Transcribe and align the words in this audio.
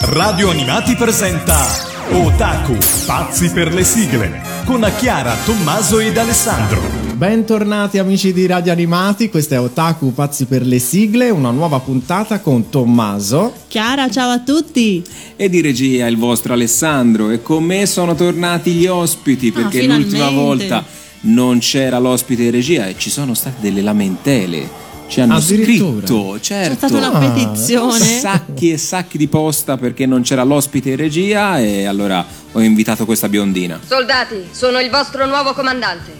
Radio 0.00 0.50
Animati 0.50 0.94
presenta 0.94 1.56
Otaku, 2.12 2.76
pazzi 3.04 3.50
per 3.50 3.74
le 3.74 3.82
sigle, 3.82 4.40
con 4.64 4.88
Chiara, 4.96 5.34
Tommaso 5.44 5.98
ed 5.98 6.16
Alessandro. 6.16 6.80
Bentornati 7.14 7.98
amici 7.98 8.32
di 8.32 8.46
Radio 8.46 8.70
Animati, 8.70 9.28
questa 9.28 9.56
è 9.56 9.60
Otaku, 9.60 10.14
pazzi 10.14 10.46
per 10.46 10.64
le 10.64 10.78
sigle, 10.78 11.30
una 11.30 11.50
nuova 11.50 11.80
puntata 11.80 12.38
con 12.38 12.68
Tommaso. 12.70 13.52
Chiara, 13.66 14.08
ciao 14.08 14.30
a 14.30 14.38
tutti! 14.38 15.02
E 15.34 15.48
di 15.48 15.60
regia 15.60 16.06
il 16.06 16.16
vostro 16.16 16.52
Alessandro 16.52 17.30
e 17.30 17.42
con 17.42 17.64
me 17.64 17.84
sono 17.84 18.14
tornati 18.14 18.70
gli 18.72 18.86
ospiti 18.86 19.50
perché 19.50 19.80
Ah, 19.80 19.96
l'ultima 19.96 20.30
volta 20.30 20.84
non 21.22 21.58
c'era 21.58 21.98
l'ospite 21.98 22.44
in 22.44 22.50
regia 22.52 22.86
e 22.86 22.94
ci 22.96 23.10
sono 23.10 23.34
state 23.34 23.56
delle 23.60 23.82
lamentele. 23.82 24.86
Ci 25.08 25.20
hanno 25.22 25.40
scritto, 25.40 26.38
certo. 26.38 26.70
C'è 26.70 26.76
stata 26.76 26.96
una 27.08 27.12
Ah, 27.18 27.30
petizione. 27.30 28.04
Sacchi 28.04 28.70
e 28.70 28.76
sacchi 28.76 29.16
di 29.16 29.26
posta 29.26 29.76
perché 29.78 30.04
non 30.04 30.20
c'era 30.22 30.42
l'ospite 30.44 30.90
in 30.90 30.96
regia 30.96 31.58
e 31.58 31.86
allora 31.86 32.24
ho 32.52 32.60
invitato 32.60 33.06
questa 33.06 33.28
biondina. 33.28 33.80
Soldati, 33.86 34.48
sono 34.50 34.78
il 34.80 34.90
vostro 34.90 35.26
nuovo 35.26 35.54
comandante. 35.54 36.12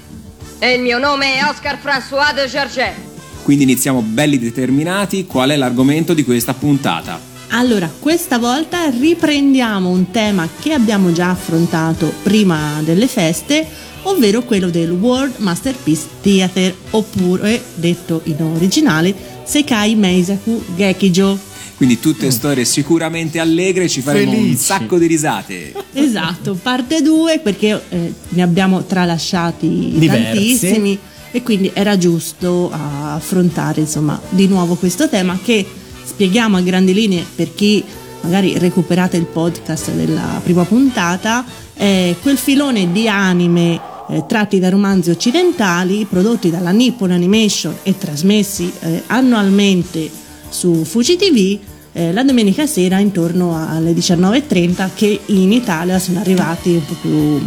E 0.59 0.75
il 0.75 0.81
mio 0.81 0.99
nome 0.99 1.35
è 1.37 1.45
Oscar 1.45 1.79
François 1.83 2.33
de 2.35 2.47
Gerget. 2.49 2.95
Quindi 3.43 3.65
iniziamo 3.65 4.01
belli 4.01 4.39
determinati. 4.39 5.27
Qual 5.27 5.51
è 5.51 5.57
l'argomento 5.57 6.15
di 6.15 6.25
questa 6.25 6.55
puntata? 6.55 7.21
Allora, 7.51 7.91
questa 7.99 8.39
volta 8.39 8.89
riprendiamo 8.91 9.89
un 9.89 10.11
tema 10.11 10.49
che 10.61 10.73
abbiamo 10.73 11.13
già 11.13 11.31
affrontato 11.31 12.13
prima 12.23 12.81
delle 12.83 13.07
feste, 13.07 13.67
ovvero 14.09 14.43
quello 14.43 14.71
del 14.71 14.91
World 14.91 15.35
Masterpiece 15.39 16.07
Theater, 16.21 16.75
oppure 16.91 17.63
detto 17.75 18.21
in 18.25 18.43
originale 18.43 19.15
Sekai 19.45 19.95
Meisaku 19.95 20.63
Gekijo. 20.77 21.39
Quindi 21.77 22.01
tutte 22.01 22.31
storie 22.31 22.65
sicuramente 22.65 23.39
allegre, 23.39 23.89
ci 23.89 24.01
faremo 24.01 24.33
un 24.33 24.37
Felici. 24.39 24.57
sacco 24.57 24.99
di 24.99 25.07
risate. 25.07 25.73
Esatto, 25.93 26.59
parte 26.61 27.03
2 27.03 27.39
perché 27.39 27.81
eh, 27.89 28.13
ne 28.31 28.43
abbiamo 28.43 28.83
tralasciati 28.85 29.93
Diversi. 29.95 30.25
tantissimi 30.25 30.99
e 31.31 31.43
quindi 31.43 31.71
era 31.75 31.97
giusto 31.97 32.71
ah, 32.73 33.15
affrontare 33.15 33.83
insomma 33.83 34.19
di 34.31 34.49
nuovo 34.49 34.75
questo 34.77 35.09
tema 35.09 35.39
che 35.41 35.65
spieghiamo 36.05 36.57
a 36.57 36.63
grandi 36.63 36.95
linee 36.95 37.25
per 37.35 37.55
chi 37.55 37.85
magari 38.23 38.59
recuperate 38.59 39.17
il 39.17 39.27
podcast 39.27 39.93
della 39.93 40.41
prima 40.43 40.65
puntata, 40.65 41.45
è 41.75 42.15
quel 42.21 42.37
filone 42.37 42.91
di 42.91 43.09
anime 43.09 43.81
eh, 44.11 44.25
tratti 44.27 44.59
da 44.59 44.69
romanzi 44.69 45.11
occidentali 45.11 46.07
prodotti 46.09 46.51
dalla 46.51 46.71
Nippon 46.71 47.11
Animation 47.11 47.75
e 47.83 47.97
trasmessi 47.99 48.73
eh, 48.81 49.03
annualmente 49.07 50.11
su 50.49 50.85
Fuji 50.85 51.17
TV 51.17 51.59
eh, 51.93 52.13
la 52.13 52.23
domenica 52.23 52.67
sera 52.67 52.99
intorno 52.99 53.57
alle 53.57 53.93
19.30 53.93 54.91
che 54.95 55.21
in 55.27 55.53
Italia 55.53 55.99
sono 55.99 56.21
arrivati 56.21 56.71
un 56.71 56.85
po' 56.85 56.95
più 57.01 57.41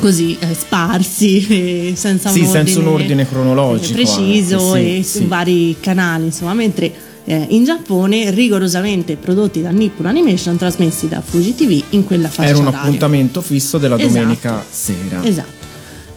così 0.00 0.36
eh, 0.38 0.54
sparsi 0.54 1.46
e 1.90 1.92
senza, 1.96 2.30
Sì, 2.30 2.40
un, 2.40 2.46
senza 2.46 2.78
ordine, 2.78 2.88
un 2.88 2.94
ordine 2.94 3.28
cronologico 3.28 3.92
eh, 3.98 4.02
preciso 4.02 4.72
anche, 4.72 4.80
sì, 4.80 4.98
e 4.98 5.02
sì. 5.02 5.18
su 5.18 5.26
vari 5.26 5.76
canali 5.80 6.26
insomma 6.26 6.54
mentre 6.54 6.92
eh, 7.24 7.46
in 7.50 7.64
Giappone 7.64 8.30
rigorosamente 8.30 9.16
prodotti 9.16 9.60
da 9.62 9.70
Nippon 9.70 10.06
Animation 10.06 10.56
trasmessi 10.56 11.06
da 11.08 11.20
Fuji 11.20 11.54
TV 11.54 11.82
in 11.90 12.04
quella 12.04 12.28
fascia 12.28 12.48
Era 12.48 12.58
un 12.58 12.66
oraria. 12.66 12.82
appuntamento 12.86 13.40
fisso 13.40 13.78
della 13.78 13.96
Esatto. 13.98 14.12
domenica 14.12 14.64
sera. 14.68 15.24
esatto 15.24 15.59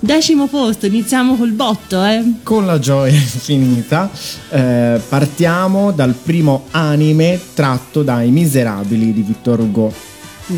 decimo 0.04 0.48
posto 0.48 0.86
iniziamo 0.86 1.36
col 1.36 1.52
botto 1.52 2.04
eh 2.04 2.22
Con 2.44 2.66
la 2.66 2.78
gioia 2.78 3.14
infinita 3.14 4.12
eh, 4.50 5.00
partiamo 5.08 5.92
dal 5.92 6.14
primo 6.14 6.66
anime 6.72 7.40
tratto 7.54 8.04
dai 8.04 8.30
Miserabili 8.30 9.14
di 9.14 9.22
Victor 9.22 9.62
Hugo. 9.62 9.94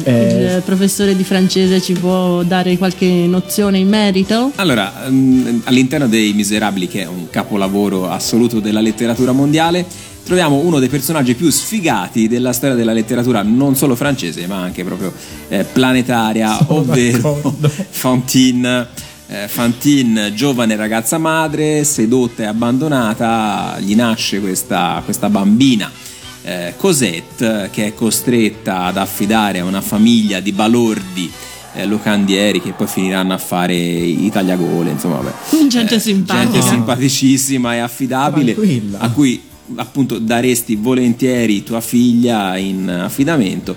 Eh, 0.03 0.55
il 0.55 0.61
professore 0.65 1.15
di 1.15 1.23
francese 1.23 1.79
ci 1.79 1.93
può 1.93 2.41
dare 2.41 2.75
qualche 2.75 3.05
nozione 3.05 3.77
in 3.77 3.87
merito? 3.87 4.51
Allora, 4.55 4.91
mm, 5.07 5.59
all'interno 5.65 6.07
dei 6.07 6.33
Miserabili, 6.33 6.87
che 6.87 7.03
è 7.03 7.05
un 7.05 7.29
capolavoro 7.29 8.09
assoluto 8.09 8.59
della 8.59 8.81
letteratura 8.81 9.31
mondiale, 9.31 9.85
troviamo 10.25 10.57
uno 10.57 10.79
dei 10.79 10.89
personaggi 10.89 11.35
più 11.35 11.51
sfigati 11.51 12.27
della 12.27 12.51
storia 12.51 12.75
della 12.75 12.93
letteratura 12.93 13.43
non 13.43 13.75
solo 13.75 13.95
francese, 13.95 14.47
ma 14.47 14.57
anche 14.57 14.83
proprio 14.83 15.13
eh, 15.49 15.63
planetaria, 15.63 16.57
Sono 16.57 16.79
ovvero 16.79 17.17
d'accordo. 17.19 17.69
Fantine. 17.89 19.04
Eh, 19.27 19.47
Fantine, 19.47 20.33
giovane 20.35 20.75
ragazza 20.75 21.17
madre, 21.17 21.83
sedotta 21.83 22.43
e 22.43 22.45
abbandonata, 22.45 23.77
gli 23.79 23.95
nasce 23.95 24.39
questa, 24.39 25.01
questa 25.03 25.29
bambina. 25.29 25.91
eh, 26.43 26.73
Cosette 26.77 27.69
che 27.71 27.87
è 27.87 27.93
costretta 27.95 28.83
ad 28.83 28.97
affidare 28.97 29.59
a 29.59 29.63
una 29.63 29.81
famiglia 29.81 30.39
di 30.39 30.51
balordi 30.51 31.31
eh, 31.73 31.85
locandieri 31.87 32.61
che 32.61 32.73
poi 32.73 32.85
finiranno 32.85 33.33
a 33.33 33.39
fare 33.39 33.75
i 33.75 34.29
tagliagole, 34.31 34.91
insomma, 34.91 35.15
vabbè. 35.17 35.67
Gente 35.69 35.99
simpatica. 35.99 36.51
Gente 36.51 36.67
simpaticissima 36.67 37.73
e 37.73 37.79
affidabile, 37.79 38.53
Tranquilla. 38.53 38.99
a 38.99 39.09
cui 39.09 39.41
appunto 39.77 40.19
daresti 40.19 40.75
volentieri 40.75 41.63
tua 41.63 41.81
figlia 41.81 42.55
in 42.57 42.87
affidamento. 42.87 43.75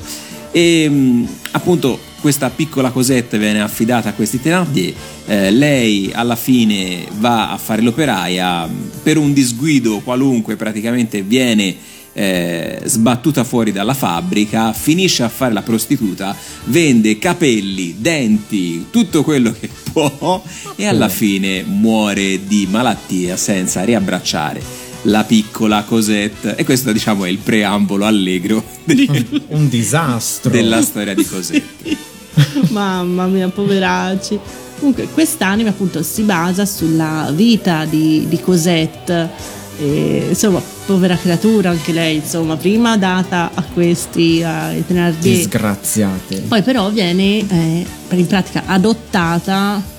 E 0.53 0.89
mh, 0.89 1.29
appunto 1.53 1.99
questa 2.21 2.51
piccola 2.51 2.91
Cosette 2.91 3.39
viene 3.39 3.61
affidata 3.61 4.11
a 4.11 4.13
questi 4.13 4.41
Thénardier, 4.41 4.93
eh, 5.27 5.51
lei 5.51 6.11
alla 6.13 6.37
fine 6.37 7.07
va 7.19 7.53
a 7.53 7.57
fare 7.57 7.83
l'operaia, 7.83 8.69
per 9.03 9.17
un 9.17 9.33
disguido 9.33 10.01
qualunque 10.01 10.57
praticamente 10.57 11.23
viene 11.23 11.77
eh, 12.13 12.81
sbattuta 12.85 13.45
fuori 13.45 13.71
dalla 13.71 13.95
fabbrica, 13.95 14.73
finisce 14.73 15.23
a 15.23 15.29
fare 15.29 15.53
la 15.53 15.63
prostituta, 15.63 16.35
vende 16.65 17.19
capelli, 17.19 17.97
denti, 17.99 18.87
tutto 18.91 19.23
quello 19.23 19.55
che 19.59 19.69
può 19.93 20.43
e 20.75 20.87
alla 20.87 21.09
fine 21.09 21.63
muore 21.63 22.47
di 22.47 22.67
malattia 22.69 23.37
senza 23.37 23.85
riabbracciare 23.85 24.78
la 25.03 25.25
piccola 25.25 25.85
Cosette 25.85 26.57
e 26.57 26.65
questo 26.65 26.93
diciamo 26.93 27.25
è 27.25 27.29
il 27.29 27.39
preambolo 27.39 28.05
allegro 28.05 28.63
de- 28.85 29.25
un 29.49 29.69
disastro. 29.69 30.51
della 30.51 30.83
storia 30.83 31.15
di 31.15 31.25
Cosette. 31.25 31.97
Mamma 32.71 33.27
mia, 33.27 33.49
poveracci. 33.49 34.39
Comunque, 34.79 35.09
quest'anime 35.13 35.71
appunto 35.71 36.03
si 36.03 36.23
basa 36.23 36.65
sulla 36.65 37.33
vita 37.35 37.85
di, 37.85 38.27
di 38.29 38.41
Cosette. 38.41 39.57
E, 39.81 40.27
insomma, 40.29 40.61
povera 40.87 41.17
creatura 41.17 41.71
anche 41.71 41.93
lei, 41.93 42.17
insomma, 42.17 42.57
prima 42.57 42.97
data 42.97 43.51
a 43.55 43.63
questi 43.63 44.43
ai 44.43 44.85
Thénardier, 44.87 45.37
Disgraziate. 45.37 46.45
poi 46.49 46.63
però 46.63 46.91
viene 46.91 47.39
eh, 47.49 47.87
in 48.11 48.27
pratica 48.27 48.65
adottata. 48.67 49.97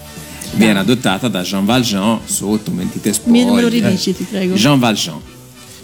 Viene 0.53 0.79
adottata 0.79 1.27
da 1.27 1.41
Jean 1.41 1.65
Valjean 1.65 2.19
sotto 2.25 2.71
mentite 2.71 3.13
Me, 3.25 3.45
me 3.45 3.61
lo 3.61 3.67
ridici, 3.67 4.13
ti 4.15 4.23
prego. 4.29 4.55
Jean 4.55 4.79
Valjean. 4.79 5.19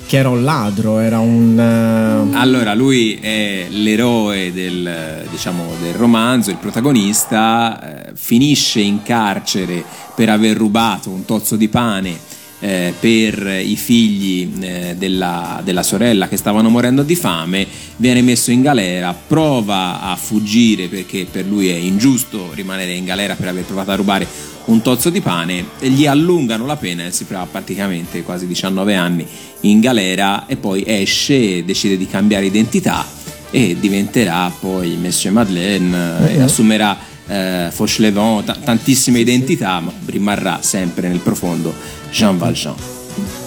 Che 0.08 0.18
era 0.18 0.30
un 0.30 0.44
ladro, 0.44 1.00
era 1.00 1.18
un... 1.20 1.58
eh, 1.58 2.38
Allora, 2.38 2.76
lui 2.76 3.18
è 3.20 3.66
l'eroe 3.70 4.54
del, 4.54 5.24
diciamo, 5.32 5.64
del 5.82 5.94
romanzo, 5.94 6.52
il 6.52 6.58
protagonista, 6.58 8.10
eh, 8.10 8.12
finisce 8.14 8.82
in 8.82 9.02
carcere 9.02 9.84
per 10.14 10.30
aver 10.30 10.58
rubato 10.58 11.10
un 11.10 11.26
tozzo 11.26 11.56
di 11.56 11.70
pane 11.70 12.20
eh, 12.60 12.94
per 13.00 13.48
i 13.64 13.76
figli 13.76 14.52
eh, 14.60 14.96
della, 14.96 15.62
della 15.64 15.84
sorella 15.84 16.28
che 16.28 16.38
stavano 16.38 16.70
morendo 16.70 17.02
di 17.02 17.16
fame, 17.16 17.66
viene 17.98 18.22
messo 18.22 18.52
in 18.52 18.62
galera, 18.62 19.14
prova 19.28 20.02
a 20.02 20.16
fuggire 20.16 20.88
perché 20.88 21.26
per 21.30 21.46
lui 21.46 21.70
è 21.70 21.76
ingiusto 21.76 22.52
rimanere 22.54 22.94
in 22.94 23.06
galera 23.06 23.34
per 23.34 23.48
aver 23.48 23.64
provato 23.64 23.90
a 23.90 23.96
rubare 23.96 24.28
un 24.66 24.82
tozzo 24.82 25.10
di 25.10 25.22
pane, 25.22 25.66
e 25.80 25.90
gli 25.90 26.06
allungano 26.06 26.66
la 26.66 26.76
pena 26.76 27.06
e 27.06 27.12
si 27.12 27.28
trova 27.28 27.48
praticamente 27.50 28.24
quasi 28.24 28.48
19 28.48 28.96
anni 28.96 29.28
in 29.62 29.80
galera 29.80 30.46
e 30.48 30.58
poi 30.58 30.84
esce 30.86 31.58
e 31.58 31.64
decide 31.64 31.98
di 31.98 32.08
cambiare 32.08 32.46
identità 32.46 33.06
e 33.52 33.78
diventerà 33.80 34.52
poi 34.60 34.98
Monsieur 34.98 35.34
Madeleine 35.34 36.34
e 36.34 36.42
assumerà 36.42 36.98
eh, 37.28 37.70
Fauchelevent, 37.72 38.44
ta- 38.44 38.58
tantissime 38.64 39.20
identità, 39.20 39.80
ma 39.80 39.92
rimarrà 40.06 40.60
sempre 40.62 41.08
nel 41.08 41.20
profondo 41.20 41.74
Jean 42.12 42.38
Valjean. 42.38 42.76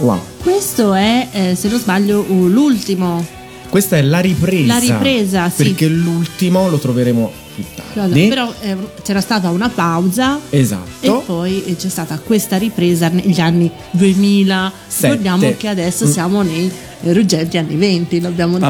Wow. 0.01 0.21
Questo 0.43 0.95
è, 0.95 1.29
eh, 1.31 1.55
se 1.55 1.69
non 1.69 1.79
sbaglio, 1.79 2.25
l'ultimo. 2.29 3.38
Questa 3.69 3.97
è 3.97 4.03
la 4.03 4.21
ripresa. 4.21 4.67
La 4.75 4.79
ripresa, 4.79 5.51
sì. 5.51 5.65
Perché 5.65 5.89
l'ultimo 5.89 6.69
lo 6.69 6.79
troveremo 6.79 7.31
più 7.55 7.65
tardi. 7.95 8.29
Però 8.29 8.53
eh, 8.61 8.77
c'era 9.03 9.21
stata 9.21 9.51
una 9.51 9.69
pausa 9.69 10.39
Esatto. 10.51 11.21
e 11.21 11.23
poi 11.27 11.65
eh, 11.65 11.77
c'è 11.77 11.89
stata 11.89 12.19
questa 12.19 12.57
ripresa 12.57 13.09
negli 13.09 13.41
anni 13.41 13.71
2000. 13.91 14.73
Sette. 14.87 15.07
Ricordiamo 15.09 15.55
che 15.57 15.69
adesso 15.69 16.07
Mm. 16.07 16.11
siamo 16.11 16.43
nei 16.43 16.71
ruggenti 17.03 17.59
anni 17.59 17.77
20, 17.77 18.21
l'abbiamo 18.21 18.59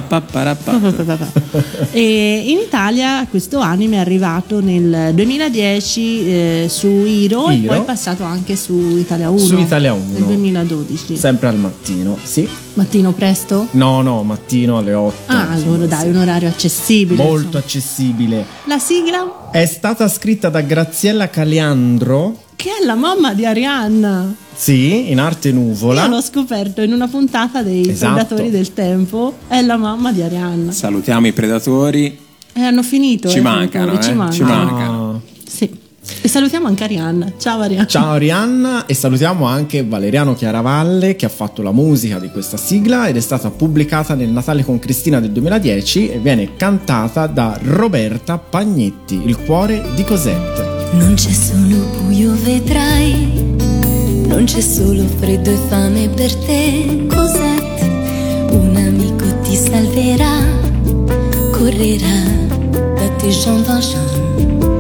e 1.93 2.43
in 2.47 2.59
Italia 2.59 3.27
questo 3.31 3.59
anime 3.61 3.97
è 3.97 4.01
arrivato 4.01 4.61
nel 4.61 5.13
2010 5.15 6.29
eh, 6.29 6.67
su 6.69 6.89
Hiro, 7.07 7.49
e 7.49 7.55
Hiro. 7.55 7.69
poi 7.69 7.79
è 7.79 7.83
passato 7.85 8.25
anche 8.25 8.55
su 8.57 8.97
Italia 8.99 9.31
1 9.31 9.39
Su 9.39 9.57
Italia 9.59 9.93
1. 9.95 10.05
nel 10.13 10.23
2012 10.25 11.17
Sempre 11.17 11.49
al 11.49 11.57
mattino, 11.57 12.19
sì. 12.23 12.47
Mattino 12.79 13.13
presto? 13.13 13.67
No, 13.73 14.03
no, 14.03 14.23
mattino 14.23 14.79
alle 14.79 14.95
8. 14.95 15.33
Ah, 15.33 15.51
allora 15.51 15.87
dai, 15.87 16.03
sì. 16.03 16.07
un 16.09 16.17
orario 16.17 16.49
accessibile. 16.49 17.23
Molto 17.25 17.43
insomma. 17.45 17.59
accessibile. 17.65 18.45
La 18.67 18.79
sigla? 18.79 19.51
È 19.51 19.67
stata 19.67 20.07
scritta 20.09 20.49
da 20.49 20.61
Graziella 20.61 21.29
Caliandro, 21.29 22.43
Che 22.55 22.71
è 22.81 22.85
la 22.85 22.95
mamma 22.95 23.35
di 23.35 23.45
Arianna. 23.45 24.33
sì, 24.55 25.11
in 25.11 25.19
arte 25.19 25.51
nuvola. 25.51 26.03
Io 26.05 26.09
l'ho 26.09 26.21
scoperto 26.23 26.81
in 26.81 26.93
una 26.93 27.09
puntata 27.09 27.63
dei 27.63 27.89
Esatto. 27.89 28.15
Predatori 28.15 28.51
del 28.51 28.73
Tempo. 28.73 29.35
È 29.49 29.61
la 29.61 29.77
mamma 29.77 30.13
di 30.13 30.23
Arianna. 30.23 30.71
Salutiamo 30.71 31.27
i 31.27 31.33
predatori. 31.33 32.17
E 32.53 32.61
hanno 32.61 32.83
finito. 32.85 33.29
Ci 33.29 33.39
eh, 33.39 33.41
mancano, 33.41 33.93
eh, 33.99 34.01
Ci 34.03 34.13
mancano. 34.13 34.33
ci 34.33 34.43
mancano. 34.43 35.11
Ah. 35.15 35.21
Sì. 35.49 35.87
E 36.21 36.29
salutiamo 36.29 36.67
anche 36.67 36.85
Arianna. 36.85 37.33
Ciao 37.39 37.61
Arianna. 37.61 37.87
Ciao 37.87 38.13
Arianna 38.13 38.87
e 38.87 38.95
salutiamo 38.95 39.47
anche 39.47 39.85
Valeriano 39.85 40.35
Chiaravalle 40.35 41.17
che 41.17 41.27
ha 41.27 41.31
fatto 41.31 41.63
la 41.63 41.73
musica 41.73 42.19
di 42.19 42.31
questa 42.31 42.57
sigla 42.57 43.09
ed 43.09 43.17
è 43.17 43.21
stata 43.21 43.51
pubblicata 43.51 44.15
nel 44.15 44.29
Natale 44.29 44.65
con 44.65 44.79
Cristina 44.79 45.21
del 45.21 45.31
2010 45.33 46.11
e 46.11 46.19
viene 46.19 46.57
cantata 46.57 47.27
da 47.27 47.59
Roberta 47.63 48.39
Pagnetti, 48.39 49.23
il 49.25 49.37
cuore 49.39 49.83
di 49.95 50.05
Cosette. 50.05 50.69
Non 50.93 51.15
c'è 51.15 51.33
solo 51.33 51.85
buio, 52.03 52.35
vedrai. 52.43 53.57
Non 54.27 54.45
c'è 54.45 54.61
solo 54.61 55.05
freddo 55.19 55.51
e 55.51 55.59
fame 55.69 56.09
per 56.09 56.35
te, 56.35 57.07
Cosette. 57.09 57.87
Un 58.51 58.77
amico 58.77 59.25
ti 59.43 59.55
salverà, 59.55 60.41
correrà 61.51 62.47
da 62.95 63.09
te 63.17 63.29
Jean 63.29 63.63
Valjean. 63.65 64.78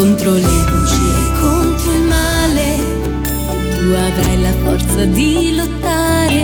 Contro 0.00 0.32
le 0.32 0.40
bugie 0.40 1.12
e 1.12 1.28
contro 1.38 1.92
il 1.92 2.04
male, 2.04 2.68
tu 3.76 3.84
avrai 3.92 4.40
la 4.40 4.52
forza 4.64 5.04
di 5.04 5.54
lottare. 5.54 6.42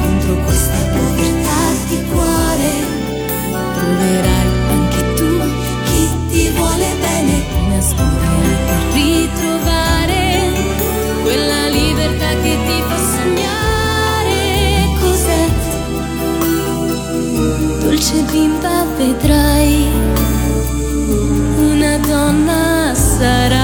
Contro 0.00 0.36
questa 0.44 0.78
povertà 0.94 1.62
di 1.88 1.98
cuore, 2.12 2.70
troverai 3.74 4.46
anche 4.70 5.14
tu 5.14 5.30
chi 5.86 6.08
ti 6.30 6.48
vuole 6.50 6.86
bene, 7.00 7.34
nasconderai 7.70 8.56
per 8.68 8.82
ritrovare 8.92 10.22
quella 11.22 11.60
libertà 11.70 12.28
che 12.40 12.56
ti 12.66 12.78
fa 12.86 12.98
sognare. 13.16 14.38
Cos'è? 15.00 15.42
Dolce 17.80 18.22
bimba 18.30 18.76
vedrai, 18.96 19.33
that 23.24 23.52
I 23.52 23.63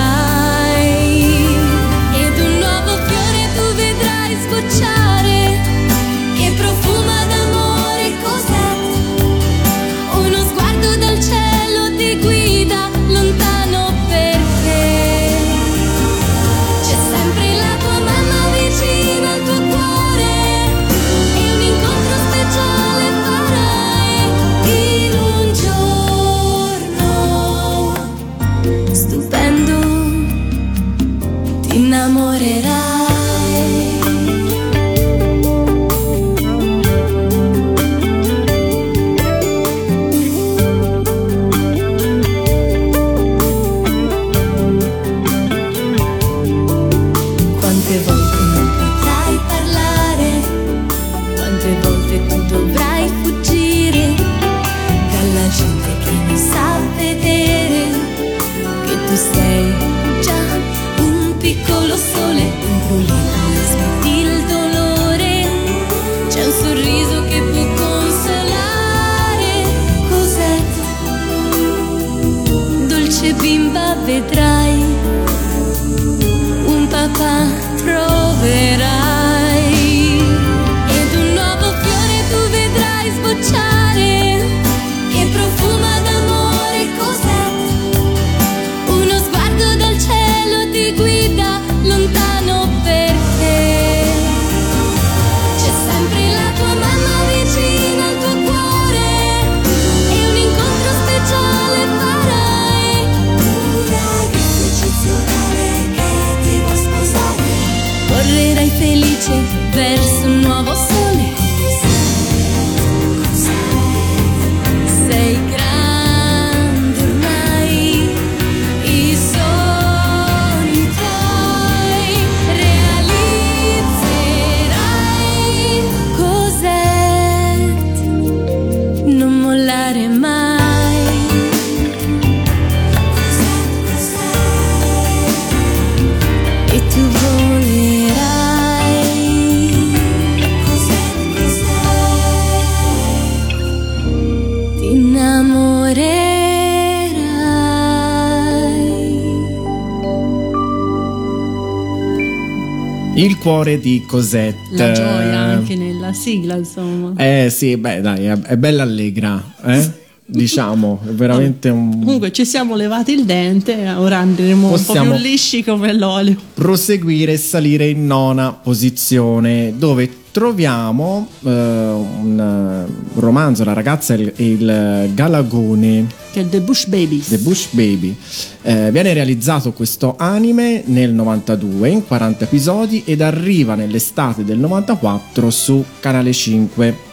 Il 153.22 153.36
cuore 153.36 153.78
di 153.78 154.02
Cosette. 154.06 154.56
La 154.76 154.92
gioia 154.92 155.38
anche 155.38 155.76
nella 155.76 156.14
sigla, 156.14 156.56
insomma. 156.56 157.12
Eh 157.16 157.50
sì, 157.50 157.76
beh 157.76 158.00
dai, 158.00 158.24
è, 158.24 158.56
bella 158.56 158.82
allegra, 158.82 159.42
eh? 159.62 159.90
diciamo, 160.24 161.00
è 161.06 161.10
veramente 161.10 161.68
un... 161.68 162.02
Comunque 162.02 162.32
ci 162.32 162.46
siamo 162.46 162.76
levati 162.76 163.12
il 163.12 163.24
dente, 163.24 163.90
ora 163.90 164.18
andremo 164.18 164.70
Possiamo- 164.70 165.02
un 165.02 165.08
po' 165.08 165.14
più 165.16 165.22
lisci 165.22 165.62
come 165.62 165.92
l'olio. 165.92 166.36
proseguire 166.54 167.32
e 167.32 167.36
salire 167.36 167.88
in 167.88 168.06
nona 168.06 168.52
posizione 168.52 169.74
dove 169.76 170.08
troviamo 170.32 171.26
eh, 171.44 171.48
un 171.50 172.86
eh, 172.88 173.20
romanzo 173.20 173.64
La 173.64 173.72
ragazza 173.72 174.14
e 174.14 174.18
il, 174.18 174.32
il 174.36 175.10
galagone 175.14 176.06
Che 176.32 176.40
è 176.42 176.48
The 176.48 176.60
Bush 176.60 176.86
Babies. 176.86 177.28
The 177.28 177.38
Bush 177.38 177.66
Baby 177.70 178.16
Eh, 178.62 178.90
viene 178.92 179.12
realizzato 179.12 179.72
questo 179.72 180.14
anime 180.18 180.82
nel 180.86 181.12
92 181.12 181.88
in 181.88 182.06
40 182.06 182.44
episodi 182.44 183.02
ed 183.04 183.20
arriva 183.22 183.74
nell'estate 183.74 184.44
del 184.44 184.58
94 184.58 185.50
su 185.50 185.84
Canale 186.00 186.32
5 186.32 187.08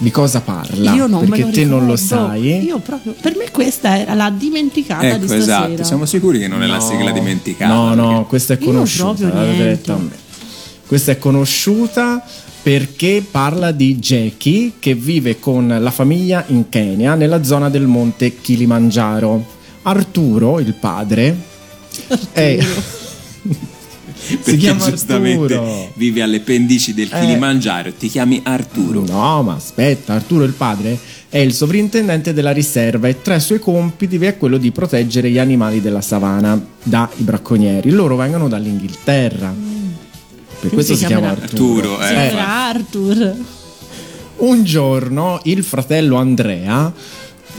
di 0.00 0.12
cosa 0.12 0.40
parla? 0.40 0.92
Io 0.94 1.08
non 1.08 1.20
perché 1.28 1.38
me 1.40 1.46
lo 1.46 1.50
te 1.52 1.64
non 1.64 1.86
lo 1.86 1.94
ricordo. 1.94 2.26
sai. 2.28 2.62
Io 2.64 2.78
proprio, 2.78 3.16
per 3.20 3.36
me 3.36 3.50
questa 3.50 3.98
era 3.98 4.14
la 4.14 4.30
dimenticata 4.30 5.02
di 5.02 5.24
Ecco, 5.24 5.26
stasera. 5.26 5.66
esatto. 5.66 5.82
Siamo 5.84 6.06
sicuri 6.06 6.38
che 6.38 6.46
non 6.46 6.62
è 6.62 6.66
la 6.68 6.76
No. 6.76 6.80
sigla 6.82 7.10
dimenticata? 7.10 7.74
No, 7.74 7.94
no, 7.94 8.24
questa 8.28 8.54
è 8.54 8.58
Io 8.60 8.66
conosciuta. 8.66 9.12
proprio 9.14 9.28
l'avete 9.34 9.92
niente. 9.92 10.16
Questa 10.88 11.12
è 11.12 11.18
conosciuta 11.18 12.24
perché 12.62 13.22
parla 13.30 13.72
di 13.72 13.96
Jackie 13.96 14.72
che 14.78 14.94
vive 14.94 15.38
con 15.38 15.68
la 15.78 15.90
famiglia 15.90 16.44
in 16.48 16.70
Kenya, 16.70 17.14
nella 17.14 17.44
zona 17.44 17.68
del 17.68 17.86
monte 17.86 18.40
Kilimangiaro. 18.40 19.44
Arturo, 19.82 20.58
il 20.60 20.72
padre, 20.72 21.36
è... 22.32 22.58
si 24.18 24.36
Perché 24.36 24.56
chiama 24.56 24.88
giustamente 24.88 25.54
Arturo. 25.54 25.92
vive 25.94 26.22
alle 26.22 26.40
pendici 26.40 26.94
del 26.94 27.08
Eh. 27.12 27.20
Kilimangiaro. 27.20 27.92
Ti 27.92 28.08
chiami 28.08 28.40
Arturo. 28.44 29.04
No, 29.06 29.42
ma 29.42 29.54
aspetta, 29.54 30.14
Arturo 30.14 30.44
il 30.44 30.52
padre 30.54 30.98
è 31.28 31.38
il 31.38 31.52
sovrintendente 31.52 32.32
della 32.32 32.52
riserva 32.52 33.08
e 33.08 33.20
tra 33.20 33.34
i 33.34 33.40
suoi 33.40 33.58
compiti 33.58 34.16
vi 34.16 34.24
è 34.26 34.38
quello 34.38 34.56
di 34.56 34.70
proteggere 34.70 35.30
gli 35.30 35.38
animali 35.38 35.82
della 35.82 36.00
savana 36.00 36.58
dai 36.82 37.08
bracconieri. 37.18 37.90
Loro 37.90 38.16
vengono 38.16 38.48
dall'Inghilterra. 38.48 39.67
Per 40.60 40.70
questo 40.70 40.94
si 40.94 41.00
si 41.00 41.06
chiama 41.06 41.30
Arturo. 41.30 41.98
Arturo, 41.98 42.02
eh. 42.02 42.12
era 42.12 42.46
Arthur. 42.66 43.34
Un 44.36 44.64
giorno 44.64 45.40
il 45.44 45.64
fratello 45.64 46.16
Andrea 46.16 46.92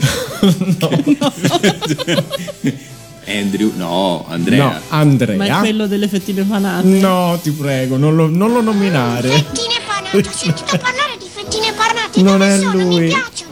Andrew, 3.26 3.72
no, 3.76 4.24
Andrea. 4.28 4.64
No, 4.64 4.80
Andrea. 4.88 5.36
Ma 5.36 5.46
è 5.46 5.58
quello 5.60 5.86
delle 5.86 6.08
fettine 6.08 6.42
panate. 6.42 6.86
No, 6.86 7.38
ti 7.42 7.50
prego, 7.50 7.96
non 7.96 8.16
lo, 8.16 8.28
non 8.28 8.52
lo 8.52 8.60
nominare. 8.60 9.28
Fettine 9.28 9.74
panate, 9.86 10.16
ho 10.16 10.32
sentito 10.32 10.78
parlare 10.78 11.16
di 11.18 11.26
fettine 11.32 11.72
panate. 11.72 12.22
Non 12.22 12.38
dove 12.38 12.54
è 12.54 12.58
sono? 12.58 12.72
lui. 12.72 13.00
Mi 13.00 13.08
piacciono. 13.08 13.48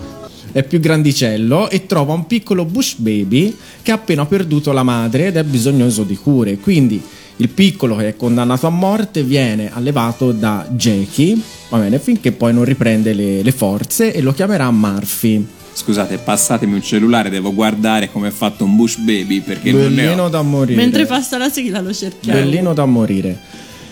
È 0.51 0.63
più 0.65 0.81
grandicello 0.81 1.69
e 1.69 1.87
trova 1.87 2.15
un 2.15 2.27
piccolo 2.27 2.65
bush 2.65 2.95
baby 2.97 3.57
che 3.83 3.93
ha 3.93 3.95
appena 3.95 4.27
perduto 4.27 4.73
la 4.73 4.83
madre 4.83 5.27
ed 5.27 5.37
è 5.37 5.45
bisognoso 5.45 6.03
di 6.03 6.17
cure. 6.17 6.57
Quindi 6.57 7.01
il 7.39 7.49
piccolo 7.49 7.97
che 7.97 8.09
è 8.09 8.17
condannato 8.17 8.67
a 8.67 8.71
morte 8.71 9.23
viene 9.23 9.71
allevato 9.73 10.33
da 10.33 10.67
Jackie, 10.71 11.39
va 11.69 11.79
bene, 11.79 11.99
finché 11.99 12.33
poi 12.33 12.53
non 12.53 12.65
riprende 12.65 13.13
le, 13.13 13.43
le 13.43 13.53
forze 13.53 14.13
e 14.13 14.21
lo 14.21 14.33
chiamerà 14.33 14.71
Murphy. 14.71 15.47
Scusate, 15.73 16.19
passatemi 16.19 16.75
un 16.75 16.83
cellulare, 16.83 17.31
devo 17.31 17.55
guardare 17.55 18.11
come 18.11 18.29
è 18.29 18.31
fatto 18.33 18.65
un 18.65 18.75
bush 18.75 18.97
baby 18.97 19.41
perché 19.41 19.71
non 19.71 19.83
ne 19.95 20.03
Bellino 20.05 20.25
ho. 20.25 20.29
da 20.29 20.43
morire. 20.43 20.77
Mentre 20.81 21.07
passa 21.07 21.39
la 21.39 21.49
sigla 21.49 21.81
lo 21.81 21.93
cerchiamo. 21.93 22.41
Bellino 22.41 22.75
da 22.75 22.85
morire. 22.85 23.39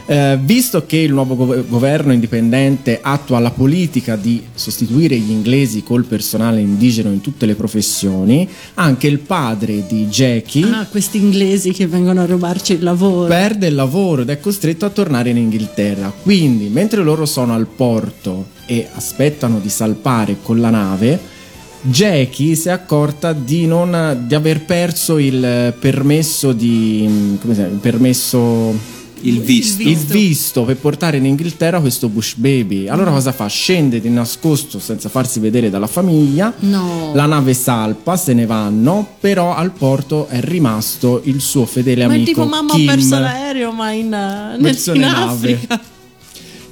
Eh, 0.08 0.38
visto 0.40 0.86
che 0.86 0.98
il 0.98 1.12
nuovo 1.12 1.34
gov- 1.34 1.66
governo 1.66 2.12
indipendente 2.12 3.00
attua 3.02 3.40
la 3.40 3.50
politica 3.50 4.14
di 4.14 4.40
sostituire 4.54 5.16
gli 5.18 5.30
inglesi 5.32 5.82
col 5.82 6.04
personale 6.04 6.60
indigeno 6.60 7.10
in 7.10 7.20
tutte 7.20 7.44
le 7.44 7.56
professioni, 7.56 8.48
anche 8.75 9.08
il 9.08 9.18
padre 9.18 9.84
di 9.88 10.06
Jackie 10.06 10.64
Ah, 10.70 10.86
questi 10.86 11.18
inglesi 11.18 11.72
che 11.72 11.88
vengono 11.88 12.20
a 12.20 12.26
rubarci 12.26 12.75
il 12.75 12.84
lavoro. 12.84 13.26
perde 13.26 13.66
il 13.66 13.75
lavoro 13.75 14.22
ed 14.22 14.30
è 14.30 14.38
costretto 14.38 14.84
a 14.84 14.90
tornare 14.90 15.30
in 15.30 15.38
Inghilterra. 15.38 16.12
Quindi, 16.22 16.68
mentre 16.68 17.02
loro 17.02 17.26
sono 17.26 17.52
al 17.54 17.66
porto 17.66 18.46
e 18.66 18.86
aspettano 18.94 19.58
di 19.58 19.68
salpare 19.68 20.36
con 20.40 20.60
la 20.60 20.70
nave, 20.70 21.18
Jackie 21.82 22.54
si 22.54 22.68
è 22.68 22.70
accorta 22.70 23.32
di, 23.32 23.66
non, 23.66 24.25
di 24.26 24.34
aver 24.36 24.64
perso 24.64 25.18
il 25.18 25.75
permesso 25.78 26.52
di. 26.52 27.36
come 27.40 27.54
si 27.54 27.58
chiama? 27.60 27.75
Il 27.75 27.80
permesso. 27.80 28.94
Il 29.20 29.40
visto. 29.40 29.82
Il 29.82 29.96
visto 29.96 30.64
per 30.64 30.76
portare 30.76 31.16
in 31.16 31.25
Inghilterra 31.25 31.80
questo 31.80 32.08
Bush 32.08 32.35
Baby. 32.37 32.87
Allora 32.88 33.11
cosa 33.11 33.32
fa? 33.32 33.46
Scende 33.46 34.00
di 34.00 34.08
nascosto 34.11 34.78
senza 34.78 35.08
farsi 35.08 35.40
vedere 35.40 35.70
dalla 35.70 35.87
famiglia. 35.87 36.52
No. 36.61 37.12
La 37.14 37.26
nave 37.26 37.54
salpa, 37.54 38.16
se 38.16 38.35
ne 38.35 38.46
vanno, 38.46 39.06
però 39.18 39.54
al 39.54 39.73
porto 39.73 40.28
è 40.28 40.40
rimasto 40.40 41.23
il 41.25 41.40
suo 41.40 41.64
fedele 41.66 42.06
ma 42.06 42.12
amico 42.14 42.26
tipo 42.26 42.44
mamma 42.44 42.75
Kim. 42.75 42.88
ha 42.88 42.92
perso 42.92 43.18
l'aereo, 43.18 43.73
ma 43.73 43.90
in, 43.90 44.06
uh, 44.06 44.61
nel, 44.61 44.80
in 44.85 45.00
nave. 45.00 45.52
Africa. 45.52 45.80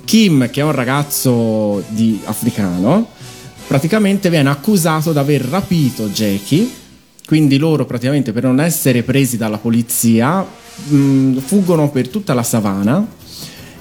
Kim, 0.05 0.51
che 0.51 0.61
è 0.61 0.65
un 0.65 0.73
ragazzo 0.73 1.83
di- 1.89 2.21
africano, 2.25 3.09
praticamente 3.67 4.29
viene 4.29 4.51
accusato 4.51 5.13
di 5.13 5.19
aver 5.19 5.41
rapito 5.41 6.09
Jackie. 6.09 6.83
Quindi 7.26 7.57
loro, 7.57 7.87
praticamente, 7.87 8.33
per 8.33 8.43
non 8.45 8.61
essere 8.61 9.02
presi 9.02 9.37
dalla 9.37 9.59
polizia, 9.59 10.45
mh, 10.87 11.38
fuggono 11.38 11.90
per 11.90 12.09
tutta 12.09 12.35
la 12.35 12.43
savana. 12.43 13.07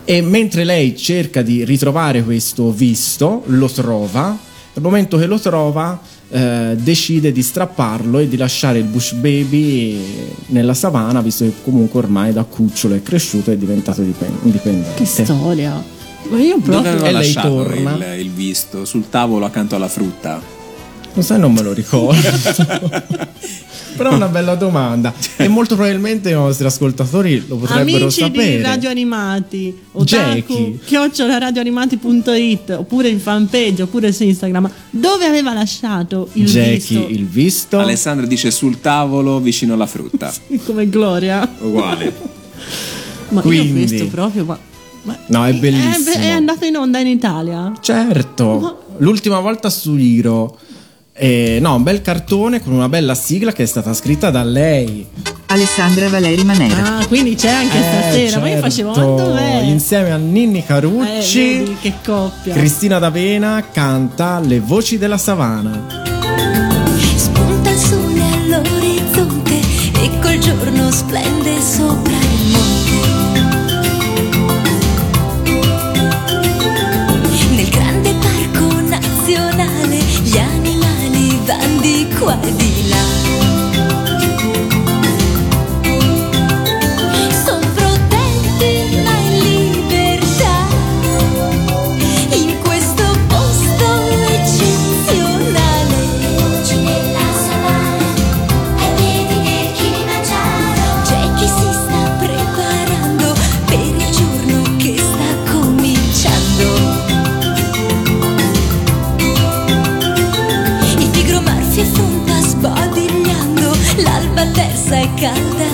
E 0.05 0.21
mentre 0.21 0.63
lei 0.63 0.95
cerca 0.97 1.41
di 1.41 1.63
ritrovare 1.65 2.23
questo 2.23 2.71
visto, 2.71 3.43
lo 3.47 3.67
trova. 3.67 4.37
Nel 4.73 4.83
momento 4.83 5.17
che 5.17 5.25
lo 5.27 5.39
trova, 5.39 5.99
eh, 6.29 6.75
decide 6.79 7.31
di 7.31 7.41
strapparlo 7.43 8.19
e 8.19 8.27
di 8.27 8.37
lasciare 8.37 8.79
il 8.79 8.85
Bush 8.85 9.13
Baby 9.13 9.97
nella 10.47 10.73
savana, 10.73 11.21
visto 11.21 11.43
che 11.45 11.53
comunque 11.63 11.99
ormai 11.99 12.33
da 12.33 12.43
cucciolo 12.43 12.95
è 12.95 13.03
cresciuto 13.03 13.51
e 13.51 13.53
è 13.53 13.57
diventato 13.57 14.01
dipen- 14.01 14.39
indipendente. 14.43 15.03
Che 15.03 15.05
storia. 15.05 15.83
Ma 16.29 16.39
io 16.39 16.55
Dove 16.57 16.61
proprio. 16.71 16.89
aveva 16.91 17.07
E 17.07 17.11
lei 17.11 17.13
lasciato 17.13 17.47
torna. 17.49 18.15
il, 18.15 18.19
il 18.21 18.31
visto? 18.31 18.85
Sul 18.85 19.09
tavolo 19.09 19.45
accanto 19.45 19.75
alla 19.75 19.87
frutta. 19.89 20.41
Lo 21.13 21.21
sai, 21.21 21.39
non 21.39 21.53
me 21.53 21.61
lo 21.61 21.73
ricordo. 21.73 22.21
Però 23.95 24.09
è 24.09 24.13
una 24.15 24.27
bella 24.27 24.55
domanda. 24.55 25.13
E 25.37 25.47
molto 25.47 25.75
probabilmente 25.75 26.29
i 26.31 26.33
nostri 26.33 26.65
ascoltatori 26.65 27.43
lo 27.47 27.57
potrebbero 27.57 28.05
Amici 28.05 28.21
sapere. 28.21 28.57
di 28.57 28.61
Radio 28.63 28.89
Animati, 28.89 29.77
otaku, 29.91 30.79
chiocciolaradioanimati.it 30.83 32.69
oppure 32.71 33.09
in 33.09 33.19
fanpage 33.19 33.83
oppure 33.83 34.11
su 34.11 34.23
Instagram, 34.23 34.69
dove 34.89 35.25
aveva 35.25 35.53
lasciato 35.53 36.27
il 36.33 36.45
Jackie, 36.47 36.73
visto? 36.75 37.07
il 37.07 37.25
visto. 37.27 37.77
Alessandra 37.79 38.25
dice 38.25 38.49
sul 38.49 38.81
tavolo 38.81 39.39
vicino 39.39 39.75
alla 39.75 39.85
frutta. 39.85 40.33
come 40.65 40.89
Gloria. 40.89 41.47
Uguale. 41.59 42.11
Ma 43.29 43.41
Quindi- 43.41 43.67
io 43.79 43.85
ho 43.85 43.87
visto 43.87 44.07
proprio. 44.07 44.45
Ma, 44.45 44.57
ma- 45.03 45.17
No, 45.27 45.45
è 45.45 45.53
bellissimo. 45.53 46.15
È, 46.15 46.29
andato 46.29 46.65
in 46.65 46.75
onda 46.77 46.97
in 46.97 47.07
Italia. 47.07 47.71
Certo, 47.79 48.85
l'ultima 48.97 49.39
volta 49.39 49.69
su 49.69 49.95
Iro. 49.97 50.57
Eh, 51.15 51.59
no, 51.61 51.75
un 51.75 51.83
bel 51.83 52.01
cartone 52.01 52.59
con 52.61 52.73
una 52.73 52.89
bella 52.89 53.13
sigla 53.13 53.51
che 53.53 53.63
è 53.63 53.65
stata 53.67 53.93
scritta 53.93 54.31
da 54.31 54.43
lei. 54.43 55.05
Alessandra 55.47 56.09
Valeri 56.09 56.43
Manera. 56.43 56.97
Ah, 56.97 57.05
quindi 57.05 57.35
c'è 57.35 57.49
anche 57.49 57.77
Eh, 57.77 57.81
stasera. 57.83 58.39
Ma 58.39 58.49
io 58.49 58.57
facevo, 58.59 58.89
ma 58.89 58.95
certo. 58.95 59.15
dov'è? 59.15 59.61
Insieme 59.61 60.11
a 60.11 60.17
Ninni 60.17 60.59
Eh, 60.59 60.65
Carucci, 60.65 61.57
vedi 61.59 61.77
che 61.79 61.93
coppia. 62.03 62.55
Cristina 62.55 62.97
D'Avena 62.97 63.63
canta 63.71 64.39
Le 64.39 64.59
voci 64.59 64.97
della 64.97 65.17
savana. 65.19 65.85
Spunta 67.15 67.69
il 67.69 67.77
sole 67.77 68.21
all'orizzonte 68.33 69.59
e 70.01 70.09
col 70.19 70.39
giorno 70.39 70.89
splende 70.91 71.61
sopra 71.61 72.17
van 82.19 82.41
di 82.41 82.72
l'alba 114.93 114.99
terza 114.99 114.99
è 114.99 115.13
calda 115.15 115.72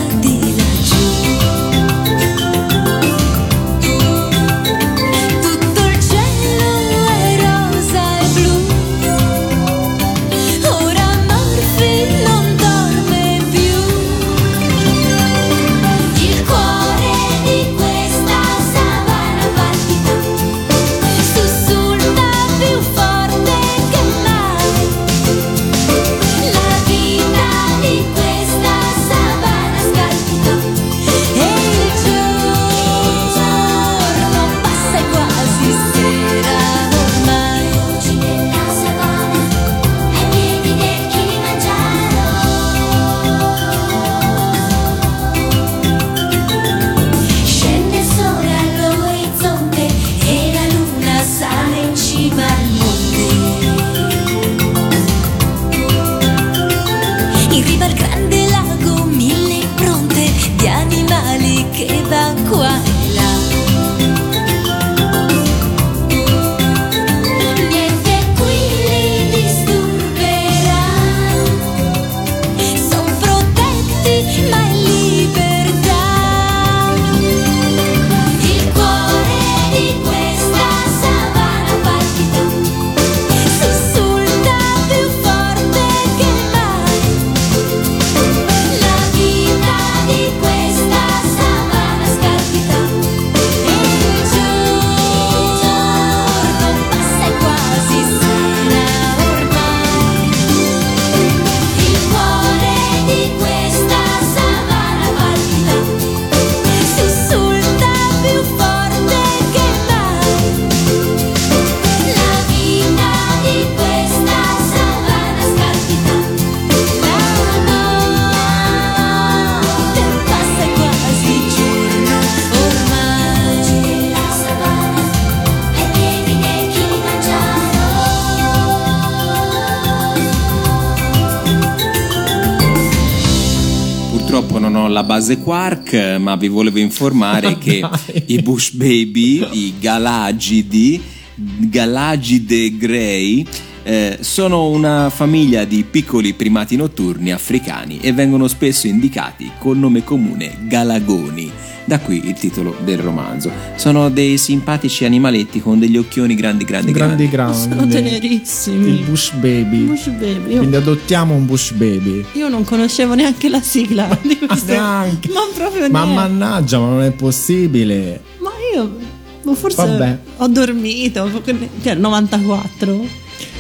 base 135.30 135.38
quark, 135.38 136.18
ma 136.20 136.36
vi 136.36 136.48
volevo 136.48 136.80
informare 136.80 137.58
che 137.60 137.88
i 138.26 138.42
Bush 138.42 138.72
Baby, 138.72 139.48
i 139.52 139.74
Galagidi, 139.80 141.02
Galagide 141.36 142.76
Grey, 142.78 143.46
eh, 143.84 144.18
sono 144.22 144.70
una 144.70 145.10
famiglia 145.10 145.66
di 145.66 145.84
piccoli 145.84 146.34
primati 146.34 146.76
notturni 146.76 147.32
africani 147.32 148.00
e 148.02 148.12
vengono 148.12 148.48
spesso 148.48 148.88
indicati 148.88 149.52
col 149.60 149.78
nome 149.78 150.04
comune 150.04 150.58
galagoni. 150.68 151.59
Da 151.90 151.98
qui 151.98 152.22
il 152.28 152.34
titolo 152.36 152.76
del 152.84 153.00
romanzo. 153.00 153.52
Sono 153.76 154.12
dei 154.12 154.38
simpatici 154.38 155.06
animaletti 155.06 155.60
con 155.60 155.80
degli 155.80 155.98
occhioni 155.98 156.36
grandi, 156.36 156.64
grandi, 156.64 156.92
grandi. 156.92 157.28
grandi, 157.28 157.58
grandi. 157.58 157.76
Sono 157.76 157.88
tenerissimi. 157.88 158.90
Il 158.90 159.00
Bush 159.06 159.32
Baby. 159.34 159.86
Bush 159.86 160.08
Baby. 160.10 160.52
Io, 160.52 160.58
Quindi 160.60 160.76
adottiamo 160.76 161.34
un 161.34 161.48
Bush 161.48 161.72
Baby. 161.72 162.24
io 162.34 162.48
non 162.48 162.64
conoscevo 162.64 163.16
neanche 163.16 163.50
la 163.50 163.60
sigla 163.60 164.08
di 164.22 164.38
questo. 164.38 164.68
neanche. 164.72 165.30
Ma 165.30 165.40
proprio 165.52 165.90
Ma 165.90 166.04
neanche. 166.04 166.14
mannaggia, 166.14 166.78
ma 166.78 166.86
non 166.90 167.02
è 167.02 167.10
possibile. 167.12 168.22
Ma 168.38 168.52
io 168.76 168.96
ma 169.42 169.54
forse 169.56 169.78
Vabbè. 169.84 170.18
ho 170.38 170.48
dormito. 170.48 171.42
Cioè, 171.82 171.96
94. 171.96 173.04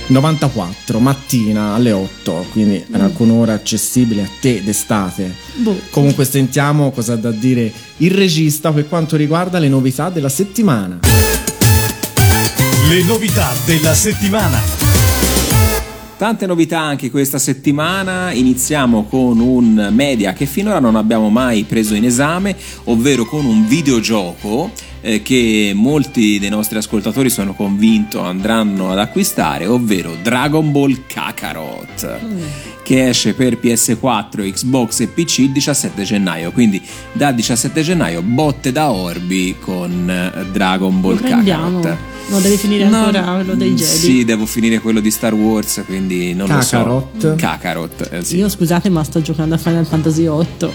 94 0.07 1.00
mattina 1.00 1.74
alle 1.74 1.91
8, 1.91 2.45
quindi 2.51 2.83
Mm. 2.89 2.93
era 2.93 3.07
con 3.09 3.29
ora 3.31 3.53
accessibile 3.53 4.21
a 4.24 4.29
te 4.39 4.62
d'estate. 4.63 5.36
Boh. 5.59 5.79
Comunque 5.89 6.25
sentiamo 6.25 6.91
cosa 6.91 7.13
ha 7.13 7.17
da 7.17 7.31
dire 7.31 7.71
il 7.97 8.11
regista 8.11 8.71
per 8.71 8.87
quanto 8.87 9.17
riguarda 9.17 9.59
le 9.59 9.67
novità 9.67 10.09
della 10.09 10.29
settimana. 10.29 10.99
Le 12.87 13.03
novità 13.03 13.51
della 13.65 13.93
settimana. 13.93 14.78
Tante 16.19 16.45
novità 16.45 16.81
anche 16.81 17.09
questa 17.09 17.39
settimana, 17.39 18.33
iniziamo 18.33 19.05
con 19.05 19.39
un 19.39 19.88
media 19.93 20.33
che 20.33 20.45
finora 20.45 20.81
non 20.81 20.97
abbiamo 20.97 21.29
mai 21.29 21.63
preso 21.63 21.95
in 21.95 22.03
esame, 22.03 22.58
ovvero 22.84 23.23
con 23.23 23.45
un 23.45 23.65
videogioco 23.65 24.69
eh, 24.99 25.21
che 25.21 25.71
molti 25.73 26.38
dei 26.38 26.49
nostri 26.49 26.77
ascoltatori 26.77 27.29
sono 27.29 27.53
convinto 27.53 28.19
andranno 28.19 28.91
ad 28.91 28.99
acquistare, 28.99 29.65
ovvero 29.65 30.13
Dragon 30.21 30.73
Ball 30.73 31.03
Kakarot, 31.08 32.19
che 32.84 33.08
esce 33.08 33.34
per 33.34 33.58
PS4, 33.58 34.51
Xbox 34.51 34.99
e 34.99 35.08
PC 35.08 35.38
il 35.38 35.51
17 35.53 36.03
gennaio, 36.03 36.51
quindi 36.51 36.82
dal 37.13 37.34
17 37.34 37.82
gennaio 37.82 38.21
botte 38.21 38.73
da 38.73 38.91
orbi 38.91 39.55
con 39.58 40.10
eh, 40.10 40.51
Dragon 40.51 40.99
Ball. 40.99 41.21
Kakarot. 41.21 42.18
No, 42.29 42.39
devi 42.39 42.57
finire 42.57 42.87
No, 42.87 43.05
ancora 43.05 43.23
quello 43.35 43.55
dei 43.55 43.73
Jedi. 43.73 43.83
Sì, 43.97 44.23
devo 44.25 44.45
finire 44.45 44.79
quello 44.79 44.99
di 44.99 45.09
Star 45.09 45.33
Wars, 45.33 45.81
quindi 45.85 46.33
non 46.33 46.47
Kakarot. 46.47 47.07
lo 47.15 47.19
so. 47.19 47.35
Kakarot. 47.35 48.09
eh, 48.11 48.23
sì. 48.23 48.37
Io 48.37 48.47
scusate, 48.49 48.89
ma 48.89 49.03
sto 49.03 49.21
giocando 49.21 49.55
a 49.55 49.57
Final 49.57 49.85
Fantasy 49.85 50.25
8. 50.27 50.71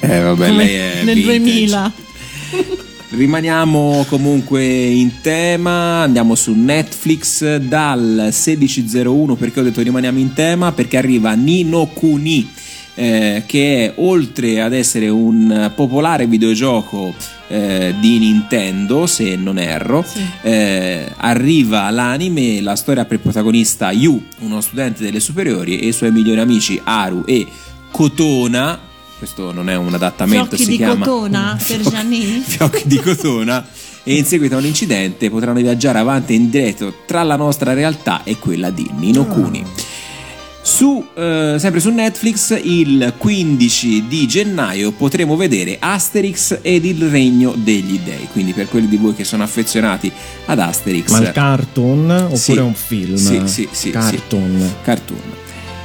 Eh, 0.00 0.20
vabbè, 0.20 0.50
lei 0.52 0.74
è 0.74 1.02
nel 1.04 1.14
vintage. 1.16 1.38
2000. 1.38 1.92
Rimaniamo 3.10 4.04
comunque 4.08 4.64
in 4.64 5.20
tema, 5.22 6.02
andiamo 6.02 6.34
su 6.34 6.52
Netflix 6.54 7.56
dal 7.56 8.28
16.01 8.30 9.36
perché 9.36 9.60
ho 9.60 9.62
detto 9.62 9.80
rimaniamo 9.80 10.18
in 10.18 10.32
tema 10.32 10.72
perché 10.72 10.96
arriva 10.96 11.32
Nino 11.34 11.86
Kuni 11.86 12.50
eh, 12.96 13.44
che 13.46 13.84
è 13.84 13.92
oltre 13.96 14.60
ad 14.60 14.72
essere 14.72 15.08
un 15.08 15.70
popolare 15.74 16.26
videogioco 16.26 17.14
eh, 17.48 17.94
di 18.00 18.18
Nintendo 18.18 19.06
se 19.06 19.36
non 19.36 19.58
erro 19.58 20.04
eh, 20.42 21.12
arriva 21.16 21.88
l'anime 21.90 22.60
la 22.60 22.74
storia 22.74 23.04
per 23.04 23.20
protagonista 23.20 23.92
Yu 23.92 24.20
uno 24.40 24.60
studente 24.60 25.04
delle 25.04 25.20
superiori 25.20 25.78
e 25.78 25.88
i 25.88 25.92
suoi 25.92 26.10
migliori 26.10 26.40
amici 26.40 26.80
Aru 26.82 27.22
e 27.24 27.46
Kotona 27.92 28.80
questo 29.18 29.52
non 29.52 29.70
è 29.70 29.76
un 29.76 29.94
adattamento 29.94 30.56
Fiocchi 30.56 30.64
si 30.72 30.76
chiama 30.76 31.06
cotona 31.06 31.54
per 31.56 31.64
Fiocchi- 31.64 31.90
Gianni? 31.90 32.42
fiocchi 32.44 32.82
di 32.86 33.00
cotona 33.00 33.64
e 34.08 34.14
in 34.14 34.24
seguito 34.24 34.54
a 34.54 34.58
un 34.58 34.66
incidente 34.66 35.28
potranno 35.30 35.60
viaggiare 35.60 35.98
avanti 35.98 36.32
e 36.32 36.36
indietro 36.36 36.94
tra 37.06 37.24
la 37.24 37.34
nostra 37.34 37.72
realtà 37.72 38.22
e 38.22 38.38
quella 38.38 38.70
di 38.70 38.88
Nino 38.94 39.26
Kuni. 39.26 39.64
Su, 40.66 41.06
eh, 41.14 41.54
sempre 41.60 41.78
su 41.78 41.90
Netflix 41.90 42.58
il 42.60 43.14
15 43.16 44.08
di 44.08 44.26
gennaio 44.26 44.90
potremo 44.90 45.36
vedere 45.36 45.76
Asterix 45.78 46.58
ed 46.60 46.84
il 46.84 47.08
regno 47.08 47.54
degli 47.56 48.00
dei 48.00 48.26
quindi 48.32 48.52
per 48.52 48.68
quelli 48.68 48.88
di 48.88 48.96
voi 48.96 49.14
che 49.14 49.22
sono 49.22 49.44
affezionati 49.44 50.10
ad 50.46 50.58
Asterix 50.58 51.08
Ma 51.12 51.18
il 51.18 51.30
cartoon 51.30 52.10
oppure 52.10 52.36
Sì. 52.36 52.58
un 52.58 52.74
film? 52.74 53.14
Sì, 53.14 53.42
sì, 53.44 53.68
sì, 53.70 53.90
Cartoon. 53.90 54.74
cartoon. 54.82 55.20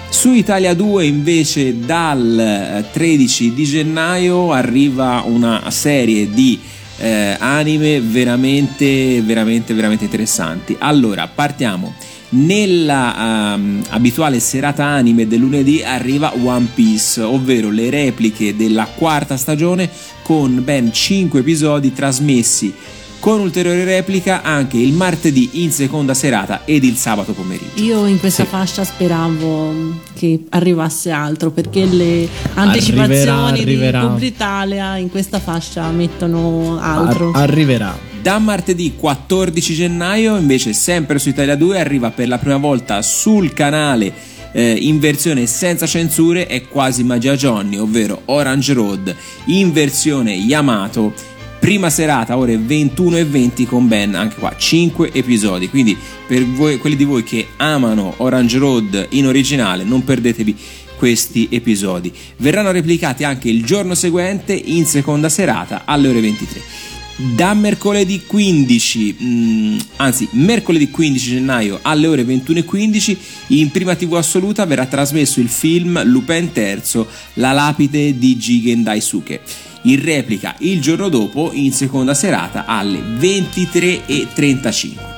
Su 0.10 0.32
Italia 0.32 0.74
2 0.74 1.06
invece 1.06 1.78
dal 1.78 2.40
eh, 2.40 2.86
13 2.92 3.54
di 3.54 3.64
gennaio 3.66 4.52
arriva 4.52 5.22
una 5.24 5.62
serie 5.70 6.28
di 6.28 6.60
eh, 6.98 7.36
anime 7.40 8.02
veramente, 8.02 9.22
veramente, 9.22 9.76
veramente 9.76 10.06
interessanti. 10.06 10.76
Allora, 10.80 11.28
partiamo. 11.28 11.94
Nella 12.34 13.54
ehm, 13.56 13.84
abituale 13.90 14.40
serata 14.40 14.86
anime 14.86 15.28
del 15.28 15.40
lunedì 15.40 15.84
arriva 15.84 16.34
One 16.42 16.68
Piece, 16.74 17.22
ovvero 17.22 17.70
le 17.70 17.90
repliche 17.90 18.56
della 18.56 18.86
quarta 18.86 19.36
stagione 19.36 19.90
con 20.24 20.62
ben 20.64 20.94
5 20.94 21.42
episodi 21.42 21.92
trasmessi 21.94 22.74
con 23.20 23.40
ulteriore 23.40 23.84
replica 23.84 24.42
anche 24.42 24.78
il 24.78 24.94
martedì 24.94 25.62
in 25.64 25.72
seconda 25.72 26.16
serata 26.16 26.62
ed 26.66 26.84
il 26.84 26.96
sabato 26.96 27.34
pomeriggio. 27.34 27.80
Io 27.84 28.08
in 28.08 28.20
questa 28.20 28.44
Sì. 28.46 28.50
fascia 28.50 28.84
speravo 28.84 30.00
che 30.16 30.46
arrivasse 30.50 31.12
altro 31.12 31.52
perché 31.52 31.86
le 31.86 32.28
anticipazioni 32.56 33.60
arriverà. 33.60 34.02
di 34.02 34.08
Publitalia 34.08 34.98
in 34.98 35.12
questa 35.12 35.40
fascia 35.40 35.88
mettono 35.92 36.80
altro. 36.82 37.30
Ar- 37.30 37.44
arriverà. 37.44 37.96
Da 38.22 38.38
martedì 38.38 38.94
14 38.96 39.74
gennaio, 39.74 40.38
invece, 40.38 40.74
sempre 40.74 41.18
su 41.18 41.30
Italia 41.30 41.56
2, 41.56 41.80
arriva 41.80 42.12
per 42.12 42.28
la 42.28 42.38
prima 42.38 42.58
volta 42.58 43.02
sul 43.02 43.52
canale 43.52 44.14
eh, 44.52 44.78
in 44.80 45.00
versione 45.00 45.48
senza 45.48 45.88
censure 45.88 46.46
è 46.46 46.68
quasi 46.68 47.04
Magia 47.04 47.36
Johnny, 47.36 47.78
ovvero 47.78 48.22
Orange 48.26 48.74
Road 48.74 49.16
in 49.46 49.72
versione 49.72 50.34
Yamato. 50.34 51.14
Prima 51.60 51.90
serata, 51.90 52.38
ore 52.38 52.60
21 52.60 53.18
e 53.18 53.26
20 53.26 53.66
con 53.66 53.88
ben 53.88 54.14
anche 54.14 54.36
qua 54.36 54.56
5 54.56 55.12
episodi. 55.14 55.68
Quindi, 55.68 55.98
per 56.28 56.46
voi, 56.46 56.78
quelli 56.78 56.96
di 56.96 57.06
voi 57.06 57.24
che 57.24 57.48
amano 57.58 58.14
Orange 58.18 58.60
Road 58.60 59.08
in 59.12 59.26
originale, 59.26 59.84
non 59.84 60.04
perdetevi 60.04 60.56
questi 60.96 61.48
episodi. 61.50 62.14
Verranno 62.38 62.70
replicati 62.70 63.24
anche 63.24 63.50
il 63.50 63.66
giorno 63.66 63.96
seguente 63.96 64.54
in 64.54 64.86
seconda 64.86 65.28
serata 65.28 65.84
alle 65.86 66.08
ore 66.08 66.22
23. 66.22 66.91
Da 67.22 67.54
mercoledì 67.54 68.24
15, 68.26 69.18
mm, 69.22 69.78
anzi 69.98 70.28
mercoledì 70.32 70.90
15 70.90 71.30
gennaio 71.30 71.78
alle 71.84 72.08
ore 72.08 72.24
21.15 72.24 73.16
in 73.48 73.70
prima 73.70 73.94
tv 73.94 74.16
assoluta 74.16 74.66
verrà 74.66 74.88
trasmesso 74.88 75.40
il 75.40 75.48
film 75.48 76.02
Lupin 76.04 76.50
III, 76.52 77.06
La 77.36 77.52
lapide 77.52 78.18
di 78.18 78.36
Jigen 78.38 78.82
Daisuke. 78.82 79.42
In 79.84 80.04
replica 80.04 80.56
il 80.60 80.82
giorno 80.82 81.10
dopo 81.10 81.52
in 81.54 81.72
seconda 81.72 82.16
serata 82.16 82.66
alle 82.66 83.00
23.35. 83.00 85.11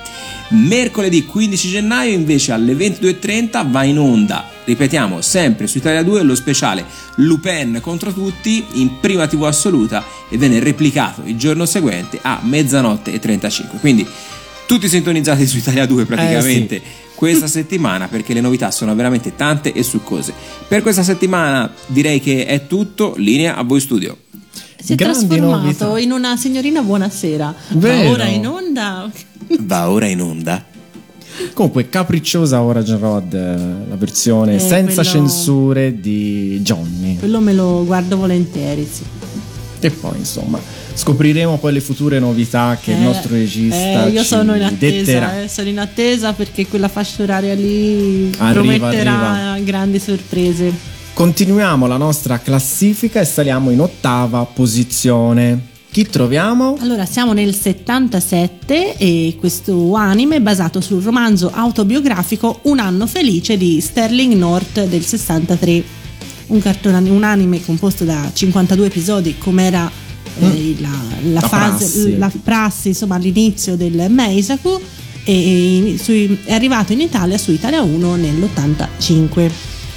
Mercoledì 0.53 1.25
15 1.25 1.67
gennaio 1.67 2.13
invece 2.13 2.51
alle 2.51 2.73
22.30 2.73 3.71
va 3.71 3.83
in 3.85 3.97
onda, 3.97 4.47
ripetiamo, 4.65 5.19
sempre 5.19 5.65
su 5.65 5.79
Italia 5.79 6.03
2 6.03 6.21
lo 6.21 6.35
speciale 6.35 6.85
Lupin 7.15 7.79
contro 7.81 8.13
tutti 8.13 8.63
in 8.73 8.99
prima 8.99 9.25
TV 9.25 9.45
assoluta 9.45 10.03
e 10.29 10.37
viene 10.37 10.59
replicato 10.59 11.23
il 11.25 11.37
giorno 11.37 11.65
seguente 11.65 12.19
a 12.21 12.39
mezzanotte 12.43 13.11
e 13.11 13.19
35. 13.19 13.79
Quindi 13.79 14.07
tutti 14.67 14.87
sintonizzati 14.87 15.47
su 15.47 15.57
Italia 15.57 15.87
2 15.87 16.05
praticamente 16.05 16.81
questa 17.15 17.47
settimana 17.47 18.07
perché 18.07 18.33
le 18.33 18.41
novità 18.41 18.69
sono 18.69 18.93
veramente 18.93 19.35
tante 19.35 19.73
e 19.73 19.81
succose. 19.81 20.35
Per 20.67 20.83
questa 20.83 21.01
settimana 21.01 21.73
direi 21.87 22.19
che 22.19 22.45
è 22.45 22.67
tutto, 22.67 23.15
linea 23.17 23.55
a 23.55 23.63
voi 23.63 23.79
studio. 23.79 24.15
Si 24.83 24.93
è 24.93 24.95
Grandi 24.95 25.27
trasformato 25.27 25.61
novità. 25.85 25.99
in 25.99 26.11
una 26.11 26.35
signorina 26.35 26.81
buonasera. 26.81 27.55
Vero. 27.69 28.03
Ma 28.03 28.09
ora 28.11 28.25
in 28.27 28.47
onda. 28.47 29.09
Va 29.61 29.89
ora 29.89 30.07
in 30.07 30.21
onda. 30.21 30.63
Comunque, 31.53 31.89
capricciosa 31.89 32.61
Orange 32.61 32.97
Road, 32.97 33.33
la 33.33 33.95
versione 33.95 34.55
Eh, 34.55 34.59
senza 34.59 35.01
quello- 35.03 35.09
censure 35.27 35.99
di 35.99 36.59
Johnny. 36.61 37.17
Quello 37.17 37.39
me 37.39 37.53
lo 37.53 37.83
guardo 37.85 38.17
volentieri, 38.17 38.87
sì. 38.91 39.03
E 39.79 39.89
poi, 39.89 40.17
insomma, 40.17 40.59
scopriremo 40.93 41.57
poi 41.57 41.73
le 41.73 41.81
future 41.81 42.19
novità 42.19 42.77
che 42.81 42.91
il 42.91 42.97
Eh, 42.97 43.03
nostro 43.03 43.33
regista 43.33 44.05
eh, 44.05 44.09
io 44.11 44.21
ci 44.21 44.27
sono 44.27 44.53
in 44.55 44.75
detterà. 44.77 45.27
attesa, 45.27 45.41
eh, 45.43 45.47
sono 45.47 45.69
in 45.69 45.79
attesa 45.79 46.33
perché 46.33 46.67
quella 46.67 46.87
fascia 46.87 47.23
oraria 47.23 47.53
lì 47.53 48.31
Arriva, 48.37 48.51
prometterà 48.61 49.57
grandi 49.63 49.99
sorprese. 49.99 50.91
Continuiamo 51.13 51.85
la 51.85 51.97
nostra 51.97 52.39
classifica 52.39 53.19
e 53.21 53.25
saliamo 53.25 53.69
in 53.69 53.79
ottava 53.81 54.43
posizione. 54.45 55.71
Chi 55.91 56.07
troviamo? 56.07 56.75
Allora, 56.79 57.05
siamo 57.05 57.33
nel 57.33 57.53
77 57.53 58.97
e 58.97 59.35
questo 59.39 59.93
anime 59.93 60.37
è 60.37 60.41
basato 60.41 60.81
sul 60.81 61.03
romanzo 61.03 61.51
autobiografico 61.53 62.61
Un 62.63 62.79
anno 62.79 63.05
felice 63.05 63.57
di 63.57 63.79
Sterling 63.79 64.33
North 64.33 64.85
del 64.85 65.03
63. 65.05 65.83
un, 66.47 66.59
cartone, 66.59 67.07
un 67.11 67.23
anime 67.23 67.63
composto 67.63 68.05
da 68.05 68.31
52 68.33 68.87
episodi 68.87 69.37
come 69.37 69.65
era 69.65 69.89
eh, 70.39 70.75
la, 70.79 70.89
la 71.31 71.39
La 71.41 71.47
fase, 71.47 71.77
prassi. 71.85 72.17
la 72.17 72.31
prassi 72.43 72.87
insomma 72.87 73.15
all'inizio 73.15 73.75
del 73.75 74.07
Meisaku 74.09 74.81
e 75.25 75.95
sui- 76.01 76.39
è 76.43 76.53
arrivato 76.53 76.91
in 76.91 77.01
Italia 77.01 77.37
su 77.37 77.51
Italia 77.51 77.83
1 77.83 78.15
nell'85. 78.15 79.51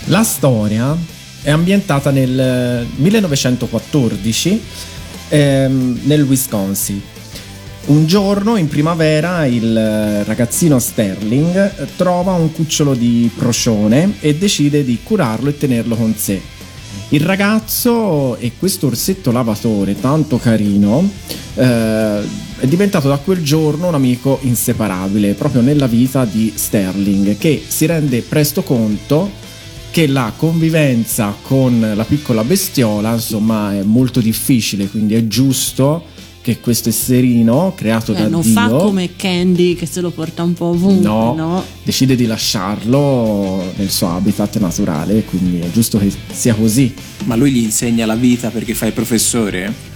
La 0.08 0.22
storia 0.22 0.96
è 1.42 1.50
ambientata 1.50 2.12
nel 2.12 2.38
eh, 2.38 2.86
1914 2.94 4.62
ehm, 5.30 6.00
nel 6.04 6.22
Wisconsin. 6.22 7.02
Un 7.86 8.06
giorno 8.06 8.56
in 8.56 8.68
primavera 8.68 9.46
il 9.46 9.76
eh, 9.76 10.22
ragazzino 10.22 10.78
Sterling 10.78 11.56
eh, 11.56 11.86
trova 11.96 12.34
un 12.34 12.52
cucciolo 12.52 12.94
di 12.94 13.28
procione 13.36 14.14
e 14.20 14.36
decide 14.36 14.84
di 14.84 15.00
curarlo 15.02 15.48
e 15.48 15.58
tenerlo 15.58 15.96
con 15.96 16.14
sé. 16.14 16.40
Il 17.08 17.22
ragazzo 17.22 18.36
e 18.36 18.52
questo 18.56 18.86
orsetto 18.86 19.32
lavatore 19.32 19.98
tanto 19.98 20.38
carino 20.38 21.08
eh, 21.54 22.20
è 22.58 22.66
diventato 22.66 23.08
da 23.08 23.16
quel 23.16 23.42
giorno 23.42 23.88
un 23.88 23.94
amico 23.94 24.38
inseparabile 24.42 25.34
proprio 25.34 25.62
nella 25.62 25.88
vita 25.88 26.24
di 26.24 26.52
Sterling 26.54 27.36
che 27.38 27.60
si 27.66 27.86
rende 27.86 28.22
presto 28.22 28.62
conto 28.62 29.45
che 29.96 30.06
la 30.06 30.30
convivenza 30.36 31.34
con 31.40 31.94
la 31.94 32.04
piccola 32.04 32.44
bestiola 32.44 33.14
insomma 33.14 33.72
è 33.72 33.82
molto 33.82 34.20
difficile 34.20 34.90
quindi 34.90 35.14
è 35.14 35.26
giusto 35.26 36.04
che 36.42 36.60
questo 36.60 36.90
esserino 36.90 37.72
creato 37.74 38.12
Cioè, 38.12 38.24
da 38.24 38.28
non 38.28 38.42
Dio 38.42 38.52
fa 38.52 38.68
come 38.68 39.16
Candy 39.16 39.74
che 39.74 39.86
se 39.86 40.02
lo 40.02 40.10
porta 40.10 40.42
un 40.42 40.52
po' 40.52 40.66
ovunque, 40.66 41.02
no, 41.02 41.34
no? 41.34 41.64
decide 41.82 42.14
di 42.14 42.26
lasciarlo 42.26 43.72
nel 43.76 43.88
suo 43.88 44.10
habitat 44.10 44.58
naturale 44.58 45.24
quindi 45.24 45.60
è 45.60 45.70
giusto 45.70 45.96
che 45.96 46.12
sia 46.30 46.52
così 46.54 46.92
Ma 47.24 47.34
lui 47.34 47.52
gli 47.52 47.62
insegna 47.62 48.04
la 48.04 48.16
vita 48.16 48.50
perché 48.50 48.74
fa 48.74 48.84
il 48.84 48.92
professore? 48.92 49.95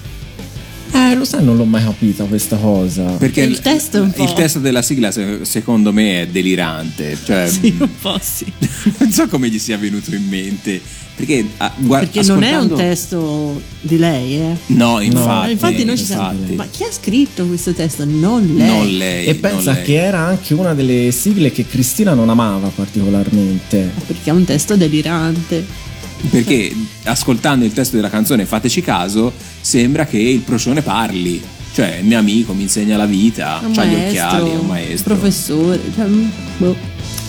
Eh 0.93 1.15
lo 1.15 1.25
sai 1.25 1.45
non 1.45 1.57
l'ho 1.57 1.65
mai 1.65 1.83
capita 1.85 2.25
questa 2.25 2.57
cosa 2.57 3.03
Perché 3.05 3.43
Il 3.43 3.61
testo 3.61 4.03
un 4.03 4.11
po'. 4.13 4.23
il 4.23 4.33
testo 4.33 4.59
della 4.59 4.83
sigla 4.83 5.11
se- 5.11 5.41
secondo 5.43 5.93
me 5.93 6.23
è 6.23 6.27
delirante. 6.29 7.17
Cioè, 7.25 7.49
Sì, 7.49 7.77
un 7.79 7.89
po' 8.01 8.19
sì. 8.21 8.51
non 8.99 9.11
so 9.13 9.27
come 9.29 9.49
gli 9.49 9.59
sia 9.59 9.77
venuto 9.79 10.15
in 10.15 10.27
mente. 10.29 10.81
Perché, 11.21 11.45
ah, 11.59 11.71
guarda, 11.77 12.07
Perché 12.09 12.27
non 12.29 12.43
è 12.43 12.49
un 12.53 12.55
ascoltando- 12.65 12.77
testo 12.77 13.63
di 13.83 13.99
lei, 13.99 14.37
eh. 14.37 14.57
No, 14.69 15.01
infatti. 15.01 15.45
No, 15.47 15.51
infatti 15.51 15.85
noi 15.85 15.99
ci 15.99 16.05
siamo. 16.07 16.33
Ma 16.55 16.67
chi 16.71 16.83
ha 16.85 16.91
scritto 16.91 17.45
questo 17.47 17.73
testo? 17.75 18.07
Non 18.07 18.47
lei. 18.57 18.67
Non 18.67 18.89
lei. 18.97 19.27
e 19.27 19.33
non 19.33 19.41
pensa 19.41 19.73
lei. 19.73 19.83
che 19.85 19.95
era 19.97 20.21
anche 20.21 20.55
una 20.55 20.73
delle 20.73 21.11
sigle 21.11 21.53
che 21.53 21.67
Cristina 21.67 22.15
non 22.15 22.31
amava 22.31 22.69
particolarmente 22.69 23.91
Perché 24.07 24.31
è 24.31 24.33
un 24.33 24.45
testo 24.45 24.77
delirante. 24.77 25.89
Perché 26.29 26.75
ascoltando 27.05 27.65
il 27.65 27.73
testo 27.73 27.97
della 27.97 28.11
canzone 28.11 28.45
Fateci 28.45 28.83
caso, 28.83 29.33
sembra 29.61 30.07
che 30.07 30.19
il 30.19 30.41
procione 30.41 30.83
parli. 30.83 31.43
Cioè, 31.73 31.99
il 32.01 32.07
mio 32.07 32.19
amico 32.19 32.53
mi 32.53 32.63
insegna 32.63 32.97
la 32.97 33.07
vita, 33.07 33.61
È 33.63 33.65
un 33.65 33.73
ha 33.77 33.85
gli 33.85 33.95
occhiali, 33.95 34.51
è 34.51 34.57
un 34.57 34.67
maestro. 34.67 35.15
Professore. 35.15 35.81
Cioè, 35.95 36.07
mm, 36.07 36.29
boh. 36.59 36.77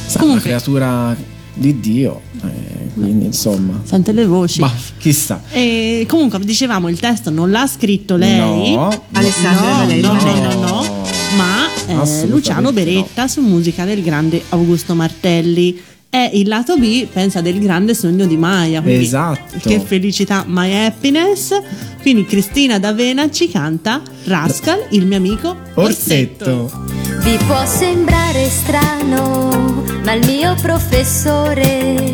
Sa, 0.08 0.23
una 0.23 0.39
creatura 0.41 1.15
di 1.54 1.80
Dio 1.80 2.21
eh, 2.43 2.89
quindi 2.93 3.25
insomma 3.25 3.82
sente 3.84 4.12
le 4.12 4.25
voci. 4.25 4.62
ma 4.62 4.71
chissà 4.97 5.41
E 5.51 6.06
comunque 6.08 6.39
dicevamo 6.39 6.88
il 6.89 6.99
testo 6.99 7.30
non 7.30 7.51
l'ha 7.51 7.67
scritto 7.67 8.15
lei. 8.15 8.73
No. 8.73 9.06
Alessandra 9.12 9.69
no, 9.69 9.77
Valeri 9.77 10.01
no, 10.01 10.13
no, 10.13 10.13
Manera. 10.13 10.54
no, 10.54 10.60
no, 10.60 11.06
ma 11.38 11.67
eh, 11.88 12.27
Luciano 12.27 12.71
Beretta 12.71 13.27
su 13.27 13.41
musica 13.41 13.86
del 13.86 14.01
grande 14.01 14.43
Augusto 14.49 14.95
Martelli. 14.95 15.82
È 16.13 16.30
il 16.34 16.50
lato 16.50 16.78
B, 16.78 17.06
pensa, 17.08 17.39
del 17.39 17.58
grande 17.58 17.93
sogno 17.93 18.26
di 18.26 18.36
Maya. 18.36 18.82
quindi 18.82 19.06
Esatto. 19.06 19.58
Che 19.65 19.80
felicità, 19.80 20.43
my 20.45 20.86
happiness. 20.86 21.58
Quindi 22.02 22.26
Cristina 22.26 22.78
D'Avena 22.80 23.32
ci 23.32 23.47
canta 23.50 24.02
Rascal, 24.26 24.88
il 24.89 25.06
mio 25.06 25.15
amico 25.15 25.56
Orsetto 25.76 26.69
Vi 27.24 27.38
può 27.47 27.65
sembrare 27.65 28.50
strano, 28.50 29.86
ma 30.04 30.12
il 30.12 30.26
mio 30.26 30.54
professore, 30.62 32.13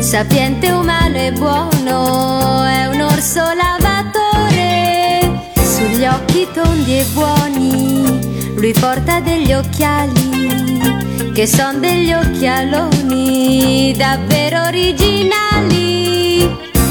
sapiente, 0.00 0.70
umano 0.70 1.16
e 1.16 1.30
buono, 1.30 2.64
è 2.64 2.86
un 2.86 3.00
orso 3.02 3.40
lavatore. 3.54 5.52
Sugli 5.62 6.04
occhi 6.06 6.44
tondi 6.52 6.98
e 6.98 7.04
buoni, 7.12 8.37
lui 8.58 8.72
porta 8.72 9.20
degli 9.20 9.52
occhiali, 9.52 11.32
che 11.32 11.46
son 11.46 11.80
degli 11.80 12.12
occhialoni 12.12 13.94
davvero 13.96 14.62
originali. 14.64 16.38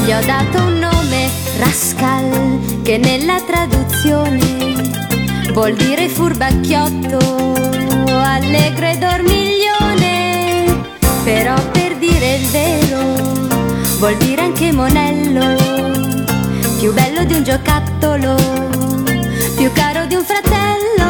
Gli 0.04 0.10
ho 0.10 0.24
dato 0.24 0.62
un 0.62 0.78
nome, 0.78 1.28
Rascal, 1.58 2.80
che 2.82 2.96
nella 2.96 3.42
traduzione 3.46 4.40
vuol 5.52 5.74
dire 5.74 6.08
furbacchiotto, 6.08 7.18
allegro 8.06 8.86
e 8.86 8.96
dormiglione, 8.96 10.64
però 11.24 11.54
per 11.70 11.96
dire 11.98 12.36
il 12.36 12.46
vero 12.48 13.00
vuol 13.98 14.16
dire 14.16 14.40
anche 14.40 14.72
monello, 14.72 15.54
più 16.78 16.94
bello 16.94 17.24
di 17.24 17.34
un 17.34 17.42
giocattolo, 17.42 18.36
più 19.56 19.70
caro 19.74 20.06
di 20.06 20.14
un 20.14 20.24
fratello. 20.24 21.07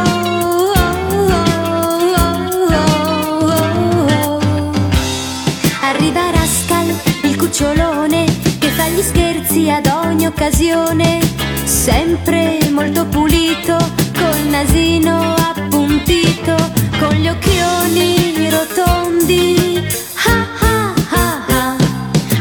Il 7.59 7.65
cucciolone, 7.65 8.25
che 8.61 8.69
fa 8.69 8.89
gli 8.89 9.03
scherzi 9.03 9.69
ad 9.69 9.87
ogni 9.87 10.27
occasione, 10.27 11.19
sempre 11.65 12.59
molto 12.71 13.05
pulito, 13.07 13.77
col 14.15 14.47
nasino 14.49 15.35
appuntito, 15.35 16.55
con 17.01 17.15
gli 17.17 17.27
occhioni 17.27 18.49
rotondi. 18.49 19.83
Ah, 20.27 20.47
ah, 20.61 20.95
ah, 21.11 21.45
ah. 21.49 21.77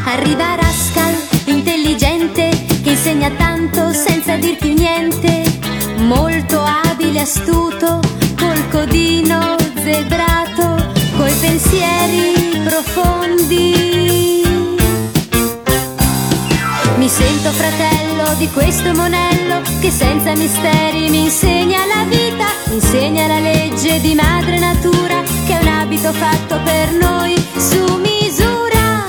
Arriva 0.06 0.56
Rascal, 0.56 1.16
intelligente, 1.46 2.50
che 2.84 2.90
insegna 2.92 3.32
tanto 3.32 3.92
senza 3.94 4.36
dirti 4.36 4.74
niente, 4.74 5.44
molto 5.98 6.62
abile, 6.62 7.22
astuto, 7.22 8.00
col 8.38 8.70
codino 8.70 9.56
zebrato, 9.82 10.76
coi 11.18 11.34
pensieri 11.34 12.62
profondi. 12.64 14.47
Mi 17.08 17.14
sento 17.14 17.54
fratello 17.54 18.34
di 18.36 18.50
questo 18.52 18.94
monello 18.94 19.62
che 19.80 19.90
senza 19.92 20.36
misteri 20.36 21.10
mi 21.10 21.22
insegna 21.22 21.86
la 21.86 22.04
vita, 22.04 22.48
insegna 22.70 23.28
la 23.28 23.40
legge 23.40 24.02
di 24.02 24.14
madre 24.14 24.60
natura 24.60 25.22
che 25.46 25.58
è 25.58 25.62
un 25.62 25.68
abito 25.70 26.12
fatto 26.12 26.60
per 26.66 26.92
noi 26.92 27.34
su 27.56 27.96
misura. 27.96 29.06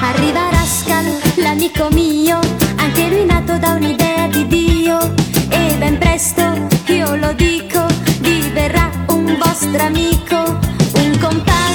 Arriva 0.00 0.48
Rascal, 0.50 1.20
l'amico 1.34 1.88
mio, 1.90 2.40
anche 2.76 3.10
lui 3.10 3.26
nato 3.26 3.58
da 3.58 3.72
un'idea 3.72 4.28
di 4.28 4.46
Dio 4.46 5.12
e 5.50 5.74
ben 5.76 5.98
presto, 5.98 6.66
io 6.86 7.14
lo 7.14 7.34
dico, 7.34 7.84
diverrà 8.20 8.90
un 9.08 9.36
vostro 9.38 9.82
amico, 9.82 10.58
un 10.94 11.18
compagno 11.20 11.67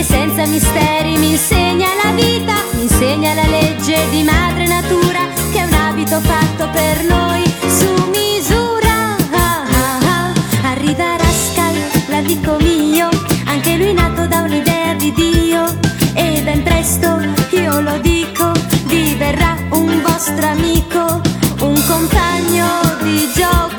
che 0.00 0.06
senza 0.06 0.46
misteri 0.46 1.18
mi 1.18 1.32
insegna 1.32 1.88
la 2.02 2.12
vita, 2.12 2.54
mi 2.72 2.82
insegna 2.82 3.34
la 3.34 3.46
legge 3.46 3.98
di 4.10 4.22
madre 4.22 4.66
natura 4.66 5.28
che 5.52 5.58
è 5.58 5.64
un 5.64 5.74
abito 5.74 6.20
fatto 6.20 6.68
per 6.70 7.04
noi 7.04 7.42
su 7.68 8.08
misura. 8.08 9.16
Ah, 9.30 9.62
ah, 9.70 9.98
ah. 9.98 10.68
Arriva 10.70 11.16
Rascal, 11.16 11.74
l'amico 12.08 12.56
mio, 12.60 13.08
anche 13.44 13.76
lui 13.76 13.92
nato 13.92 14.26
da 14.26 14.40
un'idea 14.40 14.94
di 14.94 15.12
Dio 15.12 15.78
e 16.14 16.40
ben 16.42 16.62
presto, 16.62 17.20
io 17.50 17.80
lo 17.80 17.98
dico, 17.98 18.52
diverrà 18.84 19.56
un 19.70 20.00
vostro 20.02 20.46
amico, 20.46 21.20
un 21.60 21.84
compagno 21.86 22.66
di 23.02 23.28
gioco. 23.34 23.69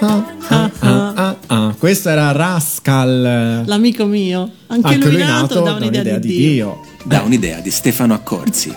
Ah, 0.00 0.24
ah, 0.48 1.12
ah, 1.14 1.36
ah. 1.46 1.74
questo 1.78 2.08
era 2.08 2.32
Rascal. 2.32 3.62
L'amico 3.64 4.04
mio, 4.04 4.50
anche, 4.66 4.94
Anche 4.94 5.08
lui, 5.08 5.18
nato 5.18 5.60
da 5.60 5.74
un'idea, 5.74 6.18
di 6.18 6.28
Dio. 6.28 6.80
Da 7.04 7.22
un'idea 7.22 7.60
di 7.60 7.70
Stefano 7.70 8.14
Accorsi. 8.14 8.74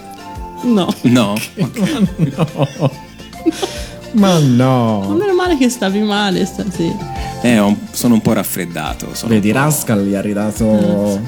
No, 0.63 0.93
No? 1.03 1.36
Ma 1.55 2.89
ma 4.13 4.37
no. 4.39 5.15
meno 5.17 5.33
male 5.33 5.57
che 5.57 5.69
stavi 5.69 5.99
male 6.01 6.45
stasera. 6.45 7.17
Eh, 7.41 7.75
sono 7.91 8.15
un 8.15 8.21
po' 8.21 8.33
raffreddato. 8.33 9.07
sono 9.13 9.31
Vedi, 9.33 9.51
po'- 9.51 9.57
Rascal 9.57 10.03
gli 10.03 10.13
ha 10.15 10.21
ridato. 10.21 10.65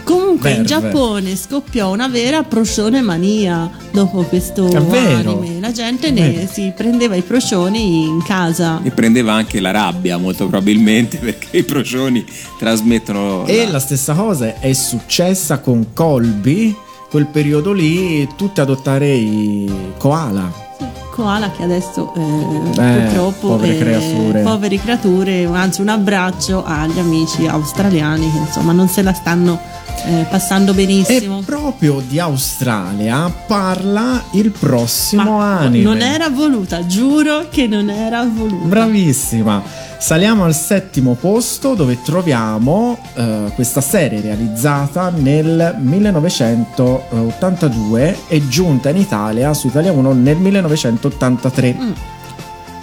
Comunque 0.04 0.50
in 0.50 0.64
verve. 0.64 0.66
Giappone 0.66 1.36
scoppiò 1.38 1.92
una 1.92 2.08
vera 2.10 2.44
procione 2.44 3.02
mania 3.02 3.70
dopo 3.92 4.24
questo 4.24 4.66
anime. 4.66 5.60
La 5.62 5.72
gente 5.72 6.12
ne 6.12 6.50
si 6.52 6.74
prendeva 6.76 7.16
i 7.16 7.22
procioni 7.22 8.06
in 8.08 8.22
casa. 8.24 8.82
E 8.84 8.92
prendeva 8.92 9.34
anche 9.34 9.62
la 9.62 9.72
rabbia, 9.72 10.18
molto 10.18 10.48
probabilmente, 10.48 11.18
perché 11.24 11.58
i 11.58 11.64
procioni 11.64 12.26
trasmettono. 12.60 13.46
E 13.46 13.66
la- 13.66 13.72
la 13.72 13.80
stessa 13.80 14.14
cosa 14.14 14.60
è 14.60 14.74
successa 14.74 15.60
con 15.60 15.88
Colby. 15.94 16.76
Quel 17.10 17.28
periodo 17.28 17.74
lì, 17.74 18.28
tutti 18.38 18.62
adottare 18.62 19.14
i 19.14 19.70
koala. 19.98 20.70
Koala 21.12 21.52
che 21.52 21.64
adesso 21.64 22.14
eh, 22.16 22.20
Eh, 22.22 23.02
purtroppo 23.02 23.48
povere 23.50 23.78
creature. 23.78 24.42
povere 24.42 24.80
creature, 24.80 25.46
anzi 25.46 25.82
un 25.82 25.90
abbraccio 25.90 26.64
agli 26.66 26.98
amici 27.00 27.46
australiani 27.48 28.32
che 28.32 28.38
insomma 28.38 28.72
non 28.72 28.88
se 28.88 29.02
la 29.02 29.14
stanno 29.14 29.60
eh, 30.06 30.26
passando 30.30 30.72
E 30.72 30.76
benissimo. 30.76 31.42
proprio 31.46 32.02
di 32.08 32.18
Australia 32.20 33.30
parla 33.48 34.24
il 34.32 34.50
prossimo 34.52 35.38
Ma 35.38 35.60
anime. 35.60 35.84
non 35.84 36.02
era 36.02 36.30
voluta, 36.30 36.86
giuro 36.88 37.48
che 37.50 37.68
non 37.68 37.90
era 37.90 38.24
voluta. 38.26 38.66
Bravissima. 38.68 39.90
Saliamo 40.02 40.44
al 40.46 40.56
settimo 40.56 41.14
posto 41.14 41.76
dove 41.76 42.02
troviamo 42.02 42.98
eh, 43.14 43.52
questa 43.54 43.82
serie 43.82 44.20
realizzata 44.20 45.12
nel 45.12 45.76
1982 45.78 48.18
e 48.28 48.48
giunta 48.48 48.90
in 48.90 48.98
Italia 48.98 49.54
su 49.54 49.68
Italia 49.68 49.92
1 49.92 50.14
nel 50.14 50.38
1983. 50.38 51.76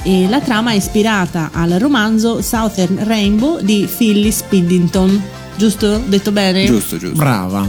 E 0.05 0.29
la 0.29 0.41
trama 0.41 0.71
è 0.71 0.77
ispirata 0.77 1.51
al 1.53 1.73
romanzo 1.73 2.41
Southern 2.41 3.05
Rainbow 3.05 3.59
di 3.63 3.91
Phyllis 3.95 4.43
Piddington. 4.43 5.21
Giusto? 5.57 6.01
Detto 6.07 6.31
bene? 6.31 6.67
Giusto, 6.67 6.99
giusto. 6.99 7.17
Brava. 7.17 7.69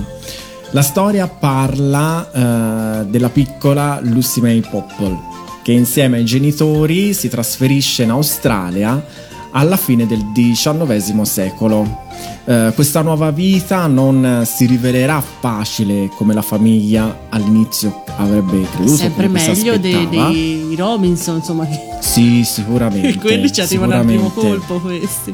La 0.69 0.83
storia 0.83 1.27
parla 1.27 2.29
eh, 2.31 3.05
della 3.07 3.29
piccola 3.29 3.99
Lucy 4.03 4.41
May 4.41 4.61
Popple 4.61 5.17
che 5.63 5.71
insieme 5.71 6.17
ai 6.17 6.25
genitori 6.25 7.13
si 7.13 7.29
trasferisce 7.29 8.03
in 8.03 8.11
Australia 8.11 9.03
alla 9.51 9.77
fine 9.77 10.05
del 10.05 10.25
XIX 10.33 11.21
secolo. 11.21 12.07
Eh, 12.45 12.71
questa 12.75 13.01
nuova 13.01 13.31
vita 13.31 13.87
non 13.87 14.43
si 14.45 14.65
rivelerà 14.65 15.21
facile 15.21 16.09
come 16.15 16.33
la 16.33 16.41
famiglia 16.41 17.27
all'inizio 17.29 18.03
avrebbe 18.17 18.61
creduto. 18.71 18.95
Sempre 18.97 19.27
meglio 19.27 19.77
dei, 19.77 20.07
dei 20.09 20.73
Robinson, 20.77 21.37
insomma, 21.37 21.65
che 21.67 21.79
Sì, 21.99 22.43
sicuramente. 22.43 23.17
quelli 23.19 23.51
ci 23.51 23.61
arrivano 23.61 23.93
al 23.95 24.05
primo 24.05 24.29
colpo 24.29 24.79
questi. 24.79 25.33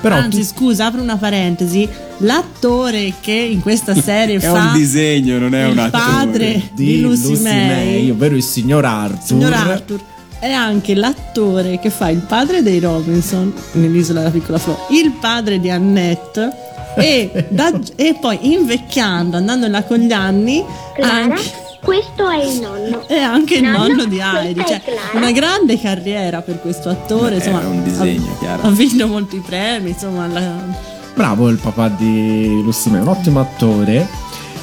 Però 0.00 0.16
Anzi, 0.16 0.38
tu- 0.40 0.44
scusa, 0.46 0.86
apro 0.86 1.00
una 1.00 1.16
parentesi. 1.16 1.88
L'attore 2.18 3.14
che 3.20 3.32
in 3.32 3.60
questa 3.60 3.94
serie 4.00 4.36
È 4.36 4.40
fa 4.40 4.70
un 4.70 4.72
disegno, 4.74 5.38
non 5.38 5.54
è 5.54 5.64
il 5.66 5.72
un 5.72 5.78
attore. 5.78 6.02
padre 6.04 6.70
di, 6.74 7.00
Lucy, 7.00 7.40
May, 7.40 8.10
ovvero 8.10 8.34
il 8.34 8.42
signor 8.42 8.84
Arthur. 8.84 9.22
signor 9.26 9.52
Arthur, 9.52 10.00
è 10.42 10.50
anche 10.50 10.96
l'attore 10.96 11.78
che 11.78 11.88
fa 11.88 12.08
il 12.08 12.18
padre 12.18 12.62
dei 12.62 12.80
Robinson 12.80 13.54
nell'isola 13.74 14.18
della 14.20 14.32
piccola 14.32 14.58
Flo, 14.58 14.86
il 14.90 15.12
padre 15.20 15.60
di 15.60 15.70
Annette 15.70 16.50
e, 16.96 17.46
da- 17.50 17.70
e 17.94 18.16
poi 18.20 18.52
invecchiando, 18.52 19.36
andando 19.36 19.68
là 19.68 19.84
con 19.84 19.98
gli 19.98 20.10
anni, 20.10 20.64
Clara, 20.96 21.14
anche, 21.14 21.42
questo 21.80 22.28
è 22.28 22.44
il 22.44 22.60
nonno. 22.60 23.06
è 23.06 23.18
anche 23.20 23.54
il 23.54 23.62
Nonno, 23.62 23.86
nonno 23.86 24.04
di 24.06 24.18
Heidi. 24.20 24.64
Cioè, 24.66 24.80
una 25.12 25.30
grande 25.30 25.80
carriera 25.80 26.42
per 26.42 26.60
questo 26.60 26.88
attore. 26.88 27.30
Beh, 27.30 27.36
insomma, 27.36 27.62
è 27.62 27.66
un 27.66 27.84
disegno, 27.84 28.32
ha, 28.32 28.38
chiaro. 28.40 28.62
ha 28.62 28.70
vinto 28.70 29.06
molti 29.06 29.40
premi. 29.46 29.90
Insomma, 29.90 30.26
la- 30.26 30.90
Bravo 31.14 31.48
il 31.50 31.58
papà 31.58 31.88
di 31.88 32.64
May, 32.90 33.00
un 33.00 33.08
ottimo 33.08 33.38
attore. 33.38 34.08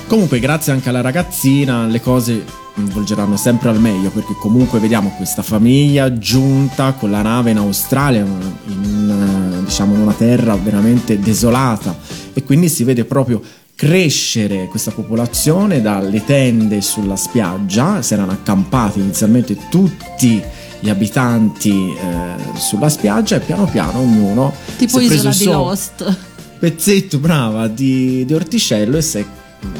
Comunque, 0.07 0.39
grazie 0.39 0.73
anche 0.73 0.89
alla 0.89 1.01
ragazzina, 1.01 1.85
le 1.85 2.01
cose 2.01 2.43
volgeranno 2.75 3.37
sempre 3.37 3.69
al 3.69 3.79
meglio 3.79 4.09
perché 4.09 4.33
comunque 4.39 4.79
vediamo 4.79 5.09
questa 5.17 5.41
famiglia 5.41 6.17
giunta 6.17 6.93
con 6.93 7.11
la 7.11 7.21
nave 7.21 7.51
in 7.51 7.57
Australia, 7.57 8.21
in, 8.21 9.59
eh, 9.61 9.63
diciamo 9.65 9.95
in 9.95 10.01
una 10.01 10.13
terra 10.13 10.55
veramente 10.55 11.19
desolata 11.19 11.97
e 12.33 12.43
quindi 12.43 12.69
si 12.69 12.83
vede 12.83 13.05
proprio 13.05 13.41
crescere 13.75 14.67
questa 14.67 14.91
popolazione 14.91 15.81
dalle 15.81 16.25
tende 16.25 16.81
sulla 16.81 17.15
spiaggia, 17.15 18.01
si 18.01 18.13
erano 18.13 18.31
accampati 18.31 18.99
inizialmente 18.99 19.57
tutti 19.69 20.43
gli 20.81 20.89
abitanti 20.89 21.71
eh, 21.71 22.57
sulla 22.57 22.89
spiaggia 22.89 23.37
e 23.37 23.39
piano 23.39 23.65
piano 23.65 23.99
ognuno 23.99 24.53
tipo 24.77 24.99
si 24.99 25.05
è 25.05 25.07
preso 25.07 25.27
il 25.27 25.33
di 25.33 25.43
suo 25.43 25.51
Lost. 25.51 26.17
pezzetto 26.59 27.19
brava 27.19 27.67
di, 27.67 28.23
di 28.25 28.33
orticello 28.33 28.97
e 28.97 29.01
si 29.01 29.17
è 29.17 29.25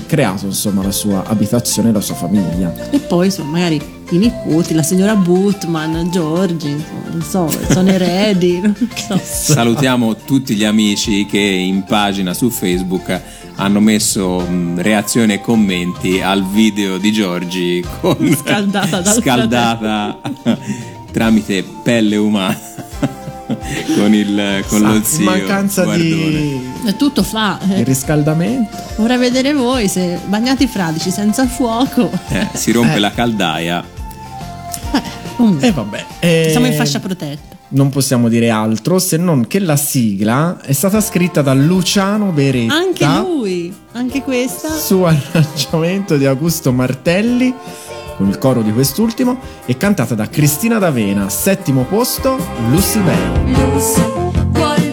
creato 0.08 0.46
insomma 0.46 0.84
la 0.84 0.92
sua 0.92 1.24
abitazione, 1.26 1.92
la 1.92 2.02
sua 2.02 2.16
famiglia. 2.16 2.74
E 2.90 3.00
poi, 3.00 3.28
insomma, 3.28 3.52
magari 3.52 3.82
i 4.10 4.18
nipoti, 4.18 4.74
la 4.74 4.84
signora 4.84 5.16
Bootman, 5.16 6.10
Giorgi, 6.12 6.84
non 7.12 7.22
so, 7.22 7.50
sono 7.70 7.90
eredi. 7.90 8.60
Non 8.60 8.76
so. 8.96 9.20
Salutiamo 9.22 10.16
tutti 10.16 10.56
gli 10.56 10.64
amici 10.64 11.26
che 11.26 11.38
in 11.38 11.84
pagina 11.84 12.34
su 12.34 12.50
Facebook 12.50 13.22
hanno 13.56 13.80
messo 13.80 14.40
mh, 14.40 14.82
reazioni 14.82 15.34
e 15.34 15.42
commenti 15.42 16.22
al 16.22 16.46
video 16.46 16.98
di 16.98 17.12
Giorgi 17.12 17.86
con 18.00 18.36
Scaldata 18.36 19.04
scaldata 19.12 20.20
tramite 21.12 21.64
pelle 21.84 22.16
umana 22.16 22.58
con, 23.96 24.14
il, 24.14 24.64
con 24.68 24.82
lo 24.82 25.02
zio. 25.04 25.24
mancanza 25.26 25.84
Guardone. 25.84 26.08
di, 26.08 26.62
E 26.88 26.96
tutto 26.96 27.24
fa. 27.24 27.60
eh. 27.70 27.84
riscaldamento. 27.84 28.78
Vorrei 28.98 29.18
vedere 29.18 29.54
voi 29.54 29.88
se 29.88 30.20
bagnati 30.26 30.68
fradici 30.68 31.12
senza 31.12 31.48
fuoco. 31.48 32.10
Eh, 32.30 32.48
si 32.54 32.72
rompe 32.72 32.96
Eh. 32.96 33.00
la 33.00 33.12
caldaia. 33.12 33.84
E 35.62 35.72
vabbè, 35.72 36.06
eh, 36.20 36.48
siamo 36.52 36.66
in 36.66 36.74
fascia 36.74 37.00
protetta. 37.00 37.56
non 37.70 37.88
possiamo 37.90 38.28
dire 38.28 38.50
altro 38.50 39.00
se 39.00 39.16
non 39.16 39.48
che 39.48 39.60
la 39.60 39.78
sigla 39.78 40.60
è 40.62 40.74
stata 40.74 41.00
scritta 41.00 41.42
da 41.42 41.54
Luciano 41.54 42.32
Beretta 42.32 42.74
Anche 42.74 43.06
lui, 43.06 43.74
anche 43.94 44.22
questa. 44.22 44.68
su 44.70 45.04
arrangiamento 45.08 46.18
di 46.18 46.26
Augusto 46.26 46.74
Martelli 46.74 47.54
con 48.20 48.28
il 48.28 48.38
coro 48.38 48.62
di 48.62 48.74
quest'ultimo 48.74 49.40
e 49.66 49.78
cantata 49.78 50.14
da 50.14 50.28
Cristina 50.28 50.78
D'Avena, 50.78 51.30
settimo 51.30 51.86
posto, 51.86 52.38
Lucy 52.70 53.00
May. 53.00 54.89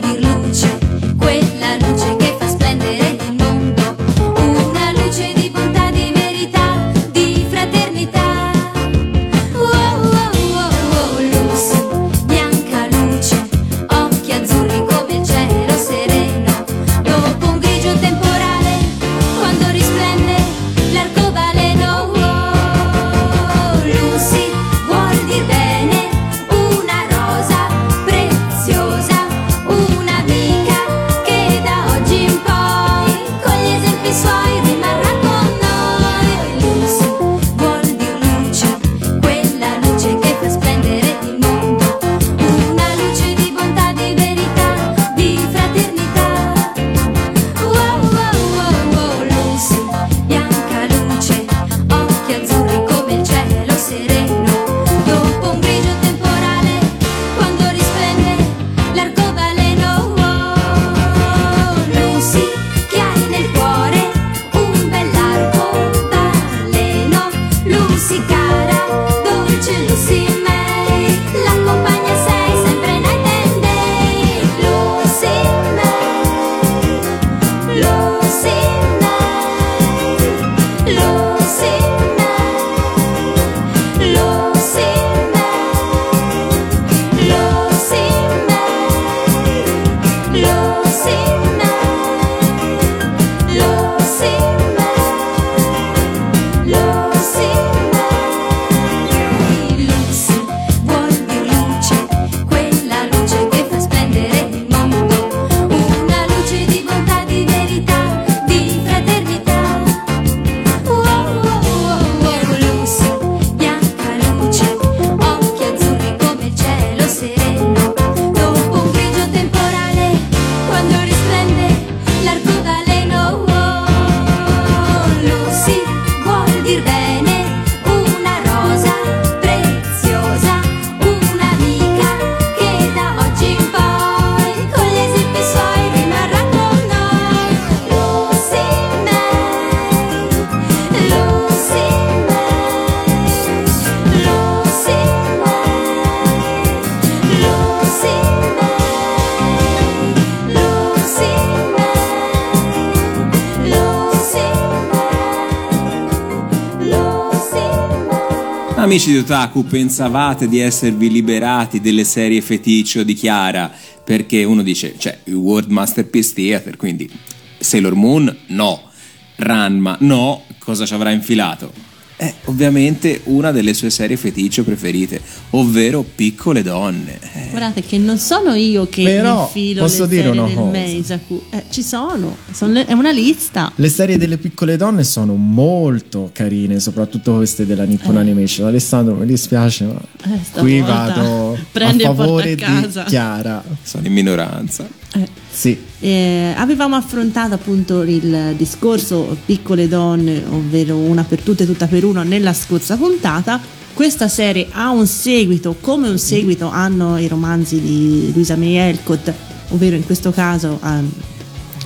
Amici 158.86 159.10
di 159.10 159.18
Otaku, 159.18 159.64
pensavate 159.64 160.46
di 160.46 160.60
esservi 160.60 161.10
liberati 161.10 161.80
delle 161.80 162.04
serie 162.04 162.40
feticcio 162.40 163.02
di 163.02 163.14
Chiara? 163.14 163.68
Perché 164.04 164.44
uno 164.44 164.62
dice, 164.62 164.94
cioè, 164.96 165.18
World 165.24 165.70
Masterpiece 165.70 166.32
Theater, 166.32 166.76
quindi 166.76 167.10
Sailor 167.58 167.96
Moon 167.96 168.36
no, 168.46 168.90
Ranma 169.38 169.96
no, 170.02 170.44
cosa 170.60 170.86
ci 170.86 170.94
avrà 170.94 171.10
infilato? 171.10 171.72
È 172.14 172.32
ovviamente 172.44 173.22
una 173.24 173.50
delle 173.50 173.74
sue 173.74 173.90
serie 173.90 174.16
feticcio 174.16 174.62
preferite, 174.62 175.20
ovvero 175.50 176.04
Piccole 176.04 176.62
Donne. 176.62 177.18
Guardate 177.56 177.80
che 177.82 177.96
non 177.96 178.18
sono 178.18 178.52
io 178.54 178.86
che 178.86 179.02
Però, 179.04 179.44
infilo 179.44 179.82
posso 179.82 180.02
le 180.02 180.08
dire 180.08 180.22
serie 180.24 180.38
una 180.38 180.46
del 180.48 180.56
cosa? 180.56 180.70
Meisaku. 180.70 181.42
Eh, 181.50 181.64
ci 181.70 181.82
sono, 181.82 182.36
sono 182.52 182.72
le- 182.72 182.84
è 182.86 182.92
una 182.92 183.10
lista. 183.10 183.72
Le 183.74 183.88
serie 183.88 184.18
delle 184.18 184.36
piccole 184.36 184.76
donne 184.76 185.04
sono 185.04 185.34
molto 185.36 186.28
carine, 186.34 186.78
soprattutto 186.80 187.36
queste 187.36 187.64
della 187.64 187.84
Nippon 187.84 188.16
Eh. 188.16 188.20
Animation. 188.20 188.66
Alessandro, 188.66 189.14
mi 189.14 189.24
dispiace, 189.24 189.84
ma 189.84 190.00
Eh, 190.34 190.58
qui 190.60 190.80
vado 190.80 191.56
prendi 191.72 192.04
a 192.04 192.14
favore 192.14 192.52
a 192.52 192.54
di. 192.54 193.00
Chiara. 193.06 193.62
sono 193.82 194.06
in 194.06 194.12
minoranza. 194.12 194.86
Eh. 195.14 195.26
Sì, 195.50 195.78
Eh, 196.00 196.52
avevamo 196.54 196.94
affrontato 196.96 197.54
appunto 197.54 198.02
il 198.02 198.52
discorso 198.58 199.34
piccole 199.46 199.88
donne, 199.88 200.42
ovvero 200.50 200.96
una 200.98 201.24
per 201.24 201.40
tutte 201.40 201.62
e 201.62 201.66
tutta 201.66 201.86
per 201.86 202.04
uno 202.04 202.22
nella 202.22 202.52
scorsa 202.52 202.96
puntata. 202.98 203.58
Questa 203.96 204.28
serie 204.28 204.68
ha 204.72 204.90
un 204.90 205.06
seguito, 205.06 205.74
come 205.80 206.10
un 206.10 206.18
seguito 206.18 206.68
hanno 206.68 207.16
i 207.16 207.28
romanzi 207.28 207.80
di 207.80 208.30
Luisa 208.34 208.54
May 208.54 208.76
Alcott, 208.76 209.32
ovvero 209.70 209.96
in 209.96 210.04
questo 210.04 210.30
caso 210.32 210.78
ehm, 210.84 211.10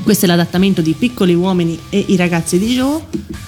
questo 0.03 0.25
è 0.25 0.29
l'adattamento 0.29 0.81
di 0.83 0.93
Piccoli 0.99 1.35
uomini 1.35 1.79
e 1.89 2.05
i 2.09 2.17
ragazzi 2.17 2.59
di 2.59 2.75
Joe, 2.75 3.01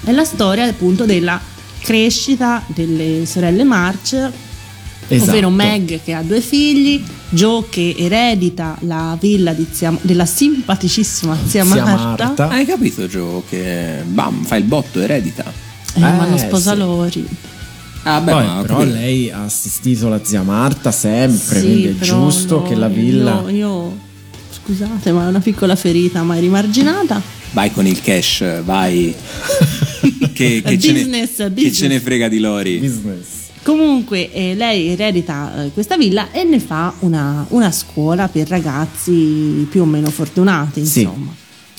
è 0.05 0.13
la 0.13 0.23
storia 0.25 0.65
appunto 0.67 1.05
della 1.07 1.41
crescita 1.81 2.63
delle 2.69 3.27
sorelle 3.27 3.65
March 3.65 4.13
esatto. 5.09 5.31
ovvero 5.31 5.51
Meg 5.51 6.01
che 6.05 6.13
ha 6.13 6.23
due 6.23 6.41
figli, 6.41 7.03
Joe 7.31 7.65
che 7.69 7.97
eredita 7.99 8.77
la 8.83 9.17
villa 9.21 9.55
di 9.55 9.67
zia- 9.73 9.99
della 10.03 10.25
simpaticissima 10.25 11.37
zia, 11.47 11.65
Zia 11.65 11.85
Marta, 11.85 12.25
Marta. 12.27 12.49
Hai 12.49 12.65
capito, 12.65 13.09
Gio, 13.09 13.43
che 13.49 14.05
bam, 14.07 14.45
fa 14.45 14.55
il 14.55 14.65
botto, 14.65 15.01
eredita. 15.01 15.53
Eh, 15.95 15.99
ma 15.99 16.27
non 16.27 16.35
Eh, 16.35 16.39
sposa 16.39 16.73
sì. 16.75 16.79
Lori. 16.79 17.29
Ah, 18.05 18.21
beh, 18.21 18.31
Poi, 18.33 18.45
però 18.63 18.79
capito. 18.79 18.95
lei 18.95 19.31
ha 19.31 19.45
assistito 19.45 20.09
la 20.09 20.21
zia 20.25 20.43
Marta 20.43 20.91
sempre, 20.91 21.61
Sì, 21.61 21.67
quindi 21.67 21.87
è 21.87 21.95
giusto 21.99 22.57
no, 22.61 22.63
che 22.69 22.75
la 22.75 22.89
villa... 22.89 23.43
Io, 23.47 23.49
io- 23.51 23.99
scusate, 24.63 25.13
ma 25.13 25.25
è 25.27 25.29
una 25.29 25.41
piccola 25.41 25.77
ferita 25.77 26.23
mai 26.23 26.41
rimarginata. 26.41 27.21
Vai 27.53 27.71
con 27.73 27.87
il 27.87 28.01
cash, 28.01 28.63
vai. 28.65 29.15
che, 30.33 30.63
che 30.65 30.79
ce 30.79 30.93
ne, 30.93 30.99
Business, 31.01 31.37
che 31.37 31.51
business. 31.51 31.77
ce 31.77 31.89
ne 31.89 32.01
frega 32.01 32.29
di 32.29 32.39
Lori. 32.39 32.79
Business. 32.79 33.27
Comunque 33.63 34.33
eh, 34.33 34.55
lei 34.57 34.89
eredita 34.89 35.65
eh, 35.67 35.71
questa 35.73 35.97
villa 35.97 36.33
e 36.33 36.43
ne 36.43 36.59
fa 36.59 36.93
una, 37.01 37.47
una 37.51 37.71
scuola 37.71 38.27
per 38.29 38.49
ragazzi 38.49 39.67
più 39.71 39.83
o 39.83 39.85
meno 39.85 40.11
fortunati, 40.11 40.85
Sì. 40.85 41.09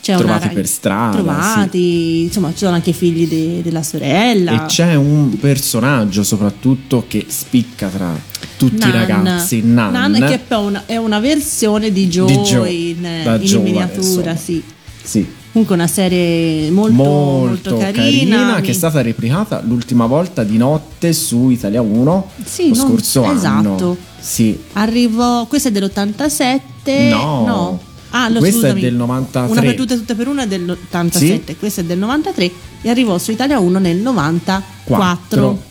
C'è 0.04 0.18
Trovati 0.18 0.44
rag- 0.48 0.54
per 0.54 0.68
strada, 0.68 1.16
Trovati, 1.16 2.24
insomma, 2.24 2.52
ci 2.52 2.58
sono 2.58 2.74
anche 2.76 2.90
i 2.90 2.94
figli 2.94 3.26
de- 3.26 3.62
della 3.64 3.84
sorella. 3.84 4.64
E 4.64 4.66
c'è 4.66 4.96
un 4.96 5.38
personaggio 5.40 6.24
soprattutto 6.24 7.06
che 7.08 7.26
spicca 7.30 7.88
tra 7.88 8.14
tutti 8.58 8.76
Nan. 8.80 8.90
i 8.90 8.92
ragazzi, 8.92 9.62
Nan. 9.64 9.92
Nan, 9.94 10.14
che 10.28 10.42
è 10.46 10.54
una, 10.56 10.84
è 10.86 10.98
una 10.98 11.20
versione 11.22 11.90
di 11.94 12.10
Joe, 12.10 12.28
Di 12.28 12.38
Joe, 12.40 12.70
in, 12.70 12.98
in 12.98 13.40
giovane, 13.46 13.70
miniatura, 13.70 14.36
sì. 14.36 14.62
Sì, 15.02 15.26
Comunque 15.54 15.76
una 15.76 15.88
serie 15.88 16.70
molto, 16.72 16.94
molto, 16.96 17.78
carina, 17.78 18.56
mi- 18.56 18.62
che 18.62 18.72
è 18.72 18.74
stata 18.74 19.02
replicata 19.02 19.62
l'ultima 19.66 20.06
volta 20.06 20.44
di 20.44 20.58
notte 20.58 21.14
su 21.14 21.50
Italia 21.50 21.82
1 21.82 22.30
Sì, 22.44 22.70
lo 22.70 22.76
non- 22.76 22.88
scorso 22.90 23.32
esatto. 23.32 23.70
anno. 23.70 23.98
Sì, 24.20 24.58
Arrivò, 24.74 25.46
questa 25.46 25.70
è 25.70 25.72
dell'87. 25.72 27.10
No. 27.10 27.80
Ah, 28.16 28.28
no, 28.28 28.38
Questa 28.40 28.58
è 28.58 28.62
scusami. 28.62 28.82
del 28.82 28.94
93. 28.94 29.52
Una 29.52 29.62
per 29.62 29.74
tutte, 29.76 29.96
tutte 29.96 30.14
per 30.14 30.28
una 30.28 30.44
è 30.44 30.48
dell'87, 30.48 31.56
questa 31.58 31.82
è 31.82 31.84
del 31.84 31.98
93 31.98 32.52
e 32.84 32.90
arrivò 32.90 33.18
su 33.18 33.32
Italia 33.32 33.58
1 33.60 33.80
nel 33.80 33.98
94. 33.98 34.64
Quattro. 34.84 35.64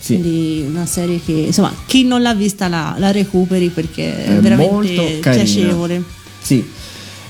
sì. 0.00 0.18
Quindi 0.18 0.64
una 0.70 0.86
serie 0.86 1.20
che, 1.22 1.32
insomma, 1.32 1.74
chi 1.86 2.04
non 2.04 2.22
l'ha 2.22 2.32
vista 2.34 2.68
la, 2.68 2.94
la 2.96 3.10
recuperi 3.10 3.68
perché 3.68 4.24
è, 4.24 4.36
È 4.36 4.40
veramente 4.40 5.18
piacevole. 5.20 6.02
Sì. 6.40 6.64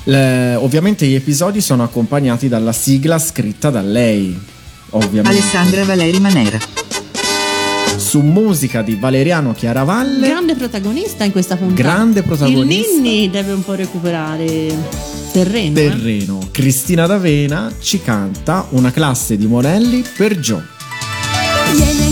Le- 0.05 0.55
ovviamente 0.55 1.07
gli 1.07 1.15
episodi 1.15 1.61
sono 1.61 1.83
accompagnati 1.83 2.47
dalla 2.49 2.73
sigla 2.73 3.19
scritta 3.19 3.71
da 3.71 3.81
lei, 3.81 4.39
ovviamente. 4.91 5.29
Alessandra 5.39 5.85
Valeri 5.85 6.21
Manera. 6.21 6.59
Su 8.17 8.23
musica 8.23 8.81
di 8.81 8.95
Valeriano 8.95 9.53
Chiaravalle. 9.53 10.27
Grande 10.27 10.55
protagonista 10.55 11.25
in 11.25 11.33
questa 11.33 11.55
puntata. 11.57 11.83
Grande 11.83 12.23
protagonista. 12.23 12.91
Il 12.95 13.03
Ninni 13.03 13.29
deve 13.29 13.53
un 13.53 13.63
po' 13.63 13.75
recuperare 13.75 14.75
terreno. 15.33 15.79
eh. 15.79 15.89
terreno. 15.91 16.49
Cristina 16.51 17.07
D'Avena 17.07 17.71
ci 17.79 18.01
canta 18.01 18.69
una 18.71 18.91
classe 18.91 19.37
di 19.37 19.47
Monelli 19.47 20.03
per 20.17 20.41
Gio. 20.41 20.63
Vieni 21.75 22.06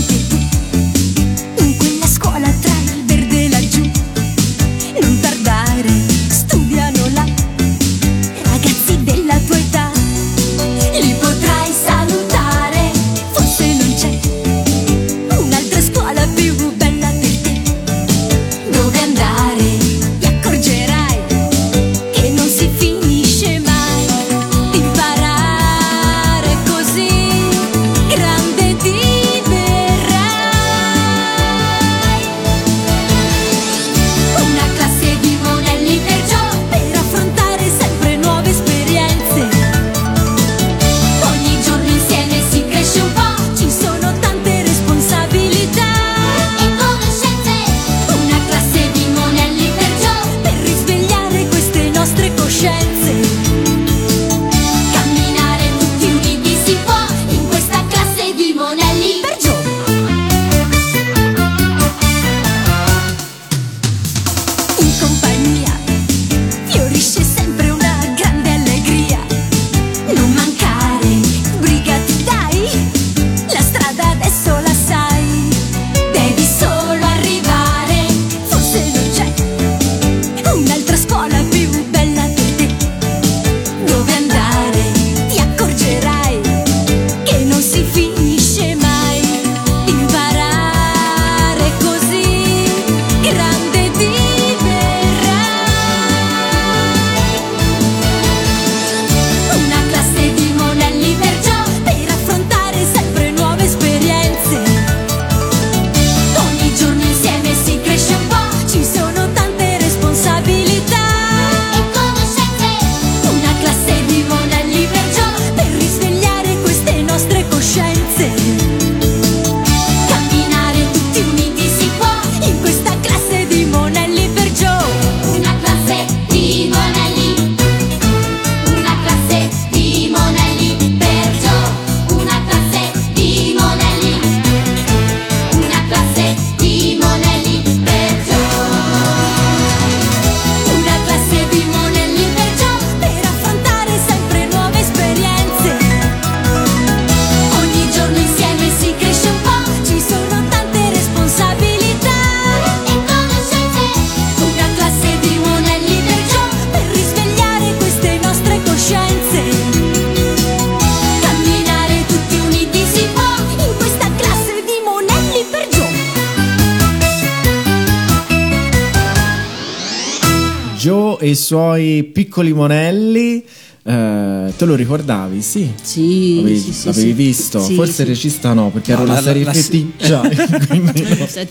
suoi 171.45 172.03
piccoli 172.03 172.53
monelli. 172.53 173.43
Eh, 173.87 174.53
te 174.57 174.65
lo 174.65 174.73
ricordavi? 174.73 175.41
Sì. 175.43 175.71
Sì, 175.79 176.37
L'avevi, 176.37 176.57
sì, 176.59 176.73
sì, 176.73 176.85
l'avevi 176.87 177.07
sì. 177.07 177.13
visto? 177.13 177.59
Sì, 177.59 177.75
Forse 177.75 177.91
sì. 177.93 178.01
il 178.01 178.07
regista 178.07 178.53
no, 178.53 178.69
perché 178.71 178.91
No, 178.95 179.01
era 179.01 179.05
una 179.11 179.13
la- 179.13 179.21
serie 179.21 179.43
la- 179.43 179.53
feticcia. 179.53 180.21
quindi 180.67 181.05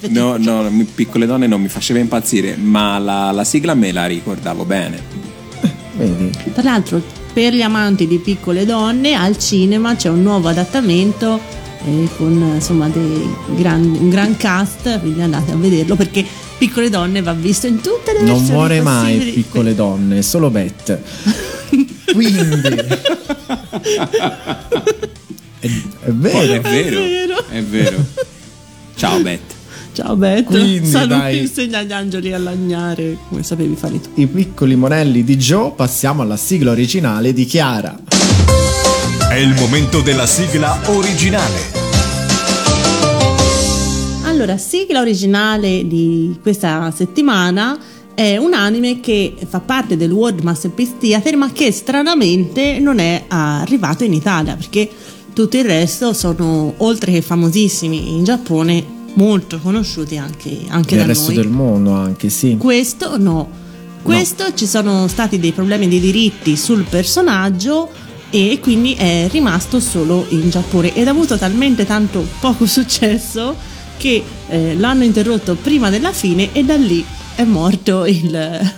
no. 0.09 0.37
No, 0.37 0.61
no, 0.69 0.87
piccole 0.95 1.27
donne 1.27 1.47
non 1.47 1.61
mi 1.61 1.69
faceva 1.69 2.01
impazzire, 2.01 2.57
ma 2.57 2.99
la, 2.99 3.31
la 3.31 3.45
sigla 3.45 3.75
me 3.75 3.93
la 3.93 4.07
ricordavo 4.07 4.65
bene. 4.65 5.01
Vedi? 5.97 6.31
Tra 6.53 6.63
l'altro, 6.65 7.01
per 7.33 7.55
gli 7.55 7.63
amanti 7.63 8.09
di 8.09 8.19
piccole 8.19 8.65
donne, 8.67 9.15
al 9.15 9.39
cinema 9.39 9.95
c'è 9.95 10.09
un 10.09 10.23
nuovo 10.23 10.49
adattamento 10.49 11.39
eh, 11.87 12.09
con 12.17 12.33
insomma 12.55 12.89
dei 12.89 13.29
gran- 13.55 13.97
un 14.01 14.09
gran 14.09 14.37
cast, 14.37 14.99
quindi 15.01 15.21
andate 15.23 15.53
a 15.53 15.57
vederlo 15.57 15.95
perché 15.95 16.25
Piccole 16.65 16.89
donne 16.89 17.21
va 17.21 17.35
visto 17.35 17.67
in 17.67 17.83
tutte 17.83 18.15
le 18.15 18.21
Non 18.23 18.37
versioni 18.37 18.51
muore 18.51 18.81
mai 18.81 19.17
possibili. 19.17 19.33
piccole 19.33 19.75
donne, 19.75 20.23
solo 20.23 20.49
Beth. 20.49 20.99
Quindi 22.11 22.39
è, 25.61 25.69
è 26.05 26.11
vero. 26.11 26.39
è 26.55 26.61
vero, 26.61 27.01
vero. 27.01 27.45
è 27.51 27.63
vero. 27.63 27.97
Ciao 28.97 29.21
Beth. 29.21 29.53
Ciao 29.93 30.17
Beth, 30.17 30.45
Quindi, 30.45 30.89
saluti, 30.89 31.09
dai. 31.09 31.39
insegna 31.41 31.81
agli 31.81 31.93
angeli 31.93 32.33
a 32.33 32.39
lagnare 32.39 33.19
come 33.29 33.43
sapevi 33.43 33.77
fare 33.77 34.01
tu. 34.01 34.09
I 34.15 34.27
piccoli 34.27 34.75
monelli 34.75 35.23
di 35.23 35.37
Joe, 35.37 35.73
passiamo 35.77 36.23
alla 36.23 36.39
sigla 36.39 36.71
originale 36.71 37.35
di 37.35 37.45
Chiara. 37.45 37.95
È 39.29 39.35
il 39.37 39.53
momento 39.53 40.01
della 40.01 40.25
sigla 40.27 40.81
originale. 40.87 41.84
Allora, 44.35 44.59
sigla 44.59 45.01
originale 45.01 45.87
di 45.87 46.37
questa 46.43 46.93
settimana 46.93 47.79
è 48.15 48.37
un 48.37 48.53
anime 48.53 48.99
che 48.99 49.33
fa 49.47 49.61
parte 49.61 49.97
del 49.97 50.11
World 50.11 50.41
Masterpiece 50.41 50.95
Theater 50.99 51.37
ma 51.37 51.53
che 51.53 51.71
stranamente 51.71 52.81
non 52.81 52.99
è 52.99 53.27
arrivato 53.29 54.03
in 54.03 54.13
Italia 54.13 54.57
perché 54.57 54.91
tutto 55.33 55.57
il 55.57 55.65
resto 55.65 56.13
sono 56.13 56.75
oltre 56.79 57.13
che 57.13 57.23
famosissimi 57.23 58.17
in 58.17 58.25
Giappone 58.25 58.85
molto 59.15 59.61
conosciuti 59.61 60.17
anche, 60.17 60.63
anche 60.67 60.97
Nel 60.97 61.07
resto 61.07 61.27
noi. 61.27 61.37
del 61.37 61.49
mondo 61.49 61.93
anche, 61.93 62.29
sì. 62.29 62.57
Questo 62.57 63.17
no. 63.17 63.49
Questo 64.03 64.53
ci 64.55 64.67
sono 64.67 65.07
stati 65.07 65.39
dei 65.39 65.53
problemi 65.53 65.87
di 65.87 66.01
diritti 66.01 66.57
sul 66.57 66.83
personaggio 66.83 67.89
e 68.31 68.59
quindi 68.61 68.95
è 68.95 69.29
rimasto 69.31 69.79
solo 69.79 70.27
in 70.31 70.51
Giappone 70.51 70.93
ed 70.93 71.07
ha 71.07 71.13
avuto 71.13 71.39
talmente 71.39 71.87
tanto 71.87 72.27
poco 72.41 72.67
successo 72.67 73.74
che 73.97 74.23
eh, 74.49 74.75
l'hanno 74.77 75.05
interrotto 75.05 75.55
prima 75.55 75.91
della 75.91 76.13
fine 76.13 76.51
e 76.53 76.65
da 76.65 76.77
lì 76.77 77.05
è 77.35 77.45
morto 77.45 78.05
il, 78.07 78.73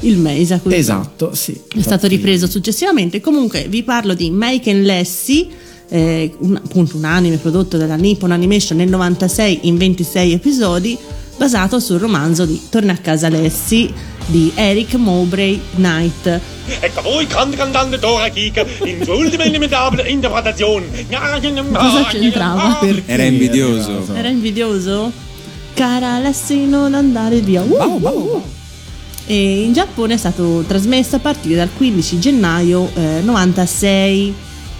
il 0.00 0.18
Meisaku. 0.18 0.68
Esatto, 0.70 1.34
sì. 1.34 1.58
È 1.74 1.80
stato 1.80 2.06
ripreso 2.06 2.46
successivamente. 2.46 3.20
Comunque 3.20 3.66
vi 3.68 3.82
parlo 3.82 4.14
di 4.14 4.30
Meiken 4.30 4.82
Lessi, 4.82 5.48
eh, 5.88 6.32
un, 6.38 6.56
appunto 6.56 6.96
un 6.96 7.04
anime 7.04 7.36
prodotto 7.36 7.76
dalla 7.76 7.96
Nippon 7.96 8.32
Animation 8.32 8.78
nel 8.78 8.88
96 8.88 9.60
in 9.62 9.76
26 9.76 10.32
episodi, 10.32 10.98
basato 11.36 11.80
sul 11.80 11.98
romanzo 11.98 12.44
di 12.44 12.60
Torna 12.68 12.92
a 12.92 12.98
casa 12.98 13.28
Lessi 13.28 13.92
di 14.26 14.52
Eric 14.54 14.94
Mowbray 14.94 15.60
Knight. 15.74 16.40
Ecco 16.80 17.02
voi, 17.02 17.26
grande 17.26 17.56
cantante 17.56 17.98
Dora 17.98 18.28
Kika, 18.28 18.64
in 18.84 19.02
sua 19.02 19.14
ultima 19.14 19.44
inimitable 19.44 20.08
interpretazione. 20.08 21.06
Cosa 21.08 22.04
c'entrava? 22.08 22.78
Perché 22.80 23.02
Era 23.06 23.24
invidioso. 23.24 24.14
Era 24.14 24.28
invidioso? 24.28 25.12
Cara 25.74 26.18
Lessi, 26.18 26.66
non 26.66 26.94
andare 26.94 27.40
via. 27.40 27.62
Uh, 27.62 28.00
uh. 28.02 28.42
E 29.26 29.62
in 29.62 29.72
Giappone 29.72 30.14
è 30.14 30.16
stato 30.16 30.64
trasmesso 30.66 31.16
a 31.16 31.18
partire 31.18 31.56
dal 31.56 31.70
15 31.74 32.18
gennaio 32.18 32.90
eh, 32.94 33.20
96. 33.22 34.34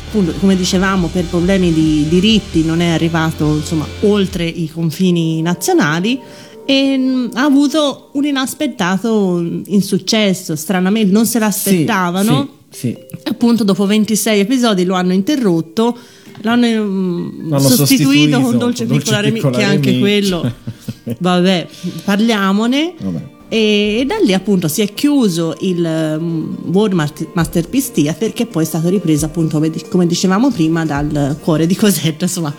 Appunto, 0.09 0.32
come 0.38 0.57
dicevamo, 0.57 1.09
per 1.09 1.24
problemi 1.24 1.72
di 1.72 2.07
diritti 2.09 2.64
non 2.64 2.80
è 2.82 2.88
arrivato 2.88 3.47
insomma, 3.47 3.86
oltre 4.01 4.45
i 4.45 4.68
confini 4.70 5.40
nazionali 5.40 6.20
e 6.64 6.96
mh, 6.96 7.30
ha 7.34 7.44
avuto 7.44 8.10
un 8.12 8.24
inaspettato 8.24 9.44
insuccesso. 9.66 10.56
Stranamente 10.56 11.12
non 11.12 11.26
se 11.26 11.38
l'aspettavano. 11.38 12.48
Sì, 12.70 12.88
sì. 12.88 12.98
Appunto, 13.24 13.64
dopo 13.64 13.86
26 13.86 14.40
episodi 14.40 14.84
lo 14.84 14.94
hanno 14.94 15.12
interrotto. 15.12 15.96
L'hanno, 16.42 16.66
mm, 16.66 17.50
L'hanno 17.50 17.60
sostituito, 17.60 17.76
sostituito 17.76 18.40
con 18.40 18.58
Dolce 18.58 18.86
con 18.86 18.96
Dolce 18.96 19.04
Piccola 19.04 19.20
Remi, 19.20 19.34
Piccola 19.34 19.56
che 19.56 19.62
anche 19.64 19.98
quello, 19.98 20.52
vabbè, 21.18 21.68
parliamone. 22.04 22.94
Vabbè. 22.98 23.30
E 23.48 24.04
da 24.06 24.14
lì 24.24 24.32
appunto 24.32 24.66
si 24.66 24.80
è 24.80 24.94
chiuso 24.94 25.54
il 25.60 25.84
um, 26.18 26.56
World 26.72 26.94
Masterpiece 27.34 27.92
Theater 27.92 28.32
che 28.32 28.46
poi 28.46 28.62
è 28.62 28.66
stato 28.66 28.88
ripreso 28.88 29.26
appunto 29.26 29.60
come 29.90 30.06
dicevamo 30.06 30.50
prima 30.50 30.86
dal 30.86 31.36
cuore 31.38 31.66
di 31.66 31.76
Cosetta, 31.76 32.24
insomma 32.24 32.54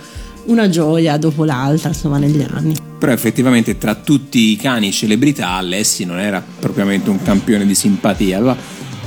una 0.45 0.69
gioia 0.69 1.17
dopo 1.17 1.43
l'altra 1.45 1.89
insomma 1.89 2.17
negli 2.17 2.45
anni. 2.49 2.73
Però 2.99 3.11
effettivamente 3.11 3.77
tra 3.77 3.95
tutti 3.95 4.51
i 4.51 4.55
cani 4.55 4.91
celebrità 4.91 5.49
Alessi 5.51 6.05
non 6.05 6.19
era 6.19 6.43
propriamente 6.59 7.09
un 7.09 7.21
campione 7.21 7.65
di 7.65 7.75
simpatia, 7.75 8.37
aveva 8.37 8.55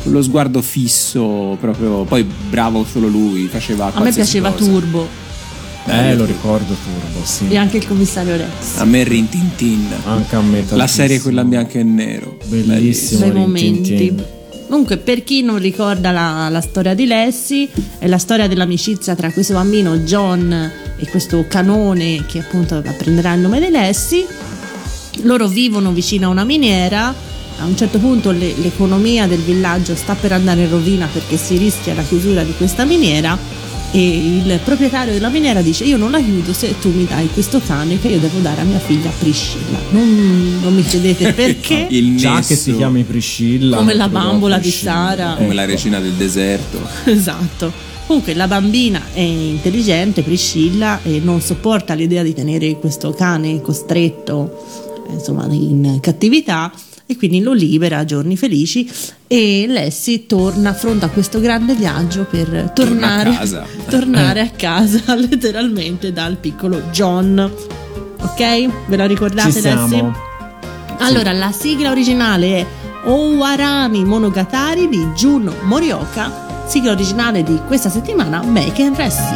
lo 0.05 0.23
sguardo 0.23 0.63
fisso, 0.63 1.57
proprio 1.61 2.05
poi 2.05 2.23
bravo 2.25 2.85
solo 2.85 3.09
lui, 3.09 3.47
faceva 3.49 3.91
A 3.93 4.01
me 4.01 4.13
piaceva 4.13 4.51
cosa. 4.53 4.65
Turbo 4.71 5.09
Eh, 5.87 6.15
lo 6.15 6.25
ricordo 6.25 6.75
Turbo, 6.75 7.25
sì. 7.25 7.47
e 7.49 7.57
anche 7.57 7.77
il 7.79 7.87
commissario 7.87 8.37
Rex. 8.37 8.77
A 8.79 8.85
me 8.85 9.03
Rintintin. 9.05 9.87
Anche 10.05 10.37
a 10.37 10.41
me 10.41 10.61
La 10.61 10.67
tantissimo. 10.67 10.87
serie 10.87 11.21
quella 11.21 11.41
in 11.43 11.49
bianco 11.49 11.79
e 11.79 11.83
nero. 11.85 12.39
Bellissimo. 12.47 13.21
bei 13.21 13.33
momenti. 13.33 14.15
Comunque, 14.69 14.97
per 14.97 15.23
chi 15.23 15.43
non 15.43 15.59
ricorda 15.59 16.11
la, 16.11 16.49
la 16.49 16.61
storia 16.61 16.95
di 16.95 17.07
Lessi, 17.07 17.69
è 17.99 18.07
la 18.09 18.19
storia 18.19 18.49
dell'amicizia 18.49 19.15
tra 19.15 19.31
questo 19.31 19.55
bambino 19.55 19.99
John 19.99 20.73
e 20.97 21.09
questo 21.09 21.45
canone 21.47 22.25
che 22.27 22.41
appunto 22.41 22.83
prenderà 22.99 23.33
il 23.35 23.41
nome 23.41 23.61
di 23.61 23.71
Lessi. 23.71 24.27
Loro 25.23 25.47
vivono 25.47 25.93
vicino 25.93 26.27
a 26.27 26.31
una 26.31 26.45
miniera. 26.45 27.15
A 27.59 27.65
un 27.65 27.77
certo 27.77 27.99
punto 27.99 28.33
le- 28.33 28.55
l'economia 28.57 29.27
del 29.27 29.41
villaggio 29.41 29.95
sta 29.95 30.15
per 30.15 30.33
andare 30.33 30.63
in 30.63 30.71
rovina 30.71 31.09
perché 31.11 31.37
si 31.37 31.57
rischia 31.57 31.95
la 31.95 32.03
chiusura 32.03 32.43
di 32.43 32.53
questa 32.55 32.85
miniera 32.85 33.39
e 33.93 34.17
il 34.17 34.61
proprietario 34.65 35.13
della 35.13 35.29
miniera 35.29 35.63
dice 35.63 35.85
io 35.85 35.97
non 35.97 36.11
la 36.11 36.21
chiudo 36.21 36.53
se 36.53 36.79
tu 36.79 36.91
mi 36.91 37.07
dai 37.07 37.29
questo 37.33 37.61
cane 37.65 37.99
che 38.01 38.09
io 38.09 38.19
devo 38.19 38.39
dare 38.41 38.61
a 38.61 38.65
mia 38.65 38.79
figlia 38.79 39.11
Priscilla. 39.19 39.79
Non, 39.91 40.59
non 40.63 40.75
mi 40.75 40.83
chiedete 40.83 41.33
perché. 41.35 41.87
Il 41.91 42.17
Già 42.17 42.35
nesso, 42.35 42.55
che 42.55 42.63
ti 42.63 42.77
chiami 42.77 43.03
Priscilla. 43.05 43.77
Come 43.77 43.95
la 43.95 44.09
bambola 44.09 44.59
di. 44.59 44.71
Sara. 44.71 45.35
come 45.37 45.55
la 45.55 45.65
regina 45.65 46.01
del 46.01 46.13
deserto. 46.13 46.79
Esatto. 47.17 47.73
Comunque 48.07 48.35
la 48.35 48.47
bambina 48.47 49.03
è 49.13 49.21
intelligente, 49.21 50.23
Priscilla, 50.23 51.01
e 51.03 51.21
non 51.23 51.41
sopporta 51.41 51.95
l'idea 51.95 52.23
di 52.23 52.35
tenere 52.35 52.79
questo 52.79 53.11
cane 53.11 53.61
costretto 53.61 54.95
insomma, 55.11 55.47
in 55.51 55.99
cattività 56.01 56.71
e 57.07 57.17
quindi 57.17 57.41
lo 57.41 57.53
libera 57.53 57.99
a 57.99 58.05
giorni 58.05 58.37
felici 58.37 58.91
e 59.29 59.67
Lessi 59.69 60.27
torna, 60.27 60.71
affronta 60.71 61.09
questo 61.09 61.39
grande 61.41 61.75
viaggio 61.75 62.25
per 62.29 62.71
tornare 62.75 63.31
a 63.31 63.37
casa. 63.39 63.67
tornare 63.89 64.41
a 64.41 64.51
casa 64.51 65.15
letteralmente 65.15 66.13
dal 66.13 66.37
piccolo 66.37 66.83
John. 66.91 67.39
Ok? 68.19 68.69
Ve 68.89 68.97
la 68.97 69.07
ricordate 69.07 69.53
Ci 69.53 69.61
Lessi? 69.61 69.89
siamo. 69.89 70.15
Allora, 70.99 71.33
la 71.33 71.53
sigla 71.53 71.91
originale 71.91 72.59
è 72.59 72.67
Owarami 73.05 74.03
Monogatari 74.05 74.89
di 74.89 75.05
Juno 75.15 75.55
Morioka, 75.63 76.65
sigla 76.67 76.91
originale 76.93 77.43
di 77.45 77.57
questa 77.67 77.91
settimana, 77.91 78.43
Make 78.43 78.83
and 78.83 78.97
Ressi. 78.97 79.35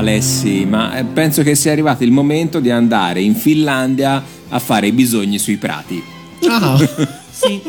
Alessi, 0.00 0.64
ma 0.64 0.96
eh, 0.98 1.04
penso 1.04 1.42
che 1.42 1.54
sia 1.54 1.72
arrivato 1.72 2.04
il 2.04 2.10
momento 2.10 2.58
di 2.58 2.70
andare 2.70 3.20
in 3.20 3.34
Finlandia 3.34 4.22
a 4.48 4.58
fare 4.58 4.86
i 4.86 4.92
bisogni 4.92 5.38
sui 5.38 5.56
prati. 5.56 6.02
Ah, 6.48 6.78
Sì. 7.30 7.60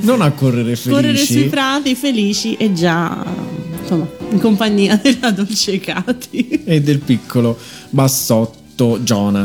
non 0.00 0.20
a 0.22 0.30
correre 0.32 0.74
felici. 0.76 0.88
Correre 0.88 1.16
sui 1.18 1.44
prati 1.48 1.94
felici 1.94 2.54
e 2.56 2.72
già 2.72 3.24
insomma 3.80 4.06
in 4.30 4.38
compagnia 4.40 4.96
della 5.02 5.30
Dolce 5.30 5.78
Cati. 5.78 6.62
e 6.64 6.80
del 6.82 6.98
piccolo 7.00 7.56
bassotto 7.90 8.98
Giona. 9.02 9.42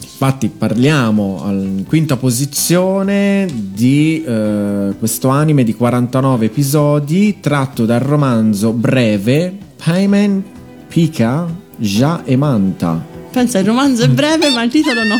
Infatti 0.00 0.48
parliamo 0.48 1.42
in 1.50 1.84
quinta 1.86 2.16
posizione 2.16 3.46
di 3.54 4.22
eh, 4.26 4.94
questo 4.98 5.28
anime 5.28 5.64
di 5.64 5.74
49 5.74 6.46
episodi 6.46 7.36
tratto 7.40 7.84
dal 7.84 8.00
romanzo 8.00 8.72
breve 8.72 9.54
Paimen 9.82 10.56
Pika 10.88 11.46
Ja 11.76 12.24
e 12.24 12.36
Manta. 12.36 13.04
Pensa, 13.30 13.58
il 13.58 13.66
romanzo 13.66 14.04
è 14.04 14.08
breve, 14.08 14.48
ma 14.50 14.62
il 14.62 14.70
titolo 14.70 15.04
no. 15.04 15.16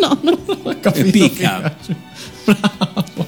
No, 0.00 0.18
no. 0.22 0.38
Ho 0.64 0.76
capito, 0.80 1.10
Picca. 1.10 1.74
Bravo. 2.44 3.26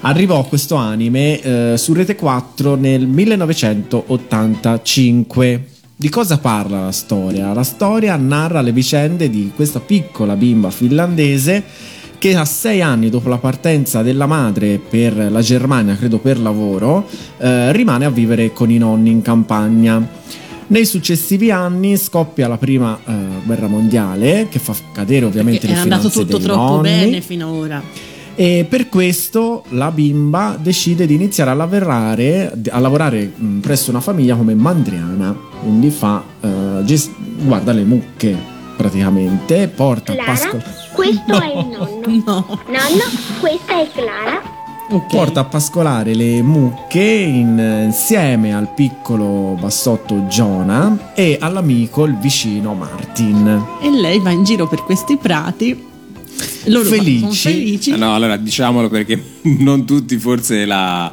Arrivò 0.00 0.42
questo 0.44 0.74
anime 0.74 1.38
eh, 1.40 1.74
su 1.76 1.92
Rete 1.92 2.16
4 2.16 2.74
nel 2.74 3.06
1985. 3.06 5.66
Di 5.94 6.08
cosa 6.08 6.38
parla 6.38 6.86
la 6.86 6.90
storia? 6.90 7.52
La 7.52 7.62
storia 7.62 8.16
narra 8.16 8.62
le 8.62 8.72
vicende 8.72 9.30
di 9.30 9.52
questa 9.54 9.78
piccola 9.78 10.34
bimba 10.34 10.70
finlandese 10.70 11.62
che 12.22 12.36
a 12.36 12.44
sei 12.44 12.80
anni 12.80 13.10
dopo 13.10 13.28
la 13.28 13.38
partenza 13.38 14.00
della 14.00 14.26
madre 14.26 14.78
per 14.78 15.16
la 15.28 15.40
Germania, 15.40 15.96
credo 15.96 16.18
per 16.18 16.38
lavoro, 16.38 17.04
eh, 17.38 17.72
rimane 17.72 18.04
a 18.04 18.10
vivere 18.10 18.52
con 18.52 18.70
i 18.70 18.78
nonni 18.78 19.10
in 19.10 19.22
campagna. 19.22 20.00
Nei 20.68 20.84
successivi 20.86 21.50
anni 21.50 21.96
scoppia 21.96 22.46
la 22.46 22.58
prima 22.58 22.96
eh, 23.04 23.12
guerra 23.42 23.66
mondiale, 23.66 24.46
che 24.48 24.60
fa 24.60 24.72
cadere 24.92 25.24
ovviamente 25.26 25.66
È 25.66 25.70
le 25.70 25.78
andato 25.78 26.08
finanze 26.08 26.20
tutto 26.20 26.36
dei 26.38 26.46
troppo 26.46 26.60
nonni. 26.74 26.82
bene 26.90 27.20
fino 27.22 27.48
ad 27.48 27.54
ora. 27.56 27.82
E 28.36 28.66
per 28.68 28.88
questo 28.88 29.64
la 29.70 29.90
bimba 29.90 30.56
decide 30.62 31.06
di 31.06 31.14
iniziare 31.14 31.50
a 31.50 31.54
lavorare, 31.54 32.52
a 32.70 32.78
lavorare 32.78 33.32
mh, 33.34 33.58
presso 33.58 33.90
una 33.90 34.00
famiglia 34.00 34.36
come 34.36 34.54
mandriana. 34.54 35.36
Quindi 35.60 35.90
fa, 35.90 36.22
eh, 36.40 36.48
ges- 36.84 37.10
guarda 37.40 37.72
le 37.72 37.82
mucche 37.82 38.36
praticamente, 38.76 39.66
porta 39.66 40.12
a 40.12 40.16
pascolo. 40.24 40.62
Questo 40.94 41.40
è 41.40 41.46
il 41.46 41.66
nonno. 41.66 42.22
No. 42.24 42.46
Nonno, 42.66 43.04
questa 43.40 43.80
è 43.80 43.88
Clara. 43.92 44.40
Ok. 44.90 45.06
Porta 45.06 45.40
a 45.40 45.44
pascolare 45.44 46.14
le 46.14 46.42
mucche 46.42 47.00
in- 47.02 47.82
insieme 47.86 48.54
al 48.54 48.74
piccolo 48.74 49.56
bassotto 49.58 50.26
Giona 50.26 51.12
e 51.14 51.38
all'amico 51.40 52.04
il 52.04 52.16
vicino 52.18 52.74
Martin. 52.74 53.64
E 53.80 53.90
lei 53.90 54.18
va 54.18 54.30
in 54.30 54.44
giro 54.44 54.68
per 54.68 54.82
questi 54.82 55.16
prati. 55.16 55.90
Loro 56.66 56.88
Felici. 56.88 57.48
felici. 57.50 57.90
Eh 57.92 57.96
No, 57.96 58.14
allora 58.14 58.36
diciamolo 58.36 58.88
perché 58.88 59.22
non 59.58 59.86
tutti 59.86 60.18
forse 60.18 60.66
la 60.66 61.10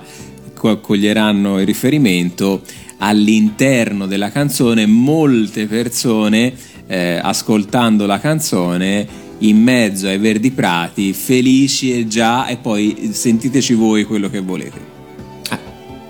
co- 0.54 0.80
coglieranno 0.82 1.60
il 1.60 1.66
riferimento. 1.66 2.62
All'interno 3.02 4.08
della 4.08 4.30
canzone 4.30 4.86
molte 4.86 5.68
persone 5.68 6.54
eh, 6.86 7.18
ascoltando 7.24 8.06
la 8.06 8.20
canzone 8.20 9.08
in 9.40 9.62
mezzo 9.62 10.08
ai 10.08 10.18
verdi 10.18 10.52
prati, 10.52 11.14
felici 11.14 11.98
e 11.98 12.08
già, 12.08 12.48
e 12.48 12.58
poi 12.58 13.12
sentiteci 13.14 13.74
voi 13.74 14.04
quello 14.04 14.30
che 14.30 14.40
volete. 14.42 14.98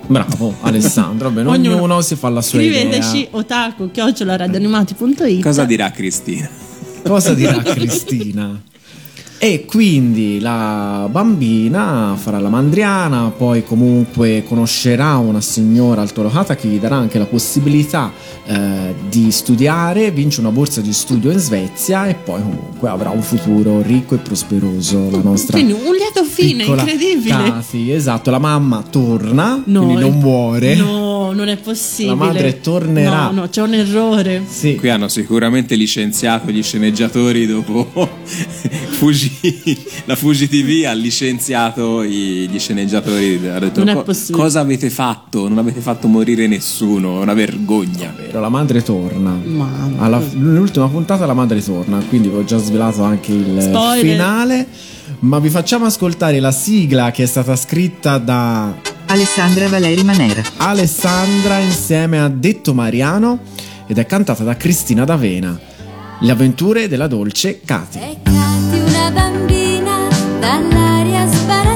Bravo 0.07 0.55
Alessandro, 0.61 1.29
bene, 1.29 1.49
ognuno, 1.53 2.01
si 2.01 2.15
fa 2.15 2.29
la 2.29 2.41
sua 2.41 2.57
Scriveteci 2.59 3.17
idea. 3.17 3.37
otaku 3.37 3.91
Cosa 5.41 5.65
dirà 5.65 5.91
Cristina? 5.91 6.49
Cosa 7.03 7.33
dirà 7.35 7.61
Cristina? 7.63 8.59
E 9.41 9.63
quindi 9.63 10.41
la 10.41 11.07
bambina 11.09 12.13
farà 12.17 12.39
la 12.39 12.49
mandriana, 12.49 13.31
poi 13.35 13.63
comunque 13.63 14.43
conoscerà 14.45 15.15
una 15.15 15.39
signora 15.39 16.01
altolocata 16.01 16.57
che 16.57 16.67
gli 16.67 16.77
darà 16.77 16.97
anche 16.97 17.17
la 17.17 17.25
possibilità 17.25 18.11
eh, 18.45 18.93
di 19.07 19.31
studiare, 19.31 20.11
vince 20.11 20.41
una 20.41 20.51
borsa 20.51 20.81
di 20.81 20.91
studio 20.91 21.31
in 21.31 21.37
Svezia 21.37 22.07
e 22.07 22.15
poi 22.15 22.41
comunque 22.41 22.89
avrà 22.89 23.11
un 23.11 23.21
futuro 23.21 23.81
ricco 23.81 24.15
e 24.15 24.17
prosperoso. 24.17 25.09
La 25.09 25.21
nostra 25.23 25.53
Quindi 25.53 25.71
un 25.71 25.93
lieto 25.93 26.25
fine, 26.25 26.65
incredibile. 26.65 27.49
Casi, 27.49 27.91
esatto, 27.93 28.31
la 28.31 28.39
mamma 28.39 28.83
torna, 28.89 29.61
No, 29.63 29.85
quindi 29.85 30.01
non 30.01 30.19
muore. 30.19 30.75
No, 30.75 31.08
non 31.33 31.47
è 31.49 31.57
possibile. 31.57 32.15
La 32.15 32.25
madre 32.25 32.59
tornerà. 32.61 33.25
No, 33.29 33.41
no, 33.41 33.49
c'è 33.49 33.61
un 33.61 33.73
errore. 33.73 34.43
Sì. 34.47 34.75
Qui 34.75 34.89
hanno 34.89 35.07
sicuramente 35.07 35.75
licenziato 35.75 36.49
gli 36.51 36.61
sceneggiatori 36.63 37.45
dopo 37.47 37.87
Fuji, 38.99 39.31
la 40.05 40.15
Fuji 40.15 40.47
TV 40.47 40.85
ha 40.85 40.93
licenziato 40.93 42.03
gli 42.03 42.57
sceneggiatori. 42.59 43.39
Ha 43.47 43.59
detto, 43.59 43.79
Non 43.79 43.89
è 43.89 43.93
"Co- 43.93 44.03
possibile." 44.03 44.43
cosa 44.43 44.59
avete 44.59 44.89
fatto? 44.89 45.47
Non 45.47 45.57
avete 45.57 45.79
fatto 45.79 46.07
morire 46.07 46.47
nessuno, 46.47 47.21
una 47.21 47.33
vergogna. 47.33 48.13
Vero, 48.15 48.39
la 48.39 48.49
madre 48.49 48.81
torna. 48.83 49.31
Mamma. 49.43 50.03
Alla, 50.03 50.21
l'ultima 50.33 50.87
puntata 50.87 51.25
la 51.25 51.33
madre 51.33 51.63
torna, 51.63 51.99
quindi 52.09 52.27
vi 52.29 52.35
ho 52.35 52.43
già 52.43 52.57
svelato 52.57 53.03
anche 53.03 53.31
il 53.31 53.57
Spoiler. 53.61 54.05
finale. 54.11 54.67
Ma 55.21 55.39
vi 55.39 55.49
facciamo 55.49 55.85
ascoltare 55.85 56.39
la 56.39 56.51
sigla 56.51 57.11
che 57.11 57.23
è 57.23 57.25
stata 57.25 57.55
scritta 57.55 58.17
da 58.19 58.73
Alessandra 59.11 59.67
Valeri 59.67 60.03
Manera. 60.03 60.39
Alessandra 60.57 61.57
insieme 61.57 62.19
a 62.19 62.29
Detto 62.29 62.75
Mariano 62.75 63.39
ed 63.87 63.97
è 63.97 64.05
cantata 64.05 64.43
da 64.43 64.55
Cristina 64.55 65.03
D'Avena. 65.03 65.59
Le 66.19 66.31
avventure 66.31 66.87
della 66.87 67.07
dolce 67.07 67.61
Cati. 67.65 67.97
È 67.97 68.17
Cati 68.21 68.77
una 68.77 69.09
bambina 69.09 70.07
dall'aria 70.39 71.25
sbarazzina 71.25 71.68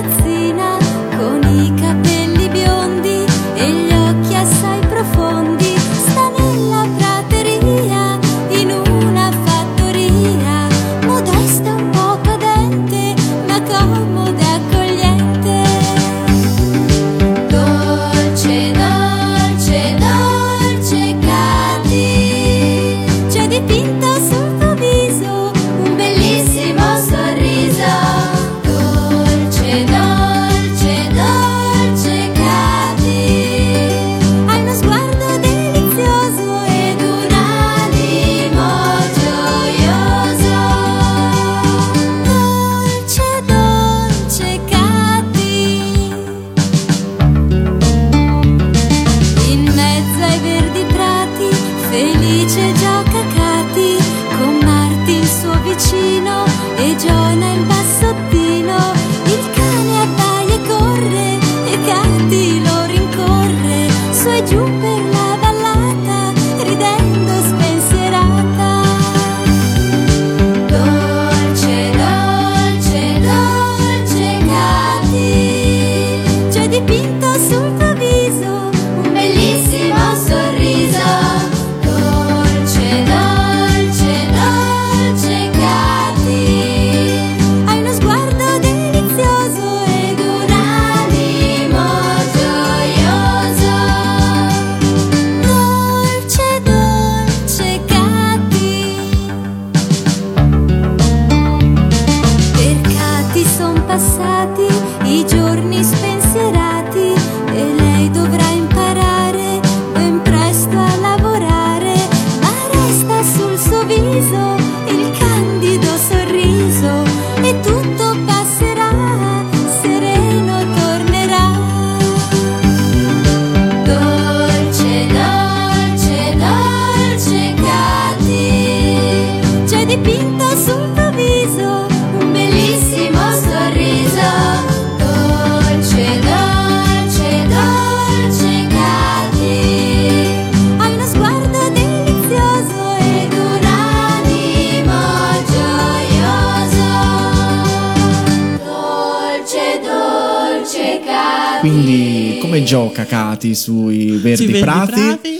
Quindi 151.83 152.37
come 152.39 152.63
gioca 152.63 153.05
Cati 153.05 153.53
sui 153.53 154.11
verdi, 154.11 154.35
Sui 154.43 154.45
verdi 154.53 154.59
prati? 154.61 154.91
prati, 155.01 155.39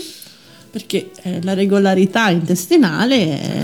Perché 0.70 1.10
eh, 1.22 1.42
la 1.42 1.54
regolarità 1.54 2.28
intestinale 2.28 3.40
è, 3.40 3.62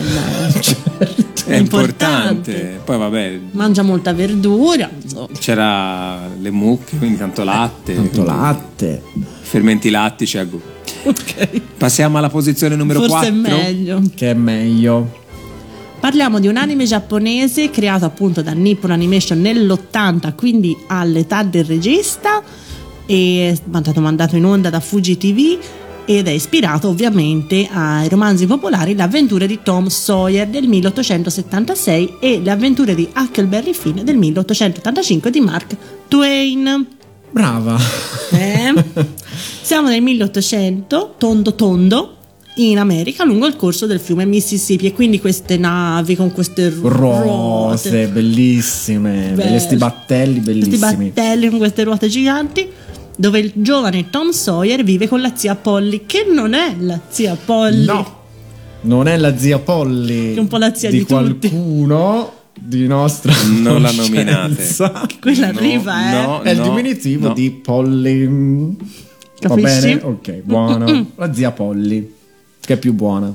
È 1.51 1.57
importante. 1.57 2.81
Poi 2.83 2.97
vabbè, 2.97 3.41
Mangia 3.53 3.83
molta 3.83 4.15
verdura. 4.15 4.89
insomma. 5.03 5.29
c'era 5.39 6.27
le 6.41 6.51
mucche, 6.51 6.97
quindi 6.97 7.19
tanto 7.19 7.45
latte. 7.45 7.95
Tanto 7.95 8.11
quindi 8.11 8.27
latte. 8.31 9.03
Fermenti 9.41 9.91
lattici 9.91 10.39
a 10.39 10.45
go. 10.45 10.61
Ok. 11.03 11.61
Passiamo 11.77 12.17
alla 12.19 12.29
posizione 12.31 12.77
numero 12.77 13.01
Forse 13.01 13.31
4. 13.31 13.31
è 13.31 13.33
meglio. 13.63 14.03
Che 14.15 14.31
è 14.31 14.35
meglio. 14.35 15.19
Parliamo 16.01 16.39
di 16.41 16.47
un 16.47 16.57
anime 16.57 16.85
giapponese 16.87 17.69
creato 17.69 18.07
appunto 18.07 18.41
da 18.43 18.53
Nippon 18.53 18.91
Animation 18.91 19.39
nell'80, 19.41 20.35
quindi 20.35 20.75
all'età 20.87 21.43
del 21.43 21.65
regista, 21.65 22.43
è 23.11 23.55
stato 23.55 24.01
mandato 24.01 24.37
in 24.37 24.45
onda 24.45 24.71
da 24.71 24.79
Fuji 24.79 25.17
TV 25.17 25.59
ed 26.05 26.29
è 26.29 26.31
ispirato 26.31 26.89
ovviamente 26.89 27.69
ai 27.73 28.09
romanzi 28.09 28.47
popolari 28.47 28.95
Le 28.95 29.03
avventure 29.03 29.47
di 29.49 29.59
Tom 29.63 29.89
Sawyer 29.89 30.47
del 30.47 30.69
1876 30.69 32.17
e 32.21 32.41
Le 32.41 32.51
avventure 32.51 32.95
di 32.95 33.09
Huckleberry 33.15 33.73
Finn 33.73 34.01
del 34.01 34.17
1885 34.17 35.31
di 35.31 35.41
Mark 35.41 35.77
Twain. 36.09 36.87
Brava. 37.31 37.79
Eh? 38.33 38.85
Siamo 39.63 39.89
nel 39.89 40.03
1800, 40.03 41.15
tondo 41.19 41.55
tondo, 41.55 42.15
in 42.57 42.79
America 42.79 43.25
lungo 43.25 43.47
il 43.47 43.57
corso 43.57 43.87
del 43.87 44.01
fiume 44.01 44.25
Mississippi 44.25 44.87
e 44.87 44.93
quindi 44.93 45.21
queste 45.21 45.57
navi 45.57 46.17
con 46.17 46.33
queste 46.33 46.69
ru- 46.69 46.89
Rose, 46.89 47.89
ruote, 47.89 48.09
bellissime. 48.09 49.33
Beh, 49.35 49.49
Questi 49.49 49.77
battelli 49.77 50.43
questi 50.43 50.69
bellissimi. 50.69 51.11
battelli 51.11 51.49
con 51.49 51.59
queste 51.59 51.85
ruote 51.85 52.09
giganti 52.09 52.69
dove 53.21 53.39
il 53.39 53.53
giovane 53.55 54.09
Tom 54.09 54.31
Sawyer 54.31 54.83
vive 54.83 55.07
con 55.07 55.21
la 55.21 55.37
zia 55.37 55.55
Polly 55.55 56.05
che 56.07 56.25
non 56.33 56.55
è 56.55 56.75
la 56.79 56.99
zia 57.11 57.37
Polly 57.37 57.85
No, 57.85 58.19
non 58.83 59.07
è 59.09 59.19
la 59.19 59.37
zia 59.37 59.59
Polly. 59.59 60.31
Che 60.33 60.37
è 60.37 60.41
un 60.41 60.49
po' 60.49 60.57
la 60.57 60.75
zia 60.75 60.89
di, 60.89 60.99
di 61.01 61.05
tutti. 61.05 61.13
qualcuno 61.51 62.33
di 62.59 62.87
nostra 62.87 63.33
Non 63.61 63.83
la 63.83 63.91
conoscenza. 63.91 64.87
nominate. 64.89 65.17
quella 65.21 65.51
No, 65.53 65.59
arriva 65.59 66.09
eh 66.09 66.27
no. 66.27 66.43
È 66.43 66.51
il 66.51 66.61
diminutivo 66.63 67.29
no. 67.29 67.35
di 67.35 67.51
Polly. 67.51 68.27
mm, 68.27 68.71
Va 69.43 69.49
Capisci? 69.49 69.81
bene? 69.81 70.01
Ok, 70.03 70.33
buono. 70.43 71.07
La 71.17 71.33
zia 71.35 71.51
Polly, 71.51 72.15
che 72.61 72.73
è 72.75 72.77
più 72.79 72.95
buona. 72.95 73.33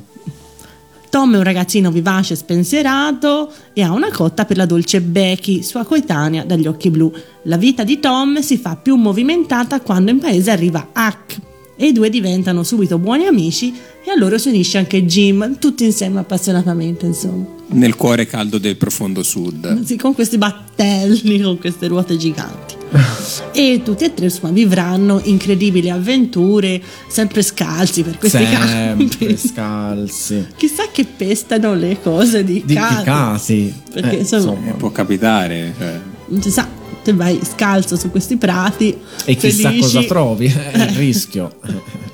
Tom 1.15 1.33
è 1.33 1.37
un 1.37 1.43
ragazzino 1.43 1.91
vivace 1.91 2.33
e 2.33 2.35
spensierato 2.35 3.49
e 3.71 3.81
ha 3.81 3.93
una 3.93 4.11
cotta 4.11 4.43
per 4.43 4.57
la 4.57 4.65
dolce 4.65 4.99
Becky, 4.99 5.63
sua 5.63 5.85
coetanea 5.85 6.43
dagli 6.43 6.67
occhi 6.67 6.89
blu. 6.89 7.09
La 7.43 7.55
vita 7.55 7.85
di 7.85 8.01
Tom 8.01 8.41
si 8.41 8.57
fa 8.57 8.75
più 8.75 8.97
movimentata 8.97 9.79
quando 9.79 10.11
in 10.11 10.19
paese 10.19 10.51
arriva 10.51 10.89
Huck 10.93 11.39
e 11.77 11.87
i 11.87 11.93
due 11.93 12.09
diventano 12.09 12.63
subito 12.63 12.97
buoni 12.97 13.27
amici 13.27 13.73
e 14.03 14.11
a 14.11 14.17
loro 14.17 14.37
si 14.37 14.49
unisce 14.49 14.77
anche 14.77 15.05
Jim, 15.05 15.57
tutti 15.57 15.85
insieme 15.85 16.19
appassionatamente, 16.19 17.05
insomma. 17.05 17.45
Nel 17.67 17.95
cuore 17.95 18.25
caldo 18.25 18.57
del 18.57 18.75
profondo 18.75 19.23
sud. 19.23 19.85
Sì, 19.85 19.95
con 19.95 20.13
questi 20.13 20.37
battelli, 20.37 21.39
con 21.39 21.57
queste 21.57 21.87
ruote 21.87 22.17
giganti. 22.17 22.74
e 23.53 23.81
tutti 23.83 24.03
e 24.03 24.13
tre 24.13 24.25
insomma 24.25 24.51
vivranno 24.53 25.19
incredibili 25.23 25.89
avventure, 25.89 26.81
sempre 27.07 27.41
scalzi 27.41 28.03
per 28.03 28.17
questi 28.17 28.37
Sempre 28.37 28.57
campi. 28.57 29.37
scalzi. 29.37 30.47
Chissà 30.57 30.83
che 30.91 31.05
pestano 31.05 31.73
le 31.73 31.97
cose 32.01 32.43
di, 32.43 32.53
Di, 32.53 32.63
di 32.65 32.73
casa. 32.75 33.03
casi. 33.03 33.73
Perché, 33.93 34.17
Eh, 34.17 34.19
insomma, 34.19 34.71
Può 34.73 34.91
capitare. 34.91 35.73
cioè. 35.77 35.99
non 36.27 36.41
si 36.41 36.51
sa, 36.51 36.67
te 37.03 37.13
vai 37.13 37.39
scalzo 37.43 37.95
su 37.95 38.09
questi 38.11 38.37
prati. 38.37 38.97
E 39.25 39.35
chissà 39.35 39.69
felici. 39.69 39.81
cosa 39.81 40.03
trovi. 40.03 40.45
È 40.47 40.77
il 40.83 40.89
rischio. 40.97 41.55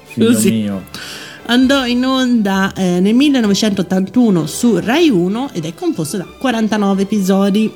Figlio 0.06 0.32
Così. 0.34 0.52
mio. 0.52 0.84
Andò 1.48 1.86
in 1.86 2.06
onda 2.06 2.72
eh, 2.74 3.00
nel 3.00 3.14
1981 3.16 4.46
su 4.46 4.78
Rai 4.80 5.10
1 5.10 5.50
ed 5.54 5.66
è 5.66 5.74
composto 5.74 6.18
da 6.18 6.26
49 6.38 7.02
episodi. 7.02 7.72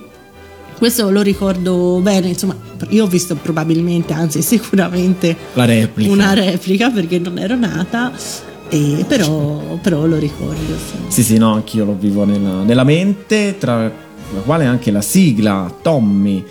Questo 0.78 1.10
lo 1.10 1.22
ricordo 1.22 2.00
bene, 2.02 2.28
insomma, 2.30 2.56
io 2.90 3.06
ho 3.06 3.08
visto 3.08 3.36
probabilmente, 3.36 4.14
anzi 4.14 4.42
sicuramente 4.42 5.36
La 5.54 5.66
replica. 5.66 6.12
una 6.12 6.34
replica 6.34 6.90
perché 6.90 7.18
non 7.20 7.38
ero 7.38 7.56
nata, 7.56 8.12
e 8.70 9.06
però, 9.08 9.78
però 9.82 10.06
lo 10.06 10.18
ricordo. 10.18 10.76
sì. 10.78 10.96
Sì, 11.08 11.24
sì, 11.24 11.38
no, 11.38 11.54
anch'io 11.54 11.86
lo 11.86 11.96
vivo 11.98 12.26
nella, 12.26 12.64
nella 12.64 12.84
mente, 12.84 13.56
tra 13.58 13.84
la 13.84 14.40
quale 14.44 14.66
anche 14.66 14.92
la 14.92 15.02
sigla 15.02 15.74
Tommy, 15.82 16.44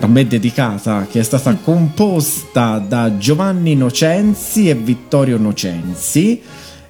a 0.00 0.06
me 0.06 0.26
dedicata, 0.26 1.06
che 1.10 1.20
è 1.20 1.22
stata 1.22 1.54
composta 1.56 2.78
da 2.78 3.16
Giovanni 3.18 3.74
Nocenzi 3.74 4.68
e 4.68 4.74
Vittorio 4.74 5.38
Nocenzi 5.38 6.40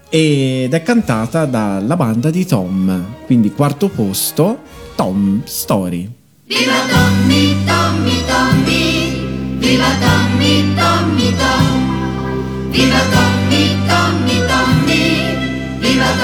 ed 0.08 0.72
è 0.72 0.82
cantata 0.82 1.44
dalla 1.46 1.96
banda 1.96 2.30
di 2.30 2.44
Tom. 2.46 3.04
Quindi 3.26 3.50
quarto 3.52 3.88
posto, 3.88 4.58
Tom 4.94 5.42
Story. 5.44 6.08
Viva 6.46 6.76
Tommy, 6.90 7.56
Tommy, 7.64 8.22
Tommy, 8.28 9.56
viva 9.60 9.88
Tommy, 9.98 10.74
Tommy, 10.76 11.32
Tom. 11.40 12.70
Viva 12.70 13.00
Tommy, 13.14 13.62
Tommy, 13.88 14.36
Tommy, 14.46 15.02
viva 15.80 16.04
Tommy, 16.20 16.23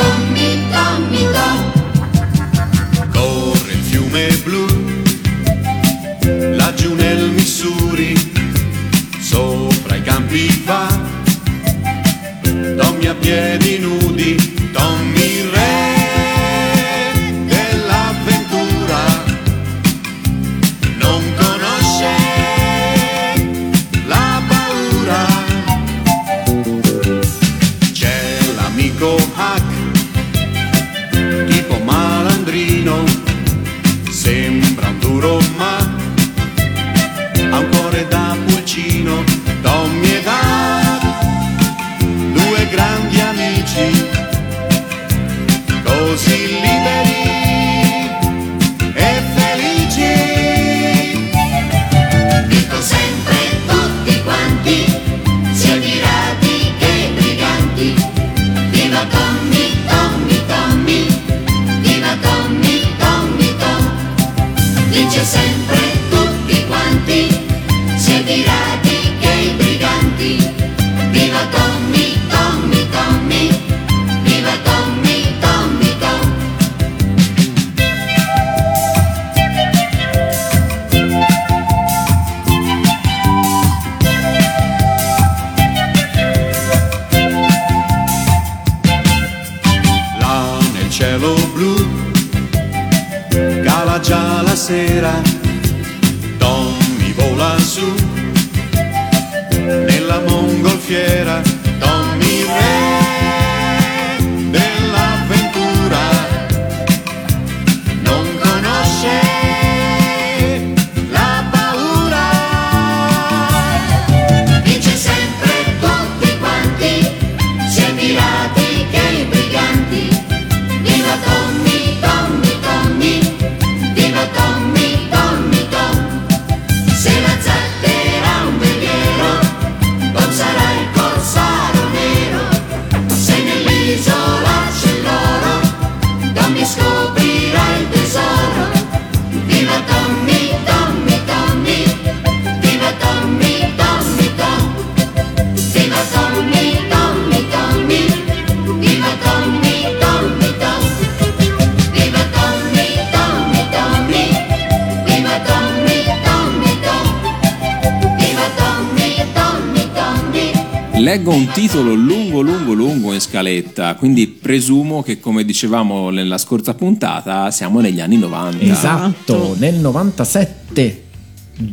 quindi 164.01 164.27
presumo 164.29 165.03
che, 165.03 165.21
come 165.21 165.45
dicevamo 165.45 166.09
nella 166.09 166.39
scorsa 166.39 166.73
puntata, 166.73 167.51
siamo 167.51 167.81
negli 167.81 168.01
anni 168.01 168.17
90. 168.17 168.65
Esatto, 168.65 169.55
nel 169.59 169.75
97, 169.75 171.03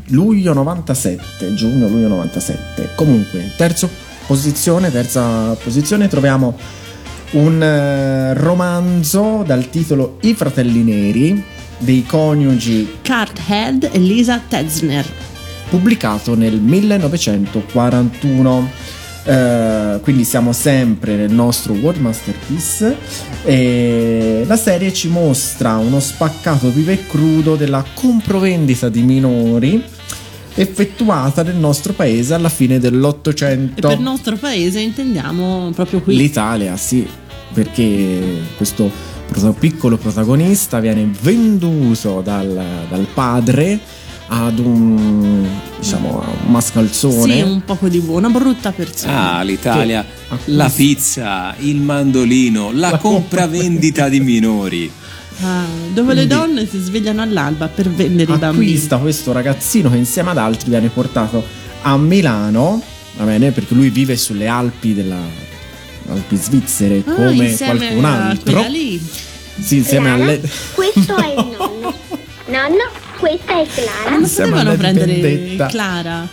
luglio 0.07 0.51
97, 0.51 1.53
giugno, 1.53 1.87
luglio 1.87 2.09
97. 2.09 2.89
Comunque, 2.95 3.53
terzo 3.55 3.89
posizione, 4.27 4.91
terza 4.91 5.53
posizione 5.53 6.09
troviamo 6.09 6.57
un 7.31 7.63
eh, 7.63 8.33
romanzo 8.33 9.43
dal 9.47 9.69
titolo 9.69 10.17
I 10.23 10.33
fratelli 10.33 10.83
neri 10.83 11.41
dei 11.77 12.05
coniugi 12.05 12.97
Carthead 13.03 13.89
e 13.89 13.99
Lisa 13.99 14.41
Tetzner. 14.45 15.05
pubblicato 15.69 16.35
nel 16.35 16.59
1941. 16.59 18.96
Eh, 19.27 19.99
quindi 20.03 20.23
siamo 20.23 20.53
sempre 20.53 21.17
nel 21.17 21.31
nostro 21.31 21.73
World 21.73 21.99
Masterpiece 21.99 22.95
e 23.43 24.43
la 24.47 24.55
serie 24.55 24.93
ci 24.93 25.09
mostra 25.09 25.75
uno 25.75 25.99
spaccato 25.99 26.71
vivo 26.71 26.91
e 26.91 27.05
crudo 27.07 27.57
della 27.57 27.83
comprovendita 27.93 28.87
di 28.87 29.01
minori 29.01 29.83
effettuata 30.53 31.43
nel 31.43 31.57
nostro 31.57 31.91
paese 31.91 32.35
alla 32.35 32.47
fine 32.47 32.75
E 32.75 32.79
dell'Ottocento. 32.79 33.89
per 33.89 33.99
nostro 33.99 34.37
paese 34.37 34.79
intendiamo 34.79 35.71
proprio 35.75 36.01
qui. 36.01 36.15
L'Italia, 36.15 36.77
sì, 36.77 37.05
perché 37.53 38.43
questo 38.55 38.89
piccolo 39.59 39.97
protagonista 39.97 40.79
viene 40.79 41.11
venduto 41.21 42.21
dal, 42.21 42.47
dal 42.89 43.07
padre 43.13 43.77
ad 44.27 44.59
un 44.59 45.47
diciamo 45.79 46.23
un 46.45 46.51
mascalzone. 46.51 47.33
Sì, 47.35 47.41
un 47.41 47.63
poco 47.63 47.87
di 47.87 47.99
buona, 47.99 48.29
brutta 48.29 48.71
persona. 48.71 49.37
Ah, 49.37 49.41
l'Italia, 49.43 50.03
Che- 50.27 50.51
la 50.51 50.69
pizza, 50.73 51.55
il 51.59 51.77
mandolino, 51.77 52.71
la, 52.73 52.91
La 52.91 52.97
compravendita 52.97 54.09
di 54.09 54.19
minori. 54.19 54.91
Ah, 55.41 55.65
dove 55.93 56.13
le 56.15 56.25
Quindi- 56.25 56.27
donne 56.55 56.67
si 56.67 56.79
svegliano 56.79 57.21
all'alba 57.21 57.67
per 57.67 57.89
vendere 57.89 58.33
i 58.33 58.37
bambini. 58.37 58.65
acquista 58.71 58.97
questo 58.97 59.31
ragazzino 59.31 59.89
che 59.91 59.97
insieme 59.97 60.31
ad 60.31 60.39
altri 60.39 60.69
viene 60.71 60.89
portato 60.89 61.43
a 61.83 61.95
Milano, 61.97 62.81
va 63.17 63.23
bene, 63.25 63.51
perché 63.51 63.75
lui 63.75 63.89
vive 63.89 64.17
sulle 64.17 64.47
Alpi 64.47 64.93
della 64.95 65.45
Alpi 66.09 66.35
svizzere 66.37 67.03
Ah, 67.05 67.11
come 67.13 67.55
qualcun 67.55 68.05
altro. 68.05 68.65
lì. 68.69 68.99
Sì, 69.59 69.77
insieme 69.77 70.07
Clara, 70.07 70.23
alle 70.23 70.41
Questo 70.73 71.15
è 71.17 71.27
il 71.29 71.35
nonno. 71.57 71.93
Nonno, 72.47 72.89
questa 73.17 73.61
è 73.61 73.65
Clara. 73.67 74.09
Non 74.11 74.21
Insieme 74.21 74.49
potevano 74.51 74.77
prendere 74.77 75.13
dipendetta. 75.13 75.65
Clara. 75.67 76.27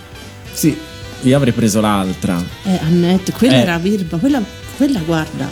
Sì, 0.52 0.76
io 1.22 1.36
avrei 1.36 1.52
preso 1.52 1.80
l'altra. 1.80 2.42
Eh, 2.64 2.78
Annette, 2.82 3.32
quella 3.32 3.54
Eh. 3.54 3.60
era 3.60 3.78
Virba, 3.78 4.16
quella, 4.18 4.42
quella 4.76 5.00
guarda. 5.00 5.48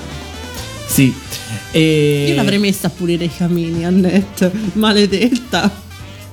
Sì. 0.87 1.15
E 1.71 2.27
Io 2.29 2.35
l'avrei 2.35 2.59
messa 2.59 2.89
a 2.89 2.91
pulire 2.91 3.25
i 3.25 3.31
camini, 3.35 3.85
Annette, 3.85 4.51
maledetta. 4.75 5.71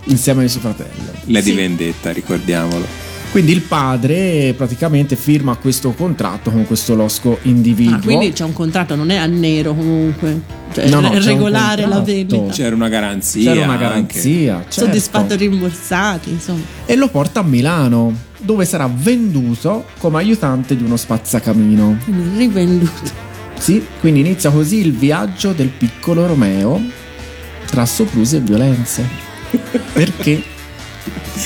insieme 0.05 0.43
ai 0.43 0.49
suoi 0.49 0.61
fratelli. 0.61 1.05
Lady 1.25 1.49
Sì. 1.51 1.55
Vendetta, 1.55 2.11
ricordiamolo. 2.11 2.85
Quindi 3.31 3.51
il 3.51 3.61
padre 3.61 4.53
praticamente 4.57 5.15
firma 5.15 5.55
questo 5.55 5.91
contratto 5.91 6.49
con 6.49 6.65
questo 6.65 6.95
losco 6.95 7.37
individuo. 7.43 7.95
Ah, 7.95 8.01
quindi 8.01 8.31
c'è 8.33 8.43
un 8.43 8.53
contratto, 8.53 8.95
non 8.95 9.11
è 9.11 9.17
a 9.17 9.27
nero 9.27 9.75
comunque. 9.75 10.41
Cioè, 10.73 10.89
No, 10.89 10.99
no, 10.99 11.11
regolare 11.13 11.85
la 11.85 11.99
vendita. 11.99 12.51
C'era 12.51 12.75
una 12.75 12.89
garanzia. 12.89 13.53
C'era 13.53 13.65
una 13.65 13.73
anche. 13.73 13.83
garanzia, 13.83 14.55
certo. 14.67 14.85
Soddisfatto 14.85 15.33
e 15.33 15.37
rimborsati, 15.37 16.31
insomma. 16.31 16.63
e 16.85 16.95
lo 16.95 17.07
porta 17.09 17.41
a 17.41 17.43
Milano, 17.43 18.13
dove 18.39 18.65
sarà 18.65 18.89
venduto 18.91 19.85
come 19.99 20.17
aiutante 20.17 20.75
di 20.75 20.83
uno 20.83 20.97
spazzacamino. 20.97 21.99
Quindi 22.03 22.37
rivenduto. 22.37 23.27
Sì, 23.59 23.85
quindi 23.99 24.21
inizia 24.21 24.49
così 24.49 24.77
il 24.77 24.93
viaggio 24.93 25.51
del 25.51 25.67
piccolo 25.67 26.25
Romeo 26.25 26.81
tra 27.65 27.85
soprusi 27.85 28.37
e 28.37 28.39
violenze. 28.39 29.07
Perché? 29.93 30.57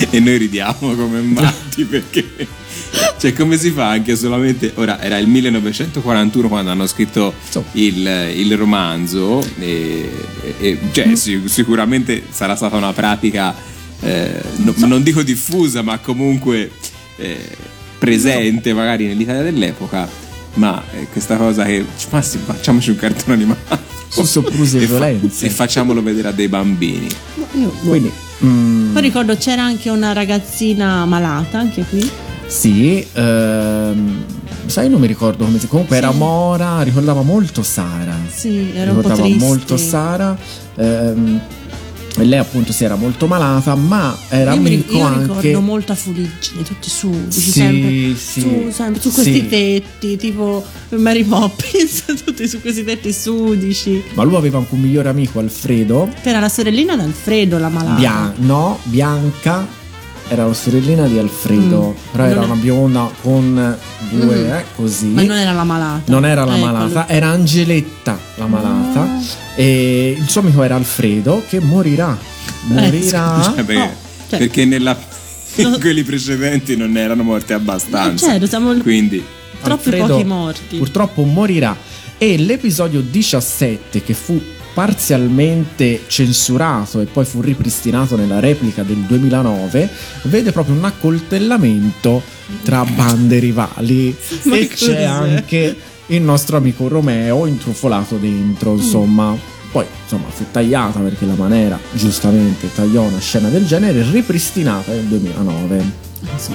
E 0.09 0.19
noi 0.19 0.37
ridiamo 0.37 0.95
come 0.95 1.21
matti 1.21 1.83
perché. 1.85 2.47
Cioè, 3.17 3.33
come 3.33 3.57
si 3.57 3.71
fa 3.71 3.89
anche 3.89 4.15
solamente. 4.15 4.71
Ora, 4.75 5.01
era 5.01 5.17
il 5.17 5.27
1941 5.27 6.47
quando 6.47 6.71
hanno 6.71 6.85
scritto 6.87 7.33
il, 7.73 8.31
il 8.35 8.57
romanzo, 8.57 9.43
e, 9.59 10.09
e- 10.59 10.79
cioè, 10.91 11.15
sic- 11.15 11.47
sicuramente 11.49 12.23
sarà 12.29 12.55
stata 12.55 12.75
una 12.75 12.93
pratica, 12.93 13.55
eh, 14.01 14.41
no- 14.57 14.73
non 14.87 15.01
dico 15.03 15.23
diffusa, 15.23 15.81
ma 15.81 15.97
comunque 15.99 16.69
eh, 17.17 17.37
presente 17.97 18.73
magari 18.73 19.07
nell'Italia 19.07 19.41
dell'epoca. 19.43 20.07
Ma 20.55 20.83
eh, 20.93 21.07
questa 21.11 21.35
cosa 21.37 21.63
che. 21.65 21.83
Ma 22.11 22.21
sì, 22.21 22.37
facciamoci 22.43 22.89
un 22.91 22.95
cartone 22.97 23.33
animato. 23.33 23.79
Su 24.13 24.25
soprusi 24.25 24.77
e 24.77 24.85
violenze. 24.85 25.45
e 25.45 25.49
facciamolo 25.49 26.01
vedere 26.03 26.27
a 26.29 26.31
dei 26.31 26.47
bambini. 26.47 27.07
Io. 27.53 27.69
Quindi, 27.83 28.11
mm, 28.45 28.93
Poi 28.93 29.01
ricordo 29.01 29.35
c'era 29.35 29.63
anche 29.63 29.89
una 29.89 30.13
ragazzina 30.13 31.05
malata, 31.05 31.57
anche 31.59 31.83
qui. 31.89 32.09
sì, 32.47 33.05
ehm, 33.13 34.23
sai, 34.67 34.89
non 34.89 34.99
mi 34.99 35.07
ricordo 35.07 35.45
come 35.45 35.59
si. 35.59 35.67
Comunque 35.67 35.97
era 35.97 36.11
Sì. 36.11 36.17
Mora, 36.17 36.81
ricordava 36.83 37.21
molto 37.21 37.63
Sara. 37.63 38.15
Sì, 38.31 38.71
era 38.75 38.91
un 38.91 38.97
po' 38.97 39.01
ricordava 39.03 39.21
triste. 39.27 39.45
molto 39.45 39.77
Sara. 39.77 40.37
ehm, 40.75 41.39
lei 42.17 42.37
appunto 42.39 42.71
si 42.71 42.83
era 42.83 42.95
molto 42.95 43.25
malata, 43.27 43.73
ma 43.75 44.15
era 44.29 44.53
io 44.53 44.61
mi 44.61 44.67
amico 44.67 44.93
io 44.97 45.03
anche. 45.03 45.21
ricordo 45.41 45.61
molto 45.61 45.91
a 45.91 45.95
Fuliggine, 45.95 46.63
tutti 46.63 46.89
su, 46.89 47.09
dici 47.27 47.39
Sì, 47.41 47.51
sempre, 47.51 48.15
sì, 48.15 48.39
su, 48.41 48.69
sempre 48.71 49.01
su 49.01 49.11
questi 49.11 49.33
sì. 49.33 49.47
tetti, 49.47 50.17
tipo 50.17 50.63
Mary 50.89 51.23
Poppins, 51.23 52.03
tutti 52.23 52.47
su 52.47 52.61
questi 52.61 52.83
tetti 52.83 53.11
sudici. 53.11 54.03
Ma 54.13 54.23
lui 54.23 54.35
aveva 54.35 54.59
anche 54.59 54.73
un 54.75 54.81
migliore 54.81 55.09
amico, 55.09 55.39
Alfredo. 55.39 56.09
Che 56.21 56.29
era 56.29 56.39
la 56.39 56.49
sorellina 56.49 56.95
d'Alfredo, 56.95 57.57
la 57.57 57.69
malata. 57.69 57.95
Bia- 57.99 58.33
no, 58.37 58.79
Bianca 58.83 59.81
era 60.29 60.45
la 60.47 60.53
sorellina 60.53 61.07
di 61.07 61.17
Alfredo, 61.19 61.95
Mm. 61.97 62.11
però 62.11 62.23
era 62.25 62.33
Non 62.35 62.43
è- 62.43 62.45
una 62.51 62.55
bionda 62.61 63.11
con 63.21 63.77
due, 64.09 64.35
Mm. 64.35 64.51
eh, 64.51 64.63
così. 64.75 65.05
Ma 65.07 65.21
non 65.23 65.37
era 65.37 65.51
la 65.51 65.63
malata. 65.63 66.01
Non 66.11 66.25
era 66.25 66.45
la 66.45 66.55
Ecco, 66.57 66.65
malata, 66.65 67.07
era 67.07 67.27
Angeletta 67.29 68.17
la 68.35 68.47
malata. 68.47 69.01
Ah. 69.01 69.21
E 69.55 70.15
il 70.19 70.27
suo 70.29 70.41
amico 70.41 70.63
era 70.63 70.75
Alfredo 70.75 71.43
che 71.47 71.59
morirà. 71.59 72.17
Morirà. 72.67 73.41
Cioè, 73.43 73.63
perché, 73.63 73.73
no, 73.73 73.91
cioè- 74.29 74.39
perché 74.39 74.65
nella- 74.65 74.97
in 75.57 75.77
quelli 75.79 76.03
precedenti 76.03 76.75
non 76.75 76.95
erano 76.97 77.23
morte 77.23 77.53
abbastanza. 77.53 78.25
Eh, 78.27 78.29
certo, 78.31 78.47
siamo- 78.47 78.73
Quindi 78.75 79.23
Troppi 79.61 79.87
Alfredo 79.89 80.07
pochi 80.07 80.23
morti. 80.25 80.77
Purtroppo 80.77 81.23
morirà. 81.23 81.75
E 82.17 82.37
l'episodio 82.37 83.01
17, 83.01 84.01
che 84.01 84.13
fu 84.13 84.41
parzialmente 84.73 86.01
censurato 86.07 86.99
e 86.99 87.05
poi 87.05 87.25
fu 87.25 87.41
ripristinato 87.41 88.15
nella 88.15 88.39
replica 88.39 88.83
del 88.83 88.97
2009, 88.97 89.89
vede 90.23 90.51
proprio 90.51 90.75
un 90.75 90.83
accoltellamento 90.83 92.21
tra 92.63 92.83
bande 92.83 93.39
rivali. 93.39 94.15
Ma 94.43 94.57
e 94.57 94.67
c'è 94.67 95.03
anche 95.03 95.75
il 96.07 96.21
nostro 96.21 96.57
amico 96.57 96.87
Romeo 96.87 97.45
intrufolato 97.45 98.17
dentro, 98.17 98.73
insomma. 98.73 99.51
Poi, 99.71 99.85
insomma, 100.03 100.29
fu 100.29 100.45
tagliata 100.51 100.99
perché 100.99 101.25
la 101.25 101.33
Manera 101.35 101.79
giustamente 101.93 102.71
tagliò 102.73 103.01
una 103.03 103.19
scena 103.19 103.49
del 103.49 103.65
genere, 103.65 104.05
ripristinata 104.11 104.91
nel 104.91 105.05
2009. 105.05 106.01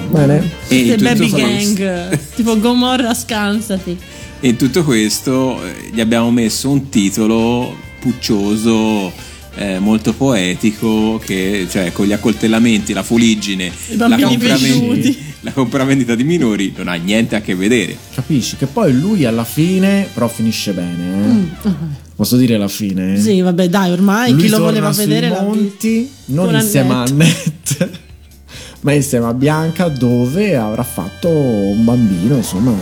Bene? 0.09 0.49
E 0.67 0.95
tutto 0.95 1.03
baby 1.03 1.29
gang, 1.29 2.17
tipo 2.35 2.57
Gomorra 2.59 3.13
scansati. 3.13 3.97
E 4.39 4.47
in 4.47 4.55
tutto 4.55 4.83
questo 4.83 5.61
eh, 5.63 5.89
gli 5.91 5.99
abbiamo 5.99 6.31
messo 6.31 6.69
un 6.69 6.87
titolo 6.87 7.75
puccioso, 7.99 9.11
eh, 9.55 9.79
molto 9.79 10.13
poetico, 10.13 11.19
che 11.23 11.67
cioè 11.69 11.91
con 11.91 12.05
gli 12.05 12.13
accoltellamenti, 12.13 12.93
la 12.93 13.03
fuliggine, 13.03 13.71
la, 13.97 14.07
venduti. 14.17 15.17
la 15.41 15.51
compravendita 15.51 16.15
di 16.15 16.23
minori 16.23 16.73
non 16.75 16.87
ha 16.87 16.93
niente 16.95 17.35
a 17.35 17.41
che 17.41 17.55
vedere. 17.55 17.95
Capisci? 18.13 18.55
Che 18.55 18.65
poi 18.67 18.93
lui 18.97 19.25
alla 19.25 19.43
fine, 19.43 20.07
però 20.13 20.27
finisce 20.27 20.71
bene. 20.73 21.49
eh. 21.63 21.69
Posso 22.15 22.35
dire 22.35 22.57
la 22.57 22.67
fine? 22.67 23.13
Mm, 23.13 23.15
Sì, 23.15 23.39
vabbè, 23.39 23.69
dai, 23.69 23.91
ormai 23.91 24.31
Lui 24.33 24.41
chi 24.41 24.49
lo 24.49 24.59
voleva 24.59 24.91
sui 24.91 25.05
vedere 25.05 25.29
visto. 25.29 25.43
monti, 25.43 26.09
non 26.25 26.53
insieme 26.53 26.93
a 26.93 27.01
Annette. 27.03 27.77
Annette, 27.79 27.99
ma 28.81 28.91
insieme 28.91 29.25
a 29.27 29.33
Bianca, 29.33 29.87
dove 29.87 30.55
avrà 30.57 30.83
fatto 30.83 31.29
un 31.29 31.83
bambino, 31.85 32.35
insomma. 32.35 32.73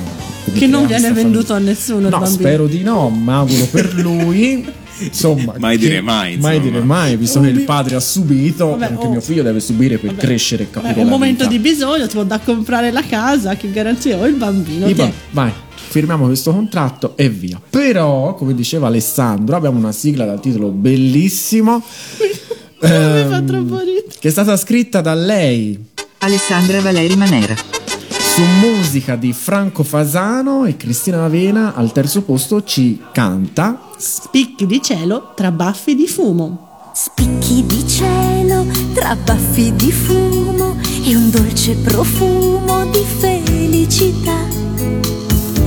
Che 0.52 0.66
non 0.66 0.88
viene 0.88 1.12
venduto 1.12 1.54
famiglia. 1.54 1.70
a 1.70 1.74
nessuno. 1.74 2.00
il 2.00 2.04
No, 2.06 2.10
bambino. 2.20 2.34
spero 2.40 2.68
di 2.68 2.82
no, 2.82 3.10
ma 3.10 3.38
auguro 3.38 3.66
per 3.66 3.94
lui. 3.96 4.66
Insomma, 5.00 5.54
Mai 5.58 5.78
che- 5.78 5.88
dire 5.88 6.02
mai, 6.02 6.38
Mai 6.38 6.56
insomma. 6.58 6.72
dire 6.74 6.84
mai, 6.86 7.16
visto 7.18 7.40
che 7.42 7.48
il 7.50 7.62
padre 7.62 7.96
ha 7.96 8.00
subito, 8.00 8.70
Vabbè, 8.72 8.86
anche 8.86 9.06
oh. 9.06 9.10
mio 9.12 9.22
figlio 9.22 9.44
deve 9.44 9.60
subire 9.60 9.98
per 9.98 10.12
Vabbè. 10.12 10.22
crescere 10.26 10.64
e 10.64 10.70
capire 10.70 10.94
Vabbè, 10.94 11.04
un 11.04 11.10
la 11.10 11.12
momento 11.12 11.48
vita. 11.48 11.50
di 11.56 11.60
bisogno, 11.60 12.08
tipo 12.08 12.24
da 12.24 12.40
comprare 12.40 12.92
la 12.92 13.04
casa, 13.04 13.56
che 13.56 13.72
garanzia 13.72 14.18
ho 14.18 14.26
il 14.26 14.34
bambino. 14.36 14.92
Va- 14.94 15.12
vai, 15.32 15.52
firmiamo 15.76 16.26
questo 16.26 16.52
contratto 16.52 17.14
e 17.16 17.30
via. 17.30 17.62
Però, 17.70 18.34
come 18.36 18.54
diceva 18.56 18.88
Alessandro, 18.88 19.56
abbiamo 19.56 19.78
una 19.78 19.92
sigla 19.92 20.26
dal 20.26 20.40
titolo 20.40 20.70
bellissimo. 20.70 21.84
Mi 22.80 22.90
ehm, 22.90 23.30
fa 23.30 23.42
troppo 23.42 23.80
ridere. 23.80 24.06
che 24.20 24.28
è 24.28 24.32
stata 24.32 24.56
scritta 24.56 25.02
da 25.02 25.16
lei 25.16 25.80
Alessandra 26.20 26.80
Valeri 26.82 27.16
Manera. 27.16 27.56
su 27.56 28.42
musica 28.62 29.16
di 29.16 29.34
Franco 29.34 29.82
Fasano 29.82 30.66
e 30.66 30.78
Cristina 30.78 31.18
Lavena 31.18 31.74
al 31.74 31.92
terzo 31.92 32.22
posto 32.22 32.64
ci 32.64 33.02
canta 33.12 33.87
Spicchi 34.00 34.68
di 34.68 34.80
cielo 34.80 35.32
tra 35.34 35.50
baffi 35.50 35.96
di 35.96 36.08
fumo. 36.08 36.92
Spicchi 36.94 37.66
di 37.66 37.88
cielo 37.88 38.64
tra 38.94 39.16
baffi 39.16 39.74
di 39.76 39.92
fumo 39.92 40.76
e 41.04 41.16
un 41.16 41.32
dolce 41.32 41.74
profumo 41.78 42.86
di 42.92 43.04
felicità. 43.04 44.38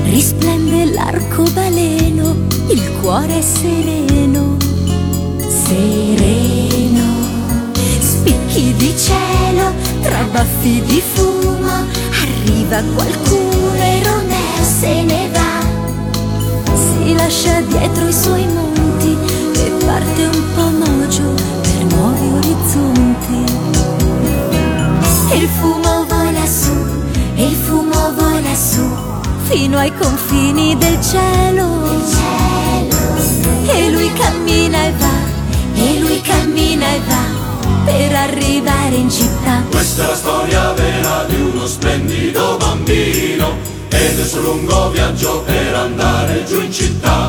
Risplende 0.05 0.93
l'arcobaleno, 0.93 2.37
il 2.69 2.93
cuore 3.01 3.39
è 3.39 3.43
sereno, 3.43 4.57
sereno. 5.67 7.03
Spicchi 7.99 8.73
di 8.77 8.95
cielo 8.97 9.73
tra 10.03 10.23
baffi 10.31 10.81
di 10.83 11.03
fumo, 11.15 11.85
arriva 12.23 12.81
qualcuno 12.95 13.75
e 13.75 14.03
Romeo 14.05 14.63
se 14.63 15.03
ne 15.03 15.29
va. 15.33 15.50
Lascia 17.15 17.61
dietro 17.61 18.09
i 18.09 18.13
suoi 18.13 18.47
monti 18.47 19.17
e 19.55 19.85
parte 19.85 20.25
un 20.25 20.45
po' 20.55 20.71
mogio 20.85 21.35
per 21.61 21.85
nuovi 21.95 22.29
orizzonti. 22.35 23.45
Il 25.35 25.49
fumo 25.49 26.05
vola 26.09 26.47
su, 26.47 26.73
il 27.37 27.55
fumo 27.55 28.13
vola 28.15 28.55
su, 28.55 28.83
fino 29.45 29.79
ai 29.79 29.93
confini 29.97 30.77
del 30.77 30.99
cielo. 31.01 31.89
E 33.67 33.91
lui 33.91 34.13
cammina 34.13 34.85
e 34.87 34.93
va, 34.99 35.19
e 35.75 35.99
lui 36.01 36.21
cammina 36.21 36.87
e 36.87 37.01
va, 37.07 37.85
per 37.85 38.15
arrivare 38.15 38.95
in 38.97 39.11
città. 39.11 39.63
Questa 39.71 40.05
è 40.05 40.07
la 40.07 40.15
storia 40.15 40.73
vera 40.73 41.25
di 41.29 41.41
uno 41.41 41.67
splendido 41.67 42.57
bambino 42.59 43.70
ed 43.91 44.19
è 44.19 44.25
suo 44.25 44.41
lungo 44.41 44.91
viaggio 44.91 45.43
per 45.43 45.75
andare 45.75 46.45
giù 46.45 46.61
in 46.61 46.73
città. 46.73 47.29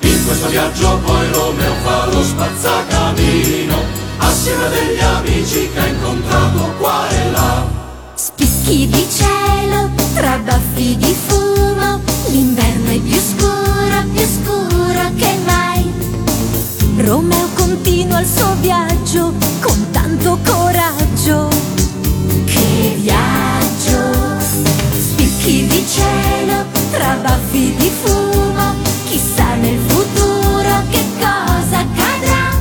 In 0.00 0.24
questo 0.24 0.48
viaggio 0.48 0.98
poi 1.04 1.32
Romeo 1.32 1.74
fa 1.82 2.06
lo 2.06 2.22
spazzacamino 2.22 3.76
assieme 4.18 4.64
a 4.64 4.68
degli 4.68 5.00
amici 5.00 5.70
che 5.72 5.78
ha 5.78 5.86
incontrato 5.86 6.72
qua 6.78 7.08
e 7.08 7.30
là. 7.30 7.66
Spicchi 8.14 8.88
di 8.88 9.06
cielo 9.10 9.90
tra 10.14 10.38
baffi 10.38 10.96
di 10.96 11.14
fumo, 11.26 12.00
l'inverno 12.28 12.90
è 12.90 12.98
più 12.98 13.20
scuro, 13.20 14.04
più 14.12 14.26
scuro 14.26 15.10
che 15.16 15.38
mai. 15.44 15.92
Romeo 16.96 17.48
continua 17.54 18.20
il 18.20 18.26
suo 18.26 18.54
viaggio 18.60 19.32
con 19.60 19.90
tanto 19.90 20.38
coraggio. 20.44 21.48
Che 22.44 22.96
viaggio! 22.98 24.31
Spicchi 25.42 25.66
di 25.66 25.84
cielo 25.88 26.64
tra 26.92 27.18
baffi 27.20 27.74
di 27.76 27.90
fumo, 27.90 28.76
chissà 29.08 29.54
nel 29.56 29.76
futuro 29.88 30.82
che 30.88 31.04
cosa 31.18 31.78
accadrà. 31.80 32.60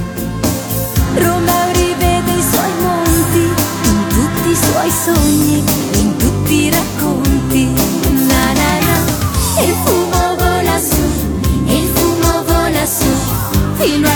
Romeo 1.14 1.72
rivede 1.74 2.32
i 2.32 2.42
suoi 2.42 2.72
monti 2.82 3.54
in 3.84 4.08
tutti 4.10 4.50
i 4.50 4.56
suoi 4.56 4.90
sogni, 4.90 5.64
in 6.00 6.16
tutti 6.18 6.54
i 6.54 6.72
racconti. 6.72 7.70
Na 8.26 8.52
na 8.52 8.80
na. 8.80 8.98
E 9.60 9.66
il 9.66 9.76
fumo 9.84 10.36
vola 10.38 10.80
su, 10.80 11.04
e 11.68 11.78
il 11.78 11.90
fumo 11.94 12.44
vola 12.48 12.86
su, 12.88 13.06
fino 13.78 14.08
ai 14.08 14.11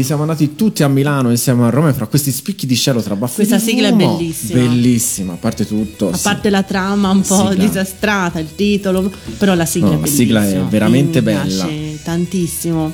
Quindi 0.00 0.04
siamo 0.04 0.22
andati 0.22 0.56
tutti 0.56 0.82
a 0.82 0.88
Milano 0.88 1.30
insieme 1.30 1.64
a 1.66 1.68
Roma 1.70 1.92
fra 1.92 2.06
questi 2.06 2.30
spicchi 2.32 2.66
di 2.66 2.74
cielo 2.74 3.02
tra 3.02 3.16
baffi 3.16 3.34
Questa 3.36 3.58
sigla 3.58 3.88
è 3.88 3.92
bellissima. 3.92 4.60
Bellissima, 4.60 5.32
a 5.34 5.36
parte 5.36 5.66
tutto. 5.66 6.08
A 6.08 6.16
sì. 6.16 6.22
parte 6.22 6.48
la 6.48 6.62
trama 6.62 7.10
un 7.10 7.20
po' 7.20 7.48
Sigla. 7.50 7.64
disastrata, 7.66 8.38
il 8.38 8.54
titolo, 8.54 9.12
però 9.36 9.54
la 9.54 9.66
sigla 9.66 9.88
No, 9.88 9.92
è 9.92 9.96
la 9.96 10.02
bellissima. 10.02 10.42
sigla 10.42 10.48
è 10.48 10.64
veramente 10.68 11.18
Mi 11.20 11.24
bella. 11.26 11.64
piace 11.66 11.98
tantissimo. 12.02 12.90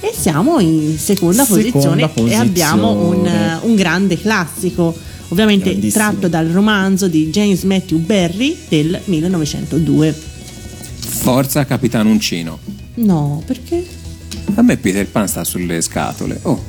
E 0.00 0.12
siamo 0.16 0.58
in 0.60 0.96
seconda, 0.98 1.44
Seconda 1.44 1.68
posizione, 1.70 2.02
e 2.04 2.08
posizione. 2.08 2.42
abbiamo 2.48 2.92
un, 2.92 3.58
un 3.62 3.74
grande 3.74 4.18
classico, 4.18 4.96
ovviamente 5.28 5.76
tratto 5.90 6.28
dal 6.28 6.46
romanzo 6.46 7.08
di 7.08 7.28
James 7.28 7.62
Matthew 7.64 7.98
Barry 7.98 8.56
del 8.68 8.98
1902. 9.04 10.14
Forza 10.98 11.66
Capitano 11.66 12.08
Uncino. 12.10 12.58
No, 12.94 13.42
perché? 13.44 13.84
A 14.54 14.62
me 14.62 14.76
Peter 14.76 15.06
Pan 15.06 15.28
sta 15.28 15.44
sulle 15.44 15.80
scatole. 15.80 16.38
Oh, 16.42 16.62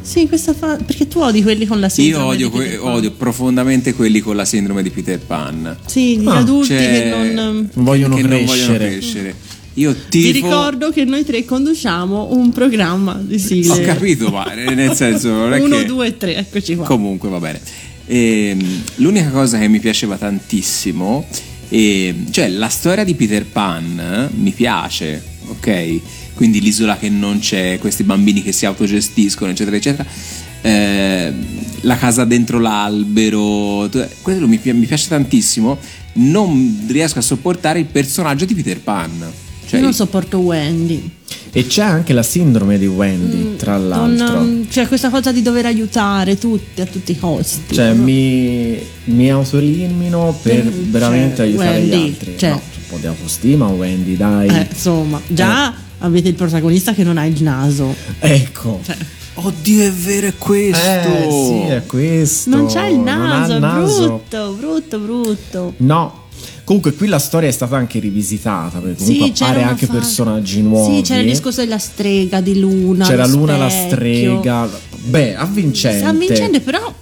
Sì, 0.00 0.26
questa 0.26 0.52
fa... 0.54 0.76
perché 0.84 1.06
tu 1.06 1.20
odi 1.20 1.42
quelli 1.42 1.66
con 1.66 1.78
la 1.78 1.86
io 1.86 1.92
sindrome 1.92 2.24
odio, 2.26 2.48
di 2.48 2.56
Peter 2.58 2.68
que- 2.76 2.84
Pan. 2.84 2.94
odio 2.94 3.10
profondamente 3.12 3.94
quelli 3.94 4.20
con 4.20 4.34
la 4.36 4.44
sindrome 4.44 4.82
di 4.82 4.90
Peter 4.90 5.18
Pan. 5.20 5.76
Sì, 5.86 6.18
gli 6.18 6.26
Ah, 6.26 6.38
adulti 6.38 6.68
Cioè, 6.68 6.78
che 7.12 7.32
non... 7.34 7.68
Vogliono 7.74 8.16
che 8.16 8.22
non 8.22 8.44
vogliono 8.44 8.74
crescere. 8.76 9.34
Io 9.74 9.92
Vi 9.92 9.98
tifo. 10.08 10.32
ricordo 10.32 10.90
che 10.90 11.04
noi 11.04 11.24
tre 11.24 11.44
conduciamo 11.44 12.28
un 12.32 12.50
programma 12.50 13.14
di 13.22 13.38
sigle. 13.38 13.72
Ho 13.72 13.80
capito, 13.80 14.28
ma 14.30 14.52
eh, 14.52 14.74
nel 14.74 14.92
senso 14.94 15.30
non 15.30 15.54
è 15.54 15.60
Uno, 15.62 15.78
che... 15.78 15.84
due, 15.86 16.16
tre, 16.18 16.36
eccoci 16.36 16.74
qua. 16.76 16.84
Comunque 16.84 17.28
va 17.30 17.38
bene. 17.38 17.60
Ehm, 18.06 18.82
l'unica 18.96 19.30
cosa 19.30 19.58
che 19.58 19.68
mi 19.68 19.78
piaceva 19.80 20.16
tantissimo, 20.16 21.24
ehm, 21.70 22.30
cioè 22.30 22.48
la 22.48 22.68
storia 22.68 23.04
di 23.04 23.14
Peter 23.14 23.46
Pan 23.46 23.98
eh, 23.98 24.34
mi 24.36 24.50
piace, 24.50 25.22
ok? 25.48 26.00
Quindi 26.34 26.60
l'isola 26.60 26.96
che 26.96 27.08
non 27.08 27.38
c'è, 27.38 27.78
questi 27.78 28.02
bambini 28.02 28.42
che 28.42 28.52
si 28.52 28.66
autogestiscono, 28.66 29.50
eccetera, 29.50 29.76
eccetera. 29.76 30.08
Eh, 30.62 31.32
la 31.82 31.96
casa 31.96 32.24
dentro 32.24 32.58
l'albero, 32.58 33.88
quello 34.22 34.46
mi, 34.46 34.60
mi 34.62 34.86
piace 34.86 35.08
tantissimo. 35.08 35.78
Non 36.14 36.84
riesco 36.88 37.18
a 37.18 37.22
sopportare 37.22 37.78
il 37.80 37.86
personaggio 37.86 38.44
di 38.44 38.54
Peter 38.54 38.80
Pan. 38.80 39.30
Cioè, 39.66 39.78
Io 39.78 39.86
non 39.86 39.94
sopporto 39.94 40.38
Wendy. 40.38 41.10
E 41.54 41.66
c'è 41.66 41.82
anche 41.82 42.12
la 42.12 42.22
sindrome 42.22 42.78
di 42.78 42.86
Wendy, 42.86 43.56
tra 43.56 43.76
l'altro. 43.76 44.40
Mm, 44.40 44.44
Non, 44.44 44.66
cioè, 44.70 44.86
questa 44.88 45.10
cosa 45.10 45.32
di 45.32 45.42
dover 45.42 45.66
aiutare 45.66 46.38
tutti 46.38 46.80
a 46.80 46.86
tutti 46.86 47.12
i 47.12 47.18
costi. 47.18 47.74
Cioè, 47.74 47.92
no? 47.92 48.02
mi, 48.02 48.78
mi 49.04 49.30
autoelimino 49.30 50.38
per 50.42 50.64
Mm, 50.64 50.90
veramente 50.90 51.36
cioè, 51.36 51.46
aiutare 51.46 51.78
Wendy, 51.78 51.88
gli 51.88 52.08
altri. 52.08 52.34
cioè. 52.38 52.50
No, 52.50 52.54
un 52.56 52.82
po' 52.88 52.96
di 52.98 53.06
autostima, 53.06 53.66
Wendy, 53.68 54.16
dai. 54.16 54.48
Eh, 54.48 54.66
insomma, 54.70 55.20
già 55.26 55.74
avete 56.02 56.28
il 56.28 56.34
protagonista 56.34 56.92
che 56.94 57.02
non 57.04 57.18
ha 57.18 57.24
il 57.26 57.42
naso. 57.42 57.94
Ecco. 58.18 58.80
Cioè, 58.84 58.96
Oddio, 59.34 59.82
è 59.82 59.90
vero, 59.90 60.26
è 60.26 60.36
questo. 60.36 60.84
Eh, 60.86 61.28
sì, 61.30 61.72
è 61.72 61.82
questo. 61.86 62.50
non 62.50 62.66
c'ha 62.66 62.86
il 62.86 62.98
naso, 62.98 63.52
il 63.52 63.56
è 63.56 63.60
naso. 63.60 64.06
brutto, 64.06 64.52
brutto, 64.58 64.98
brutto. 64.98 65.74
No. 65.78 66.20
Comunque 66.64 66.92
qui 66.94 67.08
la 67.08 67.18
storia 67.18 67.48
è 67.48 67.52
stata 67.52 67.76
anche 67.76 67.98
rivisitata, 67.98 68.78
perché 68.78 69.02
comunque 69.02 69.32
Sì, 69.34 69.42
appare 69.42 69.62
anche 69.62 69.86
fa- 69.86 69.94
personaggi 69.94 70.60
nuovi. 70.62 70.96
Sì, 70.96 71.02
c'era 71.02 71.20
il 71.20 71.28
discorso 71.28 71.60
della 71.62 71.78
strega 71.78 72.40
di 72.40 72.58
Luna. 72.60 73.06
C'era 73.06 73.26
Luna 73.26 73.56
la 73.56 73.68
specchio. 73.70 73.88
strega. 73.96 74.68
Beh, 75.04 75.34
avvincente. 75.34 76.00
San 76.04 76.18
Vincente, 76.18 76.60
però 76.60 76.92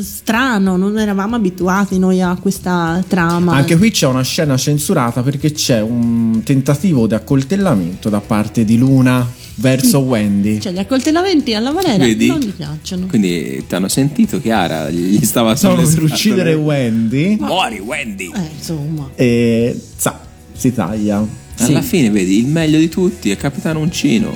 strano, 0.00 0.76
non 0.76 0.98
eravamo 0.98 1.36
abituati 1.36 1.98
noi 1.98 2.20
a 2.20 2.36
questa 2.40 3.02
trama. 3.06 3.52
Anche 3.54 3.76
qui 3.76 3.90
c'è 3.90 4.06
una 4.06 4.22
scena 4.22 4.56
censurata 4.56 5.22
perché 5.22 5.52
c'è 5.52 5.80
un 5.80 6.40
tentativo 6.44 7.06
di 7.06 7.14
accoltellamento 7.14 8.08
da 8.08 8.20
parte 8.20 8.64
di 8.64 8.78
Luna 8.78 9.26
verso 9.56 9.98
Wendy. 10.00 10.58
Cioè, 10.60 10.72
gli 10.72 10.78
accoltellamenti 10.78 11.54
alla 11.54 11.70
Valera 11.72 12.04
Vedi? 12.04 12.26
non 12.28 12.38
gli 12.40 12.52
piacciono. 12.52 13.06
Quindi 13.06 13.64
ti 13.68 13.74
hanno 13.74 13.88
sentito 13.88 14.40
Chiara, 14.40 14.88
gli 14.90 15.22
stava 15.24 15.54
sulle 15.56 15.84
per 15.86 16.02
uccidere 16.02 16.54
Wendy 16.54 17.36
Muori 17.38 17.78
Wendy! 17.78 18.30
Eh, 18.34 18.48
insomma. 18.56 19.10
e 19.14 19.78
sa, 19.96 20.18
si 20.54 20.72
taglia. 20.72 21.24
Alla 21.58 21.82
Sì. 21.82 21.86
fine 21.86 22.10
vedi, 22.10 22.38
il 22.38 22.46
meglio 22.46 22.78
di 22.78 22.88
tutti 22.88 23.30
è 23.30 23.36
Capitano 23.36 23.80
Uncino. 23.80 24.34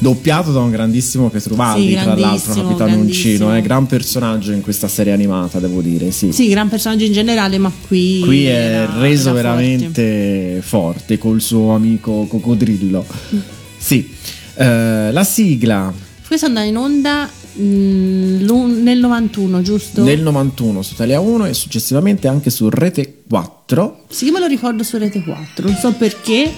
Doppiato 0.00 0.50
da 0.50 0.60
un 0.60 0.70
grandissimo 0.70 1.28
Pietruvalli, 1.28 1.88
Sì, 1.88 1.92
tra 2.02 2.14
l'altro, 2.16 2.54
Capitano. 2.54 2.96
Uncino, 2.96 3.52
è 3.52 3.60
gran 3.60 3.86
personaggio 3.86 4.50
in 4.52 4.62
questa 4.62 4.88
serie 4.88 5.12
animata, 5.12 5.58
devo 5.60 5.82
dire, 5.82 6.10
sì. 6.10 6.32
Sì, 6.32 6.48
gran 6.48 6.68
personaggio 6.70 7.04
in 7.04 7.12
generale, 7.12 7.58
ma 7.58 7.70
qui. 7.86 8.20
Qui 8.24 8.46
è 8.46 8.50
era- 8.50 8.98
reso 8.98 9.36
era 9.36 9.50
forte. 9.52 9.62
veramente 9.66 10.60
forte. 10.62 11.18
col 11.18 11.40
suo 11.42 11.74
amico 11.74 12.24
Coccodrillo. 12.26 13.04
Mm. 13.34 13.38
Sì. 13.76 14.10
Eh, 14.54 15.12
la 15.12 15.24
sigla 15.24 15.92
Questo 16.26 16.46
andava 16.46 16.66
in 16.66 16.76
onda 16.76 17.28
mm, 17.60 18.82
nel 18.82 18.98
91, 18.98 19.62
giusto? 19.62 20.02
nel 20.02 20.20
91 20.20 20.82
su 20.82 20.94
Italia 20.94 21.20
1 21.20 21.44
e 21.46 21.54
successivamente 21.54 22.26
anche 22.28 22.48
su 22.50 22.68
Rete 22.68 23.22
4. 23.28 24.04
Sì, 24.08 24.30
me 24.30 24.38
lo 24.40 24.46
ricordo 24.46 24.82
su 24.82 24.96
Rete 24.98 25.22
4, 25.22 25.66
non 25.66 25.76
so 25.76 25.92
perché, 25.92 26.50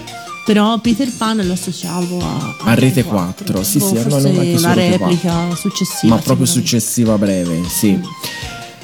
però 0.45 0.79
Peter 0.79 1.09
Pan 1.17 1.45
lo 1.47 1.53
associavo 1.53 2.19
a, 2.21 2.57
A 2.65 2.75
Rete 2.75 3.05
4, 3.05 3.63
sì, 3.63 3.79
Boh, 3.79 3.87
sì, 3.87 3.97
forse 3.97 4.31
no, 4.31 4.41
anche 4.41 4.55
una 4.57 4.73
replica 4.75 5.55
successiva. 5.55 6.15
ma 6.15 6.21
proprio 6.21 6.47
successiva 6.47 7.17
breve, 7.19 7.63
sì. 7.69 7.99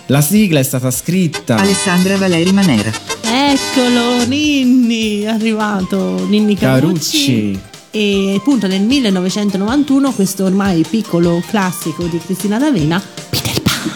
La 0.07 0.21
sigla 0.23 0.59
è 0.59 0.63
stata 0.63 0.91
scritta 0.91 1.57
Alessandra 1.57 2.17
Valeri 2.17 2.53
Manera. 2.53 2.91
Eccolo, 3.21 4.25
Ninni, 4.27 5.21
è 5.23 5.27
arrivato 5.29 6.25
Ninni 6.27 6.55
Carucci. 6.57 7.53
Carucci. 7.53 7.61
E 7.91 8.35
appunto 8.37 8.67
nel 8.67 8.83
1991 8.83 10.13
questo 10.13 10.45
ormai 10.45 10.85
piccolo 10.89 11.43
classico 11.49 12.05
di 12.05 12.19
Cristina 12.25 12.59
D'Avena, 12.59 13.03
Peter 13.31 13.61
Pan. 13.63 13.93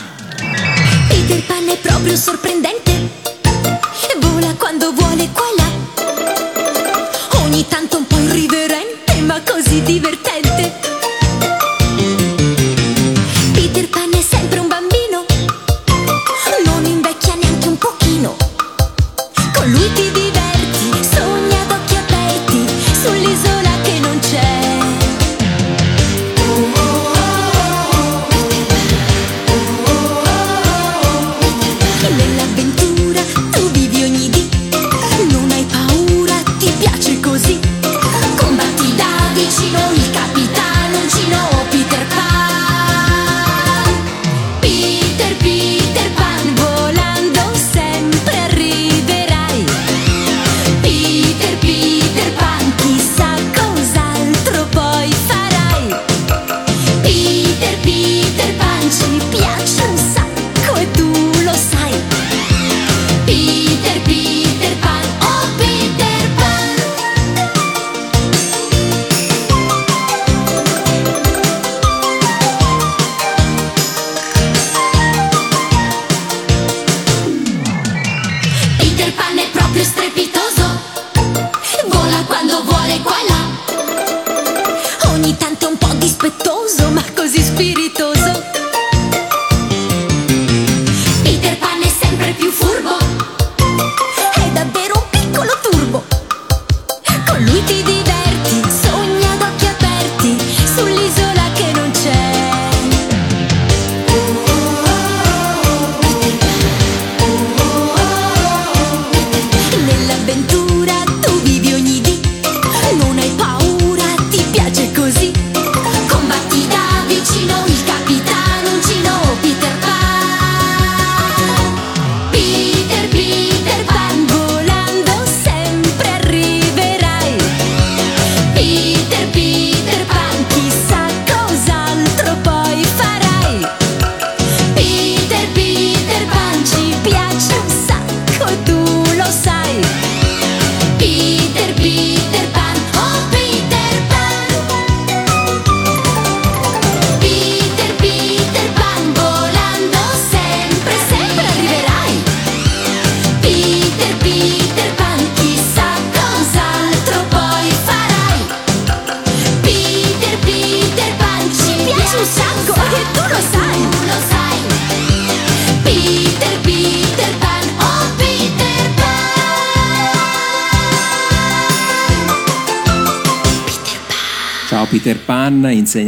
Peter 1.08 1.42
Pan 1.44 1.68
è 1.68 1.78
proprio 1.78 2.16
sorprendente. 2.16 2.82
Ma 9.72 9.80
così 9.80 10.21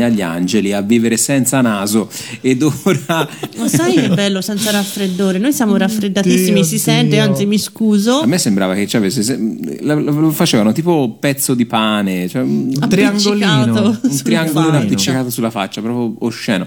agli 0.04 0.22
angeli 0.22 0.72
a 0.72 0.80
vivere 0.80 1.16
senza 1.16 1.60
naso 1.60 2.10
ed 2.40 2.62
ora 2.62 3.28
Ma 3.56 3.68
sai 3.68 3.94
che 3.94 4.08
bello 4.08 4.40
senza 4.40 4.70
raffreddore? 4.70 5.38
Noi 5.38 5.52
siamo 5.52 5.76
raffreddatissimi, 5.76 6.60
Dio, 6.60 6.64
si 6.64 6.78
sente, 6.78 7.18
anzi 7.18 7.46
mi 7.46 7.58
scuso. 7.58 8.20
a 8.20 8.26
me 8.26 8.38
sembrava 8.38 8.74
che 8.74 8.86
ci 8.86 8.96
avesse 8.96 9.22
lo 9.80 10.30
facevano 10.30 10.72
tipo 10.72 11.16
pezzo 11.18 11.54
di 11.54 11.66
pane, 11.66 12.28
cioè 12.28 12.42
un, 12.42 12.72
triangolino. 12.88 13.98
Un 14.02 14.20
triangolino 14.22 14.78
appiccicato 14.78 15.30
sulla 15.30 15.50
faccia, 15.50 15.80
proprio 15.80 16.14
osceno. 16.26 16.66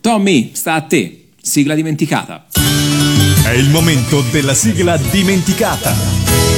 Tommy, 0.00 0.50
sta 0.52 0.74
a 0.74 0.80
te. 0.82 1.16
Sigla 1.42 1.74
dimenticata. 1.74 2.46
È 3.44 3.50
il 3.50 3.70
momento 3.70 4.22
della 4.30 4.54
sigla 4.54 4.98
dimenticata. 5.10 6.49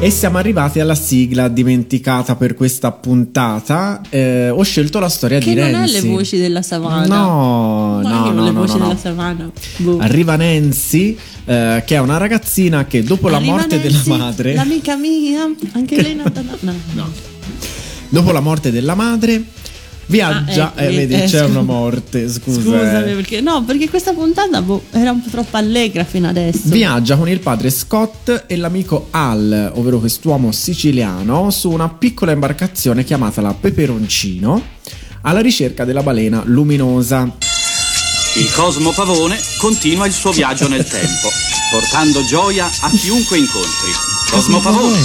E 0.00 0.10
siamo 0.10 0.38
arrivati 0.38 0.78
alla 0.78 0.94
sigla 0.94 1.48
dimenticata 1.48 2.36
per 2.36 2.54
questa 2.54 2.92
puntata. 2.92 4.00
Eh, 4.08 4.48
ho 4.48 4.62
scelto 4.62 5.00
la 5.00 5.08
storia 5.08 5.40
Che 5.40 5.52
di 5.52 5.56
non 5.60 5.72
Renzi. 5.72 5.96
è 5.96 6.00
le 6.02 6.08
voci 6.08 6.38
della 6.38 6.62
savana. 6.62 7.04
No, 7.16 8.00
Ma 8.00 8.08
no, 8.08 8.30
no, 8.30 8.44
le 8.44 8.50
no, 8.52 8.60
voci 8.60 8.72
no, 8.74 8.78
della 8.78 8.92
no. 8.92 8.98
savana. 8.98 9.50
Boh. 9.78 9.98
Arriva 9.98 10.36
Nancy, 10.36 11.18
eh, 11.46 11.82
che 11.84 11.96
è 11.96 11.98
una 11.98 12.16
ragazzina 12.16 12.84
che 12.86 13.02
dopo 13.02 13.28
la 13.28 13.38
Arriva 13.38 13.52
morte 13.54 13.76
Nancy, 13.76 14.02
della 14.04 14.16
madre, 14.24 14.54
L'amica 14.54 14.94
mia, 14.96 15.50
anche 15.72 16.00
lei 16.00 16.12
è 16.12 16.14
nata 16.14 16.42
da... 16.42 16.56
No. 16.94 17.10
dopo 18.08 18.30
la 18.30 18.40
morte 18.40 18.70
della 18.70 18.94
madre, 18.94 19.42
viaggia. 20.08 20.74
Ah, 20.74 20.82
ecco, 20.82 20.90
eh, 20.90 20.96
vedi, 20.96 21.14
eh, 21.14 21.18
c'è 21.20 21.28
scusa. 21.28 21.44
una 21.46 21.62
morte. 21.62 22.28
Scusa. 22.28 22.60
Scusami, 22.60 23.10
eh. 23.10 23.14
perché 23.14 23.40
no, 23.40 23.62
perché 23.64 23.88
questa 23.88 24.12
puntata 24.12 24.60
boh, 24.60 24.82
era 24.90 25.12
un 25.12 25.22
po' 25.22 25.30
troppo 25.30 25.56
allegra 25.56 26.04
fino 26.04 26.28
adesso. 26.28 26.60
Viaggia 26.64 27.16
con 27.16 27.28
il 27.28 27.40
padre 27.40 27.70
Scott 27.70 28.44
e 28.46 28.56
l'amico 28.56 29.08
Al, 29.10 29.72
ovvero 29.74 29.98
quest'uomo 29.98 30.52
siciliano, 30.52 31.50
su 31.50 31.70
una 31.70 31.88
piccola 31.88 32.32
imbarcazione 32.32 33.04
chiamata 33.04 33.40
la 33.40 33.54
Peperoncino, 33.54 34.62
alla 35.22 35.40
ricerca 35.40 35.84
della 35.84 36.02
balena 36.02 36.42
luminosa. 36.44 37.30
Il 38.36 38.52
Cosmo 38.52 38.92
Pavone 38.92 39.38
continua 39.58 40.06
il 40.06 40.12
suo 40.12 40.32
viaggio 40.32 40.68
nel 40.68 40.86
tempo, 40.86 41.28
portando 41.70 42.24
gioia 42.24 42.66
a 42.66 42.90
chiunque 42.90 43.38
incontri. 43.38 43.90
Cosmo 44.30 44.60
Pavone, 44.60 45.00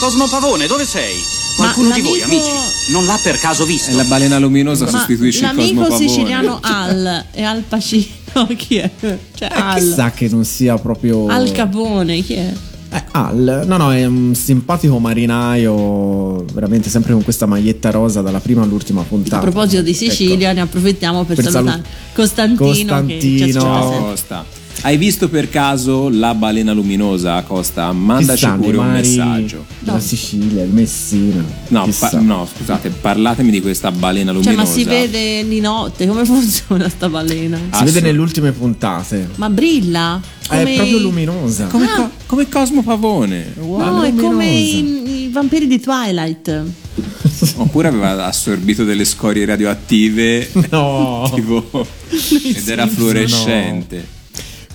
Cosmo 0.00 0.28
Pavone, 0.28 0.66
dove 0.66 0.86
sei? 0.86 1.39
Qualcuno 1.60 1.90
di 1.94 2.00
voi, 2.00 2.18
l'amico- 2.20 2.46
amici, 2.46 2.92
non 2.92 3.06
l'ha 3.06 3.18
per 3.22 3.38
caso 3.38 3.64
visto? 3.64 3.90
E 3.90 3.94
la 3.94 4.04
balena 4.04 4.38
luminosa 4.38 4.84
Ma 4.84 4.90
sostituisce 4.90 5.40
il 5.40 5.46
l'amico 5.46 5.80
Cosmo 5.80 5.88
Pavone. 5.88 6.08
siciliano 6.08 6.58
Al 6.62 7.24
e 7.32 7.42
Al 7.42 7.62
Pacino, 7.62 8.46
chi 8.56 8.76
è? 8.76 8.90
Cioè 9.34 9.48
Al. 9.52 9.78
Chissà 9.80 10.10
che 10.10 10.28
non 10.28 10.44
sia 10.44 10.76
proprio... 10.78 11.26
Al 11.28 11.50
Capone, 11.52 12.20
chi 12.22 12.34
è? 12.34 12.52
Eh, 12.92 13.02
Al, 13.12 13.62
no, 13.66 13.76
no, 13.76 13.92
è 13.92 14.04
un 14.04 14.34
simpatico 14.34 14.98
marinaio, 14.98 16.44
veramente 16.52 16.88
sempre 16.90 17.12
con 17.12 17.22
questa 17.22 17.46
maglietta 17.46 17.90
rosa 17.90 18.20
dalla 18.20 18.40
prima 18.40 18.62
all'ultima 18.62 19.02
puntata. 19.02 19.36
A 19.36 19.40
proposito 19.40 19.82
di 19.82 19.90
Ecco. 19.90 19.98
Sicilia, 19.98 20.52
ne 20.52 20.60
approfittiamo 20.60 21.22
per, 21.24 21.36
Per 21.36 21.48
salutare 21.50 21.82
Costantino, 22.12 23.06
che 23.06 23.20
ci 23.20 23.52
Costantino. 23.52 23.58
ascolta 23.60 23.80
Ciao 23.80 23.90
sempre. 23.90 24.08
Costa. 24.10 24.44
Hai 24.82 24.96
visto 24.96 25.28
per 25.28 25.50
caso 25.50 26.08
la 26.08 26.34
balena 26.34 26.72
luminosa, 26.72 27.42
Costa? 27.42 27.92
Mandaci 27.92 28.44
Chissà, 28.46 28.54
pure 28.56 28.78
un 28.78 28.86
mari 28.86 29.08
messaggio. 29.08 29.66
della 29.78 30.00
Sicilia, 30.00 30.62
il 30.62 30.70
Messina. 30.70 31.44
No, 31.68 31.86
pa- 31.98 32.18
no, 32.20 32.48
scusate, 32.50 32.88
parlatemi 32.88 33.50
di 33.50 33.60
questa 33.60 33.90
balena 33.92 34.32
Cioè, 34.32 34.42
luminosa. 34.42 34.62
ma 34.62 34.64
si 34.78 34.84
vede 34.84 35.46
di 35.46 35.60
notte, 35.60 36.06
come 36.06 36.24
funziona 36.24 36.88
sta 36.88 37.10
balena? 37.10 37.58
Si 37.58 37.64
Assolut- 37.70 37.92
vede 37.92 38.06
nelle 38.06 38.20
ultime 38.20 38.52
puntate. 38.52 39.28
Ma 39.34 39.50
brilla? 39.50 40.18
Come... 40.48 40.62
È 40.72 40.74
proprio 40.76 40.98
luminosa. 40.98 41.66
Come, 41.66 41.84
Ah. 41.84 41.96
co- 41.96 42.10
come 42.26 42.48
Cosmo 42.48 42.82
Pavone. 42.82 43.52
No, 43.58 44.02
è 44.02 44.14
come 44.14 44.46
i, 44.48 45.24
i 45.24 45.28
vampiri 45.30 45.66
di 45.66 45.78
Twilight. 45.78 46.62
Oppure 47.56 47.88
aveva 47.88 48.24
assorbito 48.26 48.84
delle 48.84 49.04
scorie 49.04 49.44
radioattive. 49.44 50.48
No. 50.70 51.30
tipo, 51.34 51.86
ed 52.08 52.66
era 52.66 52.86
fluorescente. 52.86 54.18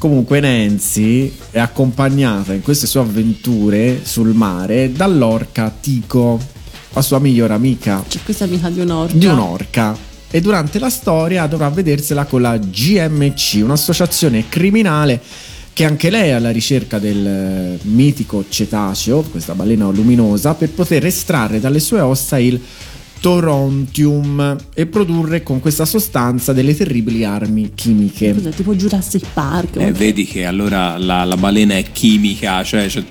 Comunque 0.05 0.39
Nancy 0.39 1.33
è 1.49 1.57
accompagnata 1.57 2.53
in 2.53 2.61
queste 2.61 2.85
sue 2.85 2.99
avventure 2.99 4.01
sul 4.03 4.35
mare 4.35 4.91
dall'orca 4.91 5.75
Tico, 5.81 6.39
la 6.93 7.01
sua 7.01 7.17
migliore 7.17 7.55
amica, 7.55 8.03
C'è 8.07 8.19
questa 8.23 8.43
amica 8.43 8.69
di 8.69 8.81
un'orca. 8.81 9.17
di 9.17 9.25
un'orca. 9.25 9.97
E 10.29 10.41
durante 10.41 10.77
la 10.77 10.91
storia 10.91 11.47
dovrà 11.47 11.69
vedersela 11.71 12.25
con 12.25 12.41
la 12.41 12.55
GMC, 12.55 13.61
un'associazione 13.63 14.47
criminale 14.47 15.19
che 15.73 15.85
anche 15.85 16.11
lei 16.11 16.29
è 16.29 16.33
alla 16.33 16.51
ricerca 16.51 16.99
del 16.99 17.25
eh, 17.25 17.79
mitico 17.87 18.45
cetaceo, 18.47 19.23
questa 19.23 19.55
balena 19.55 19.89
luminosa, 19.89 20.53
per 20.53 20.69
poter 20.69 21.03
estrarre 21.07 21.59
dalle 21.59 21.79
sue 21.79 21.99
ossa 21.99 22.37
il 22.37 22.61
torontium 23.25 24.55
e 24.75 24.85
produrre 24.85 25.41
con 25.41 25.59
questa 25.59 25.85
sostanza 25.85 26.53
delle 26.53 26.75
terribili 26.75 27.25
armi 27.25 27.71
chimiche. 27.73 28.35
Cos'è, 28.35 28.51
tipo 28.51 28.75
Jurassic 28.75 29.25
Park. 29.33 29.77
Eh, 29.77 29.91
vedi 29.93 30.25
che 30.25 30.45
allora 30.45 30.95
la, 30.99 31.23
la 31.23 31.35
balena 31.35 31.75
è 31.75 31.91
chimica, 31.91 32.63
cioè, 32.63 32.87
cioè, 32.87 33.03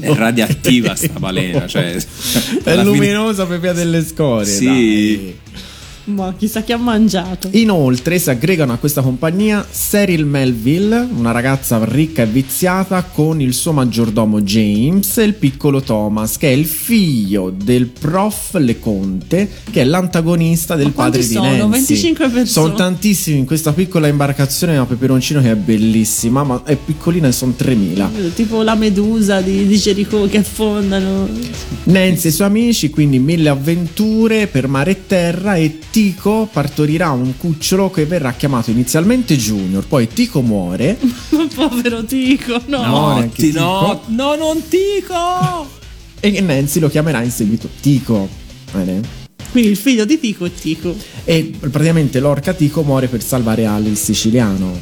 è 0.00 0.14
radioattiva 0.16 0.94
sta 0.94 1.12
balena. 1.20 1.66
Cioè, 1.66 1.94
È 1.94 2.70
alla 2.70 2.82
fine- 2.82 2.82
luminosa 2.84 3.44
per 3.44 3.60
via 3.60 3.74
delle 3.74 4.02
scorie. 4.02 4.46
Sì. 4.46 4.64
dai. 4.64 5.38
Ma 6.04 6.34
chissà 6.36 6.62
chi 6.62 6.72
ha 6.72 6.76
mangiato. 6.76 7.48
Inoltre 7.52 8.18
si 8.18 8.28
aggregano 8.30 8.72
a 8.72 8.76
questa 8.76 9.02
compagnia 9.02 9.64
Cyril 9.70 10.26
Melville, 10.26 11.06
una 11.16 11.30
ragazza 11.30 11.80
ricca 11.84 12.22
e 12.22 12.26
viziata, 12.26 13.02
con 13.04 13.40
il 13.40 13.54
suo 13.54 13.72
maggiordomo 13.72 14.40
James 14.40 15.18
e 15.18 15.24
il 15.24 15.34
piccolo 15.34 15.80
Thomas, 15.80 16.38
che 16.38 16.48
è 16.48 16.52
il 16.52 16.66
figlio 16.66 17.50
del 17.50 17.86
prof 17.86 18.54
Leconte, 18.54 19.48
che 19.70 19.82
è 19.82 19.84
l'antagonista 19.84 20.74
del 20.74 20.90
padre 20.90 21.20
di 21.20 21.34
sono? 21.34 21.46
Nancy. 21.46 21.94
25 21.94 22.28
persone. 22.28 22.46
Sono 22.46 22.74
tantissimi 22.74 23.38
in 23.38 23.46
questa 23.46 23.72
piccola 23.72 24.08
imbarcazione 24.08 24.76
a 24.76 24.84
peperoncino 24.84 25.40
che 25.40 25.52
è 25.52 25.56
bellissima, 25.56 26.42
ma 26.42 26.62
è 26.64 26.76
piccolina 26.76 27.28
e 27.28 27.32
sono 27.32 27.52
3000. 27.54 28.10
Tipo 28.34 28.62
la 28.62 28.74
medusa 28.74 29.40
di, 29.40 29.66
di 29.66 29.76
Jericho 29.76 30.26
che 30.26 30.38
affondano. 30.38 31.28
Nancy 31.84 32.26
e 32.26 32.28
i 32.30 32.32
suoi 32.32 32.48
amici, 32.48 32.90
quindi 32.90 33.20
mille 33.20 33.48
avventure 33.48 34.48
per 34.48 34.66
mare 34.66 34.90
e 34.90 35.06
terra 35.06 35.54
e 35.54 35.78
Tico 35.92 36.48
partorirà 36.50 37.10
un 37.10 37.36
cucciolo 37.36 37.90
che 37.90 38.06
verrà 38.06 38.32
chiamato 38.32 38.70
inizialmente 38.70 39.36
Junior, 39.36 39.86
poi 39.86 40.08
Tico 40.08 40.40
muore 40.40 40.96
Povero 41.54 42.02
Tico, 42.02 42.58
no. 42.64 42.82
No. 42.82 43.18
No, 43.20 43.28
Tico. 43.28 44.00
no, 44.06 44.34
non 44.34 44.66
Tico! 44.68 45.68
e 46.18 46.40
Nancy 46.40 46.80
lo 46.80 46.88
chiamerà 46.88 47.20
in 47.20 47.30
seguito 47.30 47.68
Tico. 47.80 48.26
Bene? 48.72 49.02
Quindi 49.50 49.68
il 49.68 49.76
figlio 49.76 50.06
di 50.06 50.18
Tico 50.18 50.46
è 50.46 50.50
Tico. 50.50 50.96
E 51.24 51.52
praticamente 51.60 52.20
l'orca 52.20 52.54
Tico 52.54 52.82
muore 52.82 53.08
per 53.08 53.22
salvare 53.22 53.66
Ali 53.66 53.90
il 53.90 53.98
siciliano, 53.98 54.80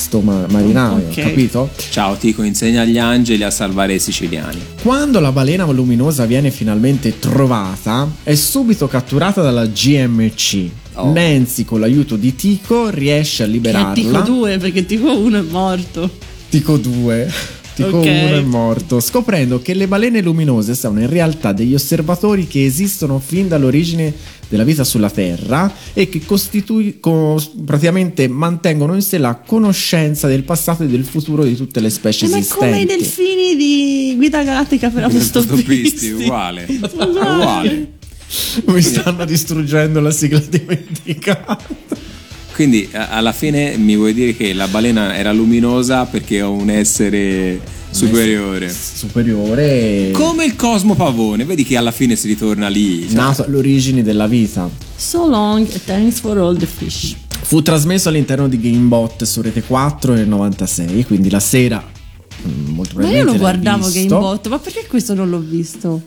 sto 0.00 0.20
ma- 0.20 0.46
marinaio, 0.48 1.08
Ok. 1.08 1.20
capito? 1.20 1.70
Ciao 1.90 2.16
Tico, 2.16 2.42
insegna 2.42 2.82
agli 2.82 2.98
angeli 2.98 3.42
a 3.44 3.50
salvare 3.50 3.94
i 3.94 3.98
siciliani. 4.00 4.58
Quando 4.82 5.20
la 5.20 5.30
balena 5.30 5.64
luminosa 5.66 6.24
viene 6.24 6.50
finalmente 6.50 7.18
trovata, 7.18 8.10
è 8.22 8.34
subito 8.34 8.88
catturata 8.88 9.42
dalla 9.42 9.66
GMC. 9.66 10.68
Oh. 10.94 11.12
Nancy, 11.12 11.64
con 11.64 11.80
l'aiuto 11.80 12.16
di 12.16 12.34
Tico, 12.34 12.88
riesce 12.88 13.42
a 13.42 13.46
Che 13.46 13.52
è 13.52 13.54
liberarla. 13.54 13.92
Tico 13.92 14.20
2 14.20 14.58
perché 14.58 14.86
Tico 14.86 15.16
1 15.16 15.38
è 15.38 15.42
morto. 15.42 16.10
Tico 16.48 16.76
2. 16.78 17.30
Tico 17.74 17.98
Ok. 17.98 18.04
1 18.04 18.10
è 18.36 18.40
morto, 18.42 19.00
scoprendo 19.00 19.60
che 19.62 19.74
le 19.74 19.86
balene 19.86 20.20
luminose 20.20 20.74
sono 20.74 21.00
in 21.00 21.08
realtà 21.08 21.52
degli 21.52 21.74
osservatori 21.74 22.46
che 22.46 22.64
esistono 22.64 23.20
fin 23.24 23.48
dall'origine 23.48 24.12
della 24.50 24.64
vita 24.64 24.82
sulla 24.84 25.08
Terra 25.08 25.72
e 25.94 26.08
che 26.10 26.20
costitui- 26.26 26.98
co- 27.00 27.40
praticamente 27.64 28.26
mantengono 28.28 28.94
in 28.96 29.00
sé 29.00 29.16
la 29.16 29.36
conoscenza 29.36 30.26
del 30.26 30.42
passato 30.42 30.82
e 30.82 30.86
del 30.88 31.04
futuro 31.04 31.44
di 31.44 31.54
tutte 31.56 31.78
le 31.80 31.88
specie 31.88 32.26
Eh, 32.26 32.28
ma 32.28 32.36
esistenti. 32.38 32.64
come 32.66 32.80
i 32.82 32.84
delfini 32.84 33.56
di 33.56 34.12
Guida 34.16 34.42
Galattica 34.42 34.90
per 34.90 35.04
autostoppisti. 35.04 36.10
uguale. 36.10 36.66
Uguali. 36.68 36.98
uguale. 37.16 37.92
Mi 38.66 38.82
stanno 38.82 39.24
distruggendo 39.24 40.00
la 40.00 40.10
sigla 40.10 40.40
dimenticata. 40.40 41.58
Quindi 42.52 42.88
alla 42.92 43.32
fine 43.32 43.76
mi 43.76 43.96
vuoi 43.96 44.12
dire 44.12 44.36
che 44.36 44.52
la 44.52 44.66
balena 44.68 45.16
era 45.16 45.32
luminosa 45.32 46.04
perché 46.04 46.38
è 46.38 46.44
un 46.44 46.68
essere 46.70 47.58
superiore. 47.90 48.70
Superiore. 48.70 50.10
Come 50.12 50.44
il 50.44 50.56
Cosmo 50.56 50.94
Pavone, 50.94 51.44
vedi 51.44 51.64
che 51.64 51.76
alla 51.76 51.90
fine 51.90 52.16
si 52.16 52.26
ritorna 52.26 52.68
lì. 52.68 53.06
cioè. 53.06 53.14
Nato 53.16 53.44
all'origine 53.44 54.02
della 54.02 54.26
vita. 54.26 54.68
So 54.96 55.26
long 55.28 55.58
and 55.58 55.84
thanks 55.84 56.20
for 56.20 56.36
all 56.38 56.56
the 56.56 56.66
fish. 56.66 57.16
Fu 57.42 57.62
trasmesso 57.62 58.08
all'interno 58.08 58.48
di 58.48 58.60
Gamebot 58.60 59.24
su 59.24 59.40
Rete 59.42 59.62
4 59.62 60.14
nel 60.14 60.28
96, 60.28 61.04
quindi 61.06 61.30
la 61.30 61.40
sera 61.40 61.82
mm, 62.46 62.68
molto 62.74 62.98
Ma 62.98 63.10
io 63.10 63.24
lo 63.24 63.36
guardavo 63.36 63.86
visto. 63.88 64.08
Gamebot, 64.08 64.48
ma 64.48 64.58
perché 64.58 64.86
questo 64.86 65.14
non 65.14 65.30
l'ho 65.30 65.40
visto? 65.40 66.00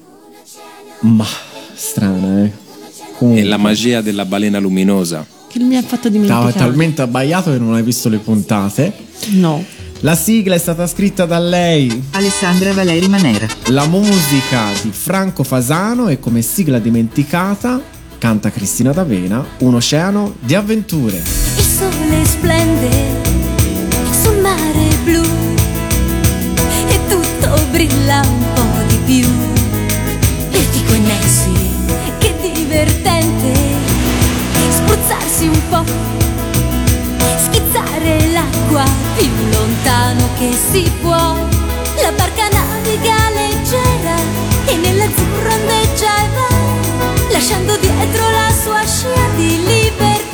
Ma 1.01 1.25
strana, 1.73 2.43
eh. 2.45 2.47
È 2.47 3.17
Comunque, 3.17 3.43
la 3.43 3.57
magia 3.57 4.01
della 4.01 4.25
balena 4.25 4.59
luminosa. 4.59 5.25
Che 5.47 5.59
mi 5.59 5.75
ha 5.75 5.81
fatto 5.81 6.07
stava 6.09 6.09
dimenticare. 6.09 6.53
talmente 6.53 7.01
abbaiato 7.01 7.51
che 7.51 7.57
non 7.59 7.73
hai 7.73 7.83
visto 7.83 8.09
le 8.09 8.17
puntate. 8.17 8.93
No. 9.31 9.63
La 10.03 10.15
sigla 10.15 10.55
è 10.55 10.57
stata 10.57 10.85
scritta 10.85 11.25
da 11.25 11.39
lei, 11.39 12.03
Alessandra 12.11 12.73
Valeri 12.73 13.07
Manera. 13.07 13.47
la 13.67 13.85
musica 13.85 14.65
di 14.81 14.91
Franco 14.91 15.45
Fasano 15.45 16.09
e 16.09 16.19
come 16.19 16.41
sigla 16.41 16.77
dimenticata 16.77 17.81
canta 18.17 18.51
Cristina 18.51 18.91
D'Avena, 18.91 19.45
Un 19.59 19.75
oceano 19.75 20.35
di 20.41 20.55
avventure. 20.55 21.23
Il 21.55 21.63
sole 21.63 22.25
splende 22.25 22.89
sul 24.11 24.41
mare 24.41 24.87
blu 25.05 25.23
e 26.89 26.99
tutto 27.07 27.65
brilla 27.71 28.23
un 28.25 28.43
po' 28.55 28.83
di 28.85 28.97
più. 29.05 29.29
E 30.51 30.65
dico 30.73 30.97
Nancy, 30.97 31.53
che 32.17 32.35
divertente 32.41 33.53
spruzzarsi 34.69 35.47
un 35.47 35.61
po', 35.69 35.83
schizzare 37.37 38.31
l'acqua 38.73 38.83
più 39.15 39.29
lontano 39.51 40.29
che 40.37 40.51
si 40.51 40.91
può. 41.01 41.35
La 42.01 42.11
barca 42.11 42.47
naviga 42.49 43.29
leggera 43.29 44.15
e 44.65 44.75
nell'azzurro 44.77 45.53
ondeggia 45.53 46.23
e 46.23 46.29
va, 46.33 47.31
lasciando 47.31 47.77
dietro 47.77 48.29
la 48.29 48.51
sua 48.51 48.85
scia 48.85 49.27
di 49.35 49.63
libertà. 49.63 50.32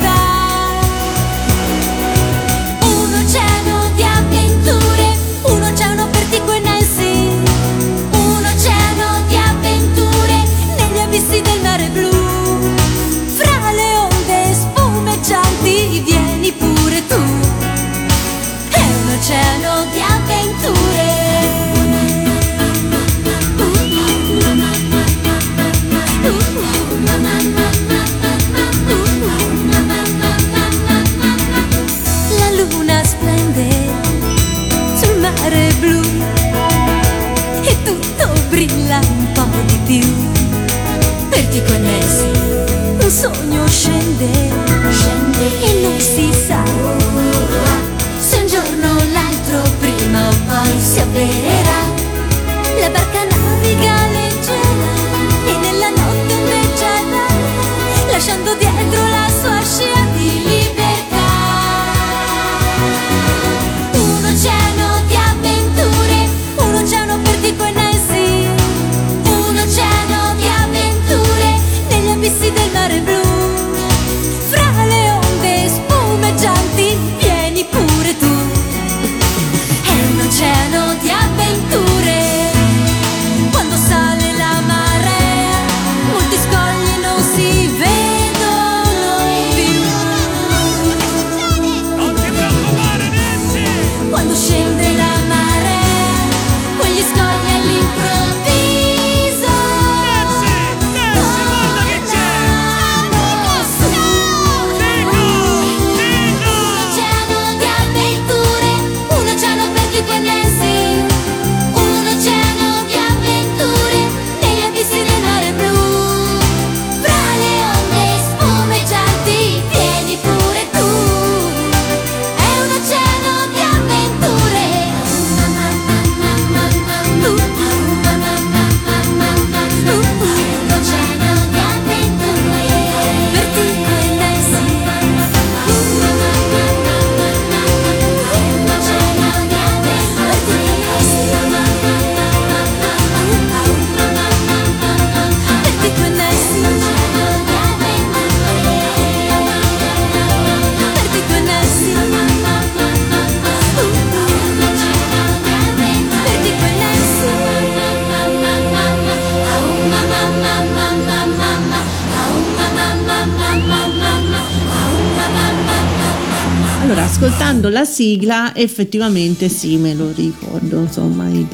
Sigla, 167.90 168.54
effettivamente 168.56 169.48
sì, 169.48 169.76
me 169.76 169.92
lo 169.94 170.10
ricordo, 170.14 170.78
insomma, 170.80 171.28
il... 171.28 171.46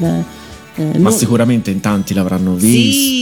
eh, 0.75 0.83
Ma 0.99 1.09
non- 1.09 1.11
sicuramente 1.11 1.71
in 1.71 1.79
tanti 1.79 2.13
l'avranno 2.13 2.57
Sì, 2.59 2.65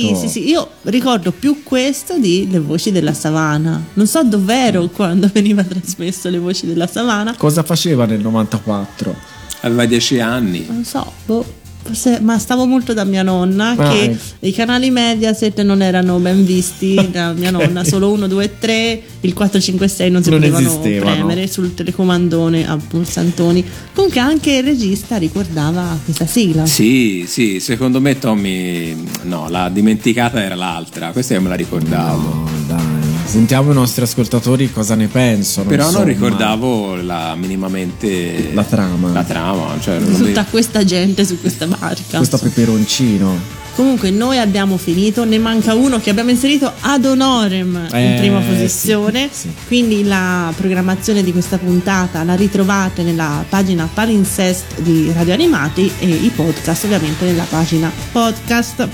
visto. 0.02 0.16
sì, 0.18 0.28
sì, 0.28 0.48
io 0.50 0.70
ricordo 0.84 1.32
più 1.32 1.64
questo 1.64 2.18
di 2.20 2.48
Le 2.52 2.60
voci 2.60 2.92
della 2.92 3.14
savana. 3.14 3.82
Non 3.94 4.08
so 4.08 4.24
dov'ero 4.24 4.88
quando 4.90 5.30
veniva 5.34 5.64
trasmesso 5.64 6.30
Le 6.30 6.38
voci 6.40 6.66
della 6.68 6.88
savana. 6.88 7.34
Cosa 7.38 7.64
faceva 7.64 8.06
nel 8.06 8.20
94? 8.20 9.16
Aveva 9.62 9.86
dieci 9.86 10.20
anni. 10.20 10.66
Non 10.68 10.84
so, 10.84 11.12
boh, 11.26 11.46
forse- 11.96 12.20
ma 12.22 12.38
stavo 12.38 12.66
molto 12.66 12.94
da 12.94 13.04
mia 13.06 13.24
nonna 13.24 13.70
Ah, 13.78 13.90
che 13.90 14.04
ecco. 14.04 14.18
i 14.42 14.52
canali 14.52 14.90
Mediaset 14.92 15.62
non 15.62 15.82
erano 15.82 16.18
ben 16.20 16.46
visti 16.46 16.94
da 17.12 17.34
mia 17.34 17.52
nonna, 17.52 17.84
solo 17.84 18.12
1, 18.12 18.28
2, 18.28 18.60
3, 18.60 19.02
il 19.22 19.34
4, 19.34 19.60
5, 19.60 19.88
6 19.88 20.12
non 20.12 20.22
si 20.24 20.30
Non 20.30 20.40
potevano 20.40 20.68
esistevano. 20.68 21.16
premere 21.16 21.48
sul 21.48 21.74
telecomandone 21.74 22.68
a 22.68 22.78
pulsantoni. 22.78 23.64
Comunque 23.94 24.20
anche 24.20 24.52
il 24.54 24.64
regista 24.64 25.18
ricordava 25.18 25.98
questa 26.04 26.26
sigla. 26.26 26.66
Sì, 26.66 27.26
sì, 27.28 27.60
secondo 27.60 28.00
me 28.02 28.20
Tommy 28.20 28.96
no, 29.24 29.50
la 29.50 29.70
dimenticata 29.70 30.44
era 30.44 30.56
l'altra, 30.56 31.12
questa 31.12 31.34
io 31.34 31.42
me 31.42 31.50
la 31.50 31.56
ricordavo. 31.56 32.22
No, 32.22 32.50
dai. 32.68 32.95
Sentiamo 33.26 33.72
i 33.72 33.74
nostri 33.74 34.04
ascoltatori 34.04 34.72
cosa 34.72 34.96
ne 34.96 35.08
pensano. 35.08 35.68
Però 35.68 35.84
insomma. 35.86 36.04
non 36.06 36.14
ricordavo 36.14 36.96
la, 36.96 37.36
minimamente 37.36 38.52
La 38.54 38.64
trama. 38.64 39.12
La 39.12 39.24
trama, 39.24 39.76
cioè 39.82 40.00
non 40.00 40.12
mi- 40.12 40.18
Tutta 40.28 40.46
questa 40.46 40.84
gente 40.86 41.26
su 41.26 41.40
questa 41.42 41.66
barca. 41.68 42.18
Questo 42.18 42.38
peperoncino. 42.38 43.64
Comunque 43.76 44.10
noi 44.10 44.38
abbiamo 44.40 44.78
finito, 44.78 45.26
ne 45.26 45.38
manca 45.38 45.74
uno 45.74 46.00
che 46.00 46.10
abbiamo 46.10 46.30
inserito 46.30 46.72
ad 46.80 47.04
honorem 47.04 47.88
in 47.92 47.96
Eh, 47.98 48.16
prima 48.20 48.40
sì, 48.42 48.48
posizione, 48.48 49.28
sì. 49.30 49.50
quindi 49.68 50.06
la 50.06 50.54
programmazione 50.56 51.22
di 51.22 51.34
questa 51.34 51.58
puntata 51.58 52.24
la 52.24 52.36
ritrovate 52.36 53.04
nella 53.04 53.44
pagina 53.50 53.90
Palinsest 53.94 54.80
di 54.80 55.12
Radio 55.14 55.34
Animati 55.34 55.92
e 56.00 56.08
i 56.08 56.32
podcast 56.34 56.86
ovviamente 56.86 57.26
nella 57.26 57.46
pagina 57.50 57.92
podcast. 58.14 58.88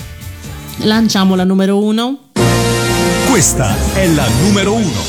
Lanciamo 0.78 1.36
la 1.36 1.44
numero 1.44 1.78
uno. 1.78 2.18
Questa 3.32 3.74
è 3.94 4.08
la 4.08 4.28
numero 4.44 4.74
uno. 4.74 5.00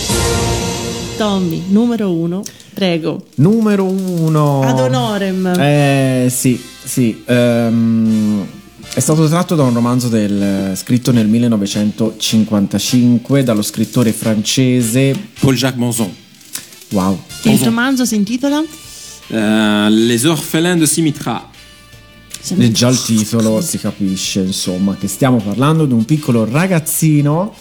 Tommy, 1.17 1.65
numero 1.71 2.13
uno, 2.13 2.45
prego. 2.73 3.27
Numero 3.35 3.85
uno. 3.85 4.63
Ad 4.63 4.79
honorem. 4.79 5.53
Eh 5.59 6.29
sì, 6.31 6.63
sì. 6.85 7.21
ehm, 7.27 8.47
è 8.95 9.01
stato 9.01 9.27
tratto 9.27 9.57
da 9.57 9.65
un 9.65 9.75
romanzo 9.75 10.07
del- 10.07 10.71
scritto 10.77 11.11
nel 11.11 11.27
1955 11.27 13.43
dallo 13.43 13.63
scrittore 13.63 14.13
francese 14.13 15.19
Paul-Jacques 15.41 15.81
Monzon. 15.81 16.15
Wow. 16.91 17.21
Il 17.43 17.59
romanzo 17.59 18.05
si 18.05 18.15
intitola? 18.15 18.63
Eh, 19.27 19.87
Les 19.91 20.23
orphelins 20.23 20.79
de 20.79 20.87
Simitra. 20.87 21.51
E 22.57 22.71
già 22.71 22.87
il 22.89 23.03
titolo 23.03 23.61
si 23.61 23.79
capisce, 23.79 24.43
insomma, 24.43 24.95
che 24.97 25.09
stiamo 25.09 25.39
parlando 25.39 25.87
di 25.87 25.93
un 25.93 26.05
piccolo 26.05 26.45
ragazzino. 26.49 27.53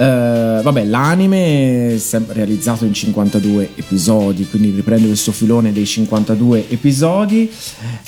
Eh, 0.00 0.62
vabbè, 0.62 0.84
l'anime 0.86 1.94
è 1.94 2.00
realizzato 2.28 2.86
in 2.86 2.94
52 2.94 3.72
episodi, 3.74 4.48
quindi 4.48 4.70
riprende 4.70 5.08
questo 5.08 5.30
filone 5.30 5.74
dei 5.74 5.84
52 5.84 6.70
episodi 6.70 7.50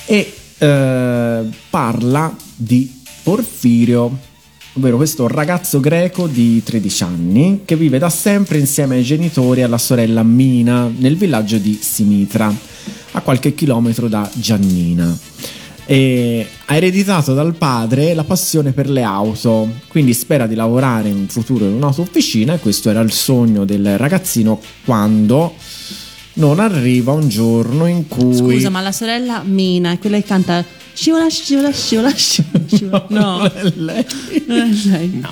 e 0.06 0.32
eh, 0.56 1.40
parla 1.68 2.34
di 2.56 2.90
Porfirio, 3.22 4.18
ovvero 4.72 4.96
questo 4.96 5.28
ragazzo 5.28 5.80
greco 5.80 6.26
di 6.26 6.62
13 6.62 7.02
anni 7.02 7.60
che 7.66 7.76
vive 7.76 7.98
da 7.98 8.08
sempre 8.08 8.56
insieme 8.56 8.96
ai 8.96 9.02
genitori 9.02 9.60
e 9.60 9.64
alla 9.64 9.76
sorella 9.76 10.22
Mina 10.22 10.90
nel 10.96 11.18
villaggio 11.18 11.58
di 11.58 11.78
Simitra, 11.78 12.50
a 13.10 13.20
qualche 13.20 13.54
chilometro 13.54 14.08
da 14.08 14.26
Giannina. 14.32 15.14
E 15.92 16.46
ha 16.64 16.74
ereditato 16.74 17.34
dal 17.34 17.54
padre 17.54 18.14
la 18.14 18.24
passione 18.24 18.72
per 18.72 18.88
le 18.88 19.02
auto, 19.02 19.68
quindi 19.88 20.14
spera 20.14 20.46
di 20.46 20.54
lavorare 20.54 21.10
in 21.10 21.28
futuro 21.28 21.66
in 21.66 21.74
un'autofficina 21.74 22.54
e 22.54 22.60
questo 22.60 22.88
era 22.88 23.00
il 23.00 23.12
sogno 23.12 23.66
del 23.66 23.98
ragazzino 23.98 24.58
quando 24.86 25.54
non 26.34 26.60
arriva 26.60 27.12
un 27.12 27.28
giorno 27.28 27.84
in 27.84 28.08
cui... 28.08 28.34
Scusa, 28.34 28.70
ma 28.70 28.80
la 28.80 28.90
sorella 28.90 29.42
Mina 29.44 29.92
è 29.92 29.98
quella 29.98 30.16
che 30.16 30.24
canta 30.24 30.64
scivola, 30.94 31.28
scivola, 31.28 31.70
scivola, 31.70 32.08
scivola, 32.16 32.64
scivola. 32.66 33.06
No, 33.10 33.52
è 33.52 33.62
lei. 33.74 34.06
non 34.46 34.58
è 34.58 34.88
lei. 34.88 35.22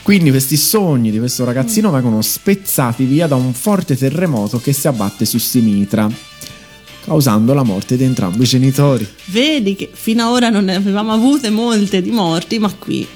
Quindi 0.00 0.30
questi 0.30 0.56
sogni 0.56 1.10
di 1.10 1.18
questo 1.18 1.44
ragazzino 1.44 1.90
vengono 1.90 2.22
spezzati 2.22 3.02
via 3.02 3.26
da 3.26 3.34
un 3.34 3.52
forte 3.52 3.96
terremoto 3.96 4.60
che 4.60 4.72
si 4.72 4.86
abbatte 4.86 5.24
su 5.24 5.38
Simitra, 5.38 6.08
causando 7.06 7.54
la 7.54 7.62
morte 7.62 7.96
di 7.96 8.04
entrambi 8.04 8.42
i 8.42 8.46
genitori. 8.46 9.06
Vedi 9.26 9.76
che 9.76 9.88
fino 9.92 10.26
ad 10.26 10.32
ora 10.32 10.50
non 10.50 10.64
ne 10.64 10.74
avevamo 10.74 11.12
avute 11.12 11.48
molte 11.50 12.02
di 12.02 12.10
morti, 12.10 12.58
ma 12.58 12.70
qui 12.72 13.06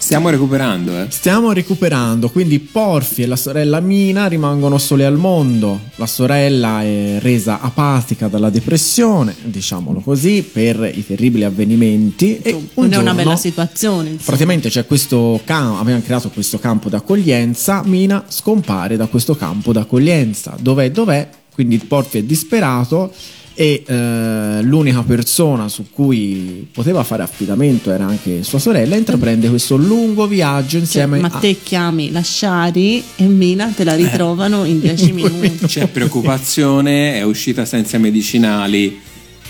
Stiamo 0.00 0.30
recuperando, 0.30 0.98
eh. 0.98 1.06
Stiamo 1.10 1.52
recuperando, 1.52 2.30
quindi 2.30 2.58
Porfi 2.58 3.22
e 3.22 3.26
la 3.26 3.36
sorella 3.36 3.80
Mina 3.80 4.28
rimangono 4.28 4.78
sole 4.78 5.04
al 5.04 5.18
mondo. 5.18 5.78
La 5.96 6.06
sorella 6.06 6.82
è 6.82 7.18
resa 7.20 7.60
apatica 7.60 8.26
dalla 8.26 8.48
depressione, 8.48 9.36
diciamolo 9.44 10.00
così, 10.00 10.42
per 10.42 10.90
i 10.92 11.06
terribili 11.06 11.44
avvenimenti. 11.44 12.38
E 12.40 12.52
un 12.54 12.66
non 12.74 12.92
è 12.94 12.96
una 12.96 13.14
bella 13.14 13.36
situazione. 13.36 14.08
insomma. 14.08 14.24
Praticamente 14.24 14.70
c'è 14.70 14.86
questo 14.86 15.38
campo, 15.44 15.78
abbiamo 15.80 16.00
creato 16.00 16.30
questo 16.30 16.58
campo 16.58 16.88
d'accoglienza, 16.88 17.82
Mina 17.84 18.24
scompare 18.26 18.96
da 18.96 19.06
questo 19.06 19.36
campo 19.36 19.70
d'accoglienza. 19.70 20.56
Dov'è? 20.58 20.90
Dov'è? 20.90 21.28
Quindi 21.52 21.78
Porfi 21.78 22.18
è 22.18 22.22
disperato 22.22 23.12
e 23.54 23.82
eh, 23.86 24.62
l'unica 24.62 25.02
persona 25.02 25.68
su 25.68 25.86
cui 25.90 26.66
poteva 26.72 27.02
fare 27.04 27.22
affidamento 27.22 27.90
era 27.90 28.06
anche 28.06 28.42
sua 28.42 28.58
sorella, 28.58 28.96
intraprende 28.96 29.48
questo 29.50 29.76
lungo 29.76 30.26
viaggio 30.26 30.70
Cioè, 30.70 30.80
insieme 30.80 31.18
ma 31.18 31.28
a... 31.30 31.38
te 31.38 31.58
chiami 31.62 32.10
la 32.10 32.22
Shari 32.22 33.02
e 33.16 33.24
Mina 33.26 33.66
te 33.76 33.84
la 33.84 33.94
ritrovano 33.96 34.64
in 34.64 34.80
10 34.80 35.12
minuti. 35.12 35.66
C'è 35.66 35.88
preoccupazione, 35.88 37.14
è 37.16 37.22
uscita 37.22 37.64
senza 37.66 37.98
medicinali. 37.98 38.98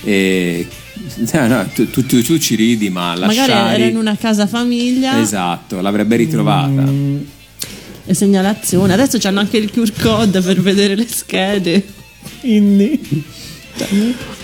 E... 0.02 0.66
no, 1.32 1.46
no, 1.46 1.66
tu, 1.74 1.88
tu- 1.90 2.06
tu- 2.06 2.22
tu 2.22 2.38
ci 2.38 2.54
ridi, 2.56 2.88
ma 2.90 3.10
Magari 3.14 3.36
lasciare. 3.36 3.74
era 3.76 3.84
in 3.86 3.96
una 3.96 4.16
casa 4.16 4.46
famiglia 4.46 5.20
Esatto, 5.20 5.80
l'avrebbe 5.80 6.16
ritrovata. 6.16 6.82
E 8.10 8.14
segnalazione. 8.14 8.92
Adesso 8.92 9.18
c'hanno 9.18 9.38
anche 9.40 9.56
il 9.56 9.70
QR 9.70 9.92
code 10.02 10.40
per 10.40 10.60
vedere 10.60 10.96
le 10.96 11.06
schede. 11.08 11.84
Quindi 12.40 13.24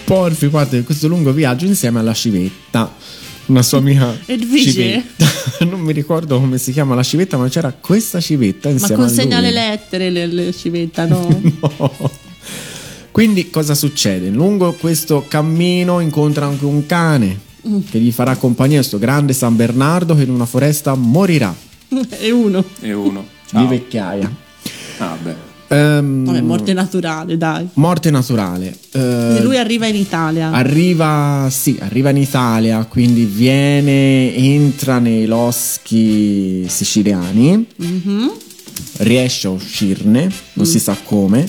Porfi 0.05 0.48
parte 0.48 0.82
questo 0.84 1.09
lungo 1.09 1.32
viaggio 1.32 1.66
insieme 1.66 1.98
alla 1.98 2.14
civetta, 2.14 2.94
una 3.47 3.62
sua 3.62 3.78
amica 3.78 4.16
Edvige? 4.26 4.70
civetta. 4.70 5.26
Non 5.66 5.80
mi 5.80 5.93
ricordo 5.93 6.38
come 6.38 6.59
si 6.59 6.70
chiama 6.72 6.94
la 6.94 7.02
civetta, 7.02 7.36
ma 7.36 7.48
c'era 7.48 7.72
questa 7.72 8.20
civetta 8.20 8.68
Ma 8.68 8.74
insieme 8.74 8.94
a 8.94 9.06
consegna 9.06 9.40
lui. 9.40 9.47
le 9.48 9.52
lettere, 9.52 10.10
le, 10.10 10.26
le 10.26 10.52
civetta, 10.52 11.06
no? 11.06 11.43
Quindi 13.10 13.51
cosa 13.51 13.74
succede? 13.74 14.28
Lungo 14.28 14.72
questo 14.74 15.24
cammino 15.26 16.01
incontra 16.01 16.47
anche 16.47 16.64
un 16.64 16.86
cane 16.86 17.44
Mm. 17.66 17.80
che 17.90 17.98
gli 17.98 18.12
farà 18.12 18.36
compagnia, 18.36 18.76
questo 18.76 18.97
grande 18.97 19.32
San 19.32 19.56
Bernardo 19.56 20.14
che 20.14 20.22
in 20.22 20.30
una 20.30 20.47
foresta 20.47 20.94
morirà 20.94 21.52
e 22.20 22.30
uno. 22.30 22.64
E 22.80 22.93
uno. 22.93 23.26
Di 23.51 23.64
vecchiaia. 23.66 24.31
Ah, 24.98 25.16
beh. 25.23 25.55
Ehm, 25.68 26.24
Vabbè, 26.24 26.40
morte 26.43 26.73
naturale, 26.73 27.36
dai. 27.36 27.68
morte 27.74 28.10
naturale. 28.10 28.73
E 28.93 29.40
lui 29.43 29.59
arriva 29.59 29.86
in 29.86 29.97
Italia. 29.97 30.51
Arriva, 30.52 31.48
sì, 31.51 31.77
arriva 31.81 32.10
in 32.10 32.18
Italia, 32.18 32.85
quindi 32.85 33.24
viene, 33.24 34.32
entra 34.35 34.98
nei 35.01 35.27
loschi 35.27 36.64
siciliani, 36.68 37.66
Mhm. 37.77 38.31
riesce 38.98 39.48
a 39.48 39.51
uscirne, 39.51 40.31
non 40.52 40.66
si 40.66 40.78
sa 40.78 40.97
come, 41.02 41.48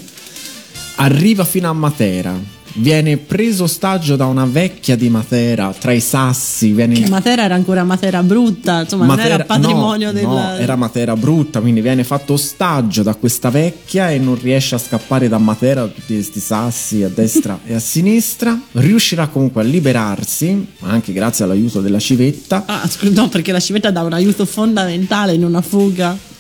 arriva 0.96 1.44
fino 1.46 1.70
a 1.70 1.74
Matera, 1.74 2.36
viene 2.78 3.18
preso 3.18 3.64
ostaggio 3.64 4.16
da 4.16 4.26
una 4.26 4.46
vecchia 4.46 4.96
di 4.96 5.10
Matera 5.10 5.74
tra 5.78 5.92
i 5.92 6.00
sassi, 6.00 6.72
viene 6.72 6.96
Che 6.96 7.10
Matera 7.10 7.44
era 7.44 7.56
ancora 7.56 7.84
Matera 7.84 8.24
brutta, 8.24 8.82
insomma, 8.82 9.06
non 9.06 9.20
era 9.20 9.38
Matera- 9.38 9.46
patrimonio 9.46 10.08
no, 10.08 10.14
del. 10.14 10.26
no, 10.26 10.56
era 10.56 10.76
Matera 10.76 11.16
brutta, 11.16 11.60
quindi 11.60 11.82
viene 11.82 12.04
fatto 12.04 12.34
ostaggio 12.34 13.04
da 13.04 13.16
questa 13.16 13.50
vecchia 13.50 14.12
e 14.12 14.20
non 14.20 14.40
riesce 14.40 14.76
a 14.76 14.78
scappare 14.78 15.28
da 15.28 15.38
Matera 15.38 15.82
da 15.82 15.88
tutti 15.88 16.14
questi 16.14 16.40
sassi 16.40 17.04
a 17.04 17.10
destra 17.10 17.60
e 17.66 17.74
a 17.74 17.80
sinistra. 17.80 18.60
Riuscirà 18.74 19.28
comunque 19.28 19.62
a 19.62 19.66
liberarsi, 19.66 20.68
anche 20.82 21.14
grazie 21.14 21.46
all'aiuto 21.46 21.82
della 21.82 22.00
civetta. 22.00 22.64
Ah, 22.66 22.88
scusa, 22.88 23.22
no, 23.22 23.30
perché 23.30 23.52
la 23.52 23.60
civetta 23.60 23.92
dà 23.92 24.02
un 24.04 24.14
aiuto 24.14 24.46
fondamentale 24.46 25.34
in 25.34 25.44
una 25.44 25.62
fuga. 25.62 26.36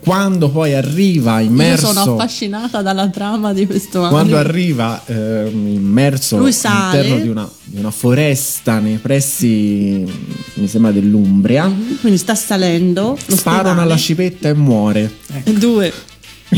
Quando 0.00 0.50
poi 0.50 0.74
arriva 0.74 1.40
immerso 1.40 1.88
Io 1.88 1.92
sono 1.92 2.14
affascinata 2.14 2.80
dalla 2.82 3.08
trama 3.08 3.52
di 3.52 3.66
questo 3.66 3.98
quando 4.08 4.36
anime. 4.36 4.38
arriva 4.38 5.02
ehm, 5.06 5.66
immerso 5.74 6.38
Lui 6.38 6.52
sale. 6.52 6.98
all'interno 7.00 7.22
di 7.22 7.28
una, 7.28 7.48
di 7.64 7.78
una 7.78 7.90
foresta 7.90 8.78
nei 8.78 8.96
pressi 8.96 10.04
mi 10.54 10.66
sembra 10.66 10.90
dell'Umbria 10.90 11.70
Quindi 12.00 12.18
sta 12.18 12.34
salendo. 12.34 13.16
sparano 13.20 13.36
stivale. 13.68 13.80
alla 13.82 13.96
civetta 13.96 14.48
e 14.48 14.54
muore 14.54 15.12
E 15.44 15.52
due. 15.52 15.92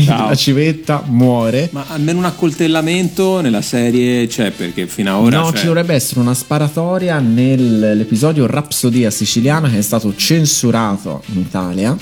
Ciao. 0.05 0.29
la 0.29 0.35
civetta 0.35 1.03
muore 1.05 1.69
Ma 1.71 1.85
almeno 1.89 2.17
un 2.19 2.25
accoltellamento 2.25 3.41
nella 3.41 3.61
serie 3.61 4.25
c'è 4.25 4.49
perché 4.51 4.87
fino 4.87 5.15
ad 5.17 5.25
ora. 5.25 5.37
no, 5.39 5.45
cioè, 5.49 5.59
ci 5.59 5.65
dovrebbe 5.67 5.93
essere 5.93 6.19
una 6.21 6.33
sparatoria 6.33 7.19
nell'episodio 7.19 8.47
Rapsodia 8.47 9.11
siciliana 9.11 9.69
che 9.69 9.77
è 9.77 9.81
stato 9.81 10.15
censurato 10.15 11.21
in 11.33 11.39
Italia 11.41 11.95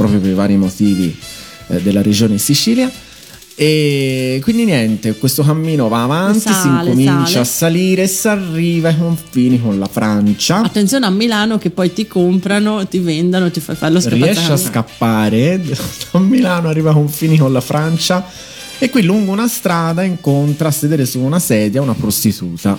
proprio 0.00 0.18
per 0.18 0.30
i 0.30 0.34
vari 0.34 0.56
motivi 0.56 1.14
eh, 1.68 1.82
della 1.82 2.00
regione 2.00 2.38
Sicilia. 2.38 2.90
E 3.54 4.40
quindi 4.42 4.64
niente, 4.64 5.14
questo 5.18 5.42
cammino 5.42 5.88
va 5.88 6.04
avanti, 6.04 6.38
si 6.38 6.48
Sale, 6.48 6.88
incomincia 6.92 7.26
sale. 7.26 7.40
a 7.40 7.44
salire 7.44 8.06
si 8.06 8.28
arriva 8.28 8.88
ai 8.88 8.96
confini 8.96 9.60
con 9.60 9.78
la 9.78 9.86
Francia. 9.86 10.62
Attenzione 10.62 11.04
a 11.04 11.10
Milano 11.10 11.58
che 11.58 11.68
poi 11.68 11.92
ti 11.92 12.06
comprano, 12.06 12.86
ti 12.88 13.00
vendano, 13.00 13.50
ti 13.50 13.60
fai 13.60 13.76
fare 13.76 13.92
lo 13.92 14.00
riesce 14.06 14.52
a 14.52 14.56
scappare 14.56 15.60
da 16.12 16.18
Milano, 16.18 16.70
arriva 16.70 16.88
ai 16.88 16.94
confini 16.94 17.36
con 17.36 17.52
la 17.52 17.60
Francia 17.60 18.24
e 18.78 18.88
qui 18.88 19.02
lungo 19.02 19.32
una 19.32 19.48
strada 19.48 20.02
incontra 20.02 20.68
a 20.68 20.72
sedere 20.72 21.04
su 21.04 21.20
una 21.20 21.38
sedia 21.38 21.82
una 21.82 21.92
prostituta. 21.92 22.78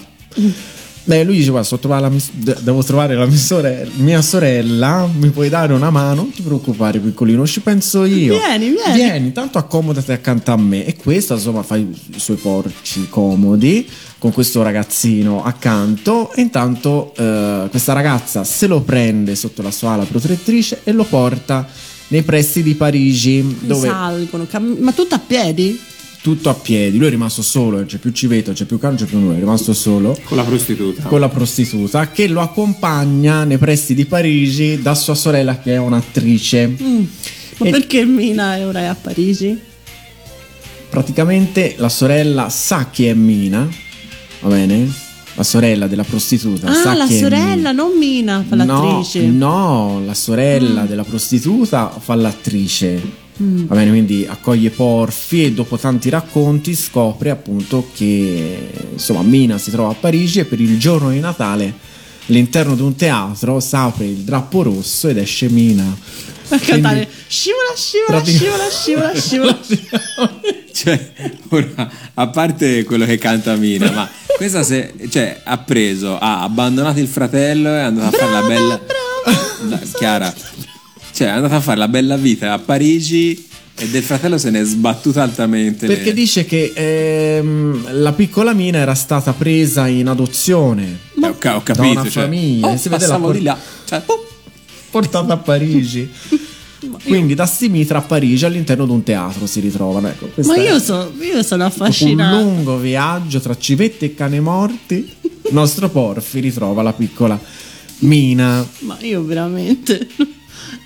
Beh, 1.04 1.24
lui 1.24 1.38
dice: 1.38 1.50
Guarda, 1.50 1.68
so 1.68 1.80
trovare 1.80 2.02
la 2.02 2.10
mis- 2.10 2.30
de- 2.32 2.58
devo 2.62 2.84
trovare 2.84 3.16
la 3.16 3.26
mia 3.26 3.38
sorella, 3.38 3.90
mia 3.96 4.22
sorella, 4.22 5.10
mi 5.12 5.30
puoi 5.30 5.50
dare 5.50 5.74
una 5.74 5.90
mano? 5.90 6.16
Non 6.22 6.32
ti 6.32 6.42
preoccupare, 6.42 7.00
piccolino, 7.00 7.46
ci 7.48 7.60
penso 7.62 8.06
io. 8.06 8.38
Vieni, 8.38 8.70
vieni. 8.70 8.94
Vieni, 8.94 9.32
tanto 9.32 9.58
accomodati 9.58 10.12
accanto 10.12 10.52
a 10.52 10.58
me. 10.58 10.86
E 10.86 10.96
questa, 10.96 11.34
insomma, 11.34 11.64
fa 11.64 11.76
i, 11.78 11.88
i 12.16 12.20
suoi 12.20 12.38
porci 12.38 13.08
comodi 13.10 13.88
con 14.20 14.32
questo 14.32 14.62
ragazzino 14.62 15.44
accanto. 15.44 16.32
E 16.34 16.42
intanto 16.42 17.14
eh, 17.18 17.68
questa 17.72 17.94
ragazza 17.94 18.44
se 18.44 18.68
lo 18.68 18.82
prende 18.82 19.36
sotto 19.36 19.62
la 19.64 19.72
sua 19.72 19.94
ala 19.94 20.04
protettrice 20.04 20.82
e 20.84 20.92
lo 20.92 21.04
porta 21.04 21.68
nei 22.10 22.22
pressi 22.22 22.62
di 22.62 22.76
Parigi, 22.76 23.58
dove 23.62 23.88
Salgono, 23.88 24.46
cam- 24.48 24.78
ma 24.80 24.92
tutto 24.92 25.16
a 25.16 25.20
piedi? 25.26 25.80
Tutto 26.22 26.50
a 26.50 26.54
piedi. 26.54 26.98
Lui 26.98 27.08
è 27.08 27.10
rimasto 27.10 27.42
solo, 27.42 27.78
non 27.78 27.86
c'è 27.86 27.98
più 27.98 28.12
civetto, 28.12 28.48
non 28.48 28.56
c'è 28.56 28.66
più 28.66 28.78
cane, 28.78 28.96
non 28.98 29.04
c'è 29.04 29.10
più 29.10 29.20
nulla, 29.20 29.36
è 29.36 29.40
rimasto 29.40 29.74
solo 29.74 30.18
Con 30.24 30.38
la 30.38 30.44
prostituta. 30.44 31.04
con 31.04 31.20
la 31.20 31.30
prostituta 31.30 32.10
che 32.10 32.28
lo 32.28 32.42
accompagna 32.42 33.44
nei 33.44 33.58
pressi 33.58 33.94
di 33.96 34.06
Parigi 34.06 34.82
da 34.82 34.94
sua 34.96 35.16
sorella 35.16 35.60
che 35.60 35.74
è 35.74 35.78
un'attrice. 35.78 36.68
Mm. 36.82 37.04
Ma 37.58 37.68
E- 37.68 37.70
perché 37.72 38.06
Mina 38.06 38.56
è 38.58 38.66
ora 38.66 38.90
a 38.90 38.96
Parigi? 38.96 39.60
Praticamente 40.90 41.76
la 41.78 41.90
sorella 41.90 42.50
sa 42.50 42.90
chi 42.90 43.06
è 43.06 43.14
Mina, 43.14 43.68
va 44.42 44.50
bene? 44.50 44.92
La 45.36 45.44
sorella 45.44 45.88
della 45.88 46.04
prostituta 46.04 46.74
sa 46.74 46.92
Ah, 46.92 46.94
la 46.96 47.08
chi 47.08 47.16
è 47.16 47.20
sorella, 47.20 47.72
non 47.72 47.98
Mina, 47.98 48.44
fa 48.46 48.56
l'attrice. 48.56 49.22
No, 49.28 49.48
no, 50.00 50.06
la 50.06 50.14
sorella 50.14 50.84
Mm. 50.84 50.88
della 50.88 51.04
prostituta 51.06 51.90
fa 51.98 52.16
l'attrice. 52.16 53.02
Mm. 53.42 53.66
Va 53.66 53.76
bene, 53.76 53.90
quindi 53.90 54.26
accoglie 54.30 54.70
Porfi 54.70 55.46
e 55.46 55.52
dopo 55.54 55.78
tanti 55.78 56.10
racconti 56.10 56.76
scopre 56.76 57.30
appunto 57.32 57.90
che 57.96 58.70
insomma 58.92 59.22
Mina 59.24 59.58
si 59.58 59.72
trova 59.72 59.92
a 59.92 59.96
Parigi 59.96 60.40
e 60.40 60.46
per 60.46 60.60
il 60.60 60.78
giorno 60.78 61.10
di 61.10 61.20
Natale 61.20 61.74
all'interno 62.28 62.76
di 62.76 62.82
un 62.82 62.96
teatro 62.96 63.60
si 63.60 63.76
apre 63.76 64.06
il 64.06 64.18
drappo 64.18 64.62
rosso 64.64 65.08
ed 65.08 65.18
esce 65.18 65.50
Mina. 65.50 65.98
A 66.50 66.60
cantare 66.60 67.08
scivola, 67.28 67.74
scivola, 67.76 68.24
scivola, 68.24 68.70
scivola, 68.70 69.60
scivola. 69.64 70.40
Cioè, 70.74 71.12
ora, 71.50 71.92
a 72.14 72.28
parte 72.28 72.84
quello 72.84 73.06
che 73.06 73.18
canta 73.18 73.56
Mina, 73.56 73.90
ma 73.92 74.10
questa 74.36 74.64
se, 74.64 74.94
cioè, 75.10 75.42
ha 75.44 75.58
preso, 75.60 76.18
ha 76.18 76.42
abbandonato 76.42 77.00
il 77.00 77.08
fratello 77.08 77.70
e 77.70 77.78
è 77.78 77.82
andata 77.82 78.08
a 78.08 78.12
fare 78.20 78.32
la 78.32 78.42
bella. 78.48 78.82
La- 79.70 79.80
Chiara, 79.98 80.34
cioè, 81.14 81.28
è 81.28 81.32
andata 81.32 81.56
a 81.58 81.62
fare 81.62 81.78
la 81.78 81.88
bella 81.88 82.18
vita 82.18 82.54
a 82.54 82.60
Parigi 82.60 83.48
e 83.76 83.88
del 83.90 84.04
fratello 84.04 84.38
se 84.38 84.50
ne 84.50 84.62
è 84.62 84.64
sbattuta 84.64 85.22
altamente. 85.24 85.88
Perché 85.88 86.14
dice 86.14 86.46
che 86.46 86.72
ehm, 86.76 88.00
la 88.02 88.12
piccola 88.14 88.54
Mina 88.54 88.78
era 88.80 88.94
stata 88.96 89.34
presa 89.34 89.88
in 89.88 90.08
adozione 90.08 91.00
Eh, 91.22 91.28
ho, 91.28 91.38
ca- 91.38 91.56
ho 91.56 91.62
da 91.66 91.74
capito. 91.74 92.00
una 92.00 92.10
cioè, 92.10 92.24
famiglia 92.24 92.68
oh, 92.68 92.74
e 92.74 92.78
si 92.78 92.90
vede 92.90 93.08
la 93.08 93.18
por- 93.18 93.34
di 93.36 93.42
là. 93.44 93.58
Cioè, 93.86 94.02
oh, 94.06 94.28
portata 94.92 95.34
a 95.34 95.38
Parigi. 95.38 96.10
Quindi 97.04 97.36
da 97.36 97.46
Simitra 97.46 98.00
a 98.00 98.02
Parigi 98.02 98.44
all'interno 98.46 98.86
di 98.86 98.92
un 98.92 99.04
teatro 99.04 99.46
si 99.46 99.60
ritrovano. 99.60 100.08
Ecco, 100.08 100.28
questo 100.34 100.52
Ma 100.54 100.60
io, 100.62 100.80
so- 100.80 101.14
io 101.20 101.44
sono 101.44 101.64
un 101.64 101.70
affascinata. 101.70 102.40
lungo 102.40 102.78
viaggio 102.78 103.40
tra 103.40 103.56
civette 103.58 104.06
e 104.06 104.14
cane 104.16 104.40
morti. 104.40 105.08
Il 105.22 105.54
nostro 105.54 105.90
Porfi 105.90 106.40
ritrova 106.40 106.82
la 106.82 106.94
piccola 106.94 107.40
Mina. 108.00 108.66
Ma 108.80 108.98
io 109.02 109.24
veramente. 109.24 110.08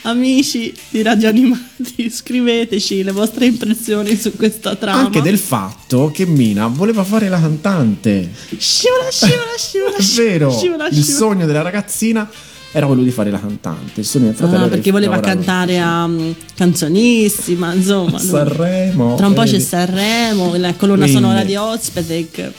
Amici 0.06 0.72
di 0.90 1.02
Radio 1.02 1.30
Animati, 1.30 2.10
scriveteci 2.14 3.02
le 3.02 3.12
vostre 3.12 3.48
impressioni 3.48 4.16
su 4.16 4.36
questa 4.36 4.76
trama. 4.76 5.00
Anche 5.00 5.20
del 5.20 5.40
fatto 5.40 6.12
che 6.14 6.28
Mina 6.28 6.68
voleva 6.68 7.04
fare 7.04 7.28
la 7.28 7.40
cantante. 7.40 8.30
Scivola, 8.56 9.10
scivola, 9.10 9.42
scivola. 9.58 9.96
È 9.96 10.04
vero, 10.04 10.52
scivola, 10.52 10.52
scivola. 10.52 10.88
il 10.90 11.04
sogno 11.04 11.46
della 11.48 11.64
ragazzina 11.64 12.30
era 12.72 12.86
quello 12.86 13.02
di 13.02 13.10
fare 13.10 13.32
la 13.32 13.40
cantante. 13.40 14.02
Il 14.02 14.06
sogno 14.06 14.26
del 14.26 14.36
ah, 14.36 14.38
fratello 14.38 14.66
ah, 14.66 14.68
perché 14.68 14.92
voleva 14.92 15.20
cantare 15.20 15.80
a 15.80 16.04
um, 16.04 16.36
canzonissima, 16.54 17.74
insomma. 17.74 18.20
Sanremo. 18.20 19.16
Tra 19.16 19.26
un 19.26 19.34
po' 19.34 19.42
vedi. 19.42 19.54
c'è 19.54 19.60
Sanremo, 19.60 20.56
la 20.56 20.76
colonna 20.76 21.06
Quindi. 21.06 21.20
sonora 21.20 21.44
di 21.44 21.56
Ospedec. 21.56 22.52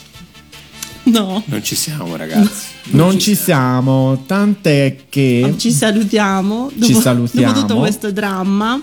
No. 1.07 1.43
Non 1.47 1.63
ci 1.63 1.75
siamo, 1.75 2.17
ragazzi. 2.17 2.67
Non, 2.91 3.07
non 3.07 3.13
ci, 3.19 3.31
ci 3.31 3.35
siamo. 3.37 4.15
siamo. 4.15 4.23
tant'è 4.27 4.97
che 5.09 5.55
ci 5.57 5.71
salutiamo 5.71 6.71
dopo, 6.73 6.87
ci 6.87 6.95
salutiamo. 7.01 7.53
dopo 7.53 7.67
tutto 7.67 7.79
questo 7.81 8.11
dramma. 8.13 8.81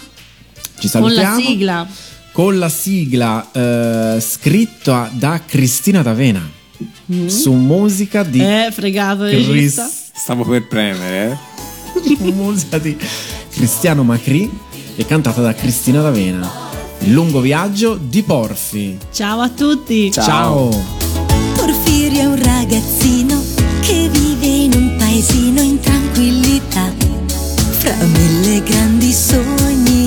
Ci 0.79 0.87
salutiamo. 0.87 1.33
Con 1.33 1.41
la 1.41 1.45
sigla. 1.45 1.87
Con 2.31 2.57
la 2.59 2.69
sigla 2.69 3.51
eh, 3.51 4.21
scritta 4.21 5.09
da 5.13 5.41
Cristina 5.45 6.01
D'Avena 6.01 6.49
mm. 7.11 7.27
su 7.27 7.53
musica 7.53 8.23
di 8.23 8.39
Eh, 8.39 8.69
fregato 8.71 9.25
Chris... 9.25 10.01
Stavo 10.15 10.43
per 10.43 10.67
premere, 10.67 11.31
eh. 11.31 11.37
su 12.17 12.31
musica 12.31 12.77
di 12.77 12.95
Cristiano 13.49 14.03
Macri 14.03 14.49
e 14.95 15.05
cantata 15.05 15.41
da 15.41 15.53
Cristina 15.53 16.01
D'Avena. 16.01 16.49
Il 16.99 17.11
lungo 17.11 17.39
viaggio 17.39 17.99
di 18.01 18.23
Porfi. 18.23 18.97
Ciao 19.11 19.41
a 19.41 19.49
tutti. 19.49 20.11
Ciao. 20.11 20.71
Ciao. 20.71 21.02
Giulio 22.13 22.21
è 22.21 22.25
un 22.25 22.43
ragazzino 22.43 23.43
che 23.81 24.07
vive 24.11 24.45
in 24.45 24.73
un 24.75 24.95
paesino 24.99 25.61
in 25.61 25.79
tranquillità, 25.79 26.93
fra 27.79 27.95
mille 28.05 28.61
grandi 28.61 29.11
sogni 29.11 30.02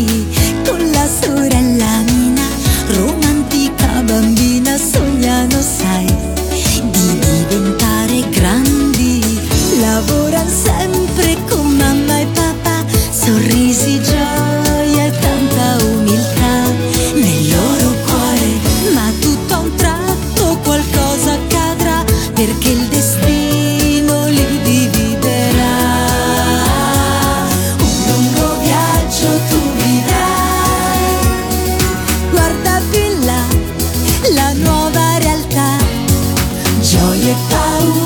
tahu 37.35 38.06